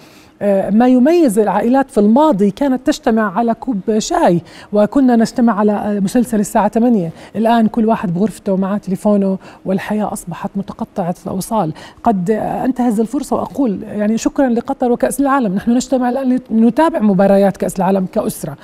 ما 0.71 0.87
يميز 0.87 1.39
العائلات 1.39 1.91
في 1.91 1.99
الماضي 1.99 2.51
كانت 2.51 2.87
تجتمع 2.87 3.37
على 3.37 3.53
كوب 3.53 3.79
شاي 3.97 4.41
وكنا 4.73 5.15
نجتمع 5.15 5.59
على 5.59 5.99
مسلسل 5.99 6.39
الساعة 6.39 6.67
8 6.67 7.11
الآن 7.35 7.67
كل 7.67 7.85
واحد 7.85 8.13
بغرفته 8.13 8.55
معه 8.55 8.77
تليفونه 8.77 9.37
والحياة 9.65 10.13
أصبحت 10.13 10.49
متقطعة 10.55 11.15
الأوصال. 11.25 11.73
قد 12.03 12.31
أنتهز 12.65 12.99
الفرصة 12.99 13.35
وأقول 13.35 13.83
يعني 13.83 14.17
شكرا 14.17 14.49
لقطر 14.49 14.91
وكأس 14.91 15.19
العالم. 15.19 15.55
نحن 15.55 15.71
نجتمع 15.71 16.09
الآن 16.09 16.39
نتابع 16.51 16.99
مباريات 16.99 17.57
كأس 17.57 17.77
العالم 17.77 18.05
كأسرة. 18.05 18.57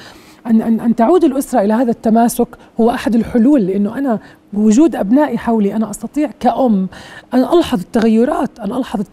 أن, 0.48 0.62
أن, 0.62 0.80
أن 0.80 0.96
تعود 0.96 1.24
الأسرة 1.24 1.62
إلى 1.62 1.74
هذا 1.74 1.92
التماسك 1.92 2.48
هو 2.80 2.90
أحد 2.90 3.16
الحلول 3.16 3.68
لأنه 3.68 3.98
أنا 3.98 4.20
بوجود 4.54 4.96
أبنائي 4.96 5.38
حولي 5.38 5.76
أنا 5.76 5.90
أستطيع 5.90 6.30
كأم 6.40 6.88
أن 7.34 7.40
ألحظ 7.40 7.80
التغيرات 7.80 8.60
أن 8.60 8.74
ألحظ 8.74 9.04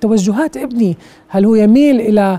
توجهات 0.00 0.56
ابني. 0.56 0.96
هل 1.28 1.44
هو 1.44 1.54
يميل 1.54 2.00
إلى 2.00 2.38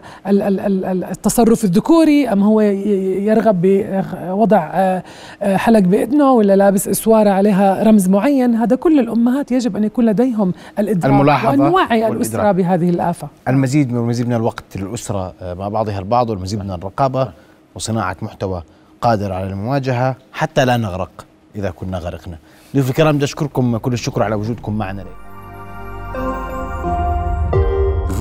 التصرف 1.12 1.64
الذكوري 1.64 2.30
أم 2.30 2.44
هو 2.44 2.62
يرغب 2.62 3.62
بوضع 3.62 4.70
آه، 4.74 5.04
آه، 5.42 5.58
حلق 5.58 5.80
بإذنه 5.80 6.32
ولا 6.32 6.56
لابس 6.56 6.88
إسوارة 6.88 7.30
عليها 7.30 7.84
رمز 7.84 8.10
معين؟ 8.10 8.56
هذا 8.56 8.76
كل 8.76 9.00
الأمهات 9.00 9.52
يجب 9.52 9.76
أن 9.76 9.84
يكون 9.84 10.06
لديهم 10.06 10.54
الإدراك 10.80 11.14
الملاحظة 11.14 11.50
وأن 11.50 11.72
نوعي 11.72 12.08
الأسرة 12.08 12.52
بهذه 12.52 12.90
الآفة. 12.90 13.28
المزيد 13.48 13.92
من 13.92 13.98
المزيد 13.98 14.28
من 14.28 14.34
الوقت 14.34 14.78
للأسرة 14.78 15.34
آه، 15.42 15.54
مع 15.54 15.68
بعضها 15.68 16.00
البعض 16.00 16.30
والمزيد 16.30 16.60
من 16.60 16.72
الرقابة. 16.72 17.32
وصناعة 17.80 18.18
محتوى 18.22 18.64
قادر 19.02 19.32
على 19.32 19.48
المواجهة 19.48 20.16
حتى 20.34 20.66
لا 20.66 20.78
نغرق 20.78 21.26
إذا 21.56 21.72
كنا 21.72 21.98
غرقنا. 21.98 22.38
ضيوف 22.74 22.90
الكرام 22.90 23.16
بدي 23.16 23.26
أشكركم 23.26 23.78
كل 23.78 23.94
الشكر 23.94 24.24
على 24.24 24.36
وجودكم 24.36 24.78
معنا 24.78 25.06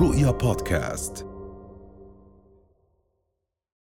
رؤيا 0.01 0.31
بودكاست. 0.31 1.28